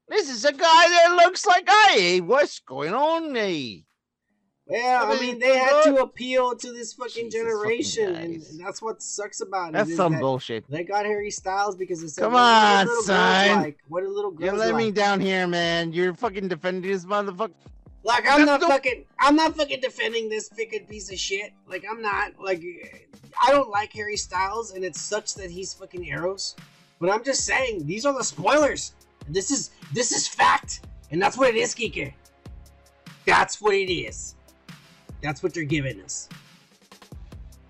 [0.08, 0.58] this is a guy
[0.88, 1.94] that looks like I.
[1.96, 3.34] Hey, what's going on?
[3.34, 3.84] Hey,
[4.66, 8.34] well, I I mean, mean, they had to appeal to this fucking Jesus generation, and,
[8.42, 9.72] and that's what sucks about it.
[9.74, 10.64] that's some that bullshit.
[10.70, 13.62] They got Harry Styles because it's Come "What do on, little girls son.
[13.62, 13.78] Like?
[13.88, 14.44] What do little girl.
[14.46, 15.92] You girls let me down here, man.
[15.92, 17.52] You're fucking defending this motherfucker.
[18.04, 21.52] Like I'm That's not no- fucking I'm not fucking defending this fucking piece of shit.
[21.66, 22.62] Like I'm not like
[23.42, 26.54] I don't like Harry Styles and it's such that he's fucking Eros.
[27.00, 28.92] But I'm just saying these are the spoilers.
[29.28, 30.80] This is this is fact.
[31.10, 32.12] And that's what it is, Kike.
[33.24, 34.34] That's what it is.
[35.24, 36.28] That's what they're giving us.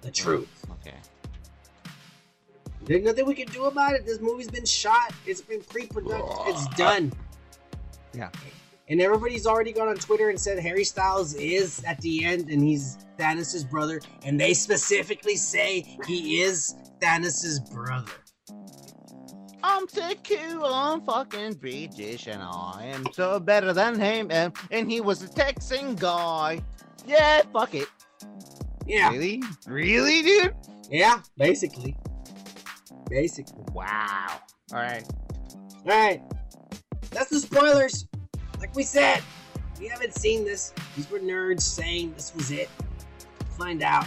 [0.01, 0.67] The truth.
[0.81, 0.97] Okay.
[2.85, 4.05] There's nothing we can do about it.
[4.05, 5.15] This movie's been shot.
[5.25, 6.37] It's been pre-production.
[6.47, 7.13] It's done.
[8.13, 8.31] Yeah.
[8.89, 12.61] And everybody's already gone on Twitter and said Harry Styles is at the end and
[12.61, 14.01] he's Thanos' brother.
[14.25, 18.11] And they specifically say he is Thanos' brother.
[19.63, 24.31] I'm sick cool, I'm fucking British, and I am so better than him.
[24.31, 26.61] And, and he was a Texan guy.
[27.07, 27.89] Yeah, fuck it.
[28.87, 29.11] Yeah.
[29.11, 29.43] Really?
[29.67, 30.55] Really, dude?
[30.91, 31.97] Yeah, basically.
[33.09, 33.65] Basically.
[33.73, 34.41] Wow.
[34.73, 35.05] All right.
[35.83, 36.23] Alright.
[37.11, 38.07] That's the spoilers.
[38.59, 39.23] Like we said,
[39.79, 40.73] we haven't seen this.
[40.97, 42.69] These were nerds saying this was it.
[43.59, 44.07] Find out.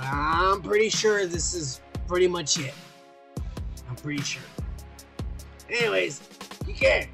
[0.00, 2.74] I'm pretty sure this is pretty much it.
[3.88, 4.42] I'm pretty sure.
[5.70, 6.20] Anyways,
[6.66, 7.06] you care.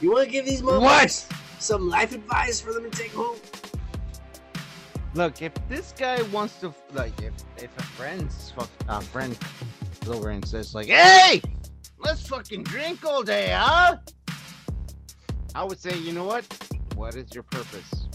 [0.00, 1.30] You want to give these motherfuckers?
[1.58, 3.36] Some life advice for them to take home?
[5.14, 10.16] Look, if this guy wants to, like, if if a friend's fuck, uh, friend comes
[10.16, 11.40] over and says like, "Hey,
[11.98, 13.96] let's fucking drink all day, huh?"
[15.54, 16.44] I would say, you know what?
[16.94, 18.06] What is your purpose?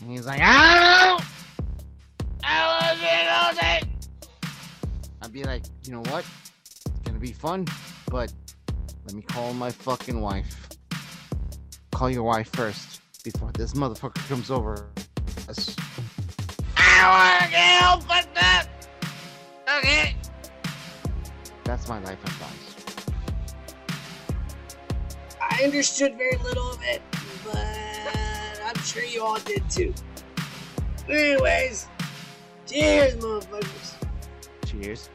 [0.00, 1.26] And he's like, I don't know.
[2.42, 3.80] I want to drink all day.
[5.20, 6.24] I'd be like, you know what?
[6.64, 7.66] It's gonna be fun,
[8.10, 8.32] but
[9.04, 10.69] let me call my fucking wife.
[11.92, 14.88] Call your wife first before this motherfucker comes over.
[17.02, 18.68] I get help with that.
[19.78, 20.16] Okay.
[21.64, 22.70] That's my life advice.
[25.40, 27.02] I understood very little of it,
[27.44, 27.56] but
[28.64, 29.92] I'm sure you all did too.
[31.08, 31.88] Anyways,
[32.66, 33.94] cheers, motherfuckers.
[34.66, 35.10] Cheers.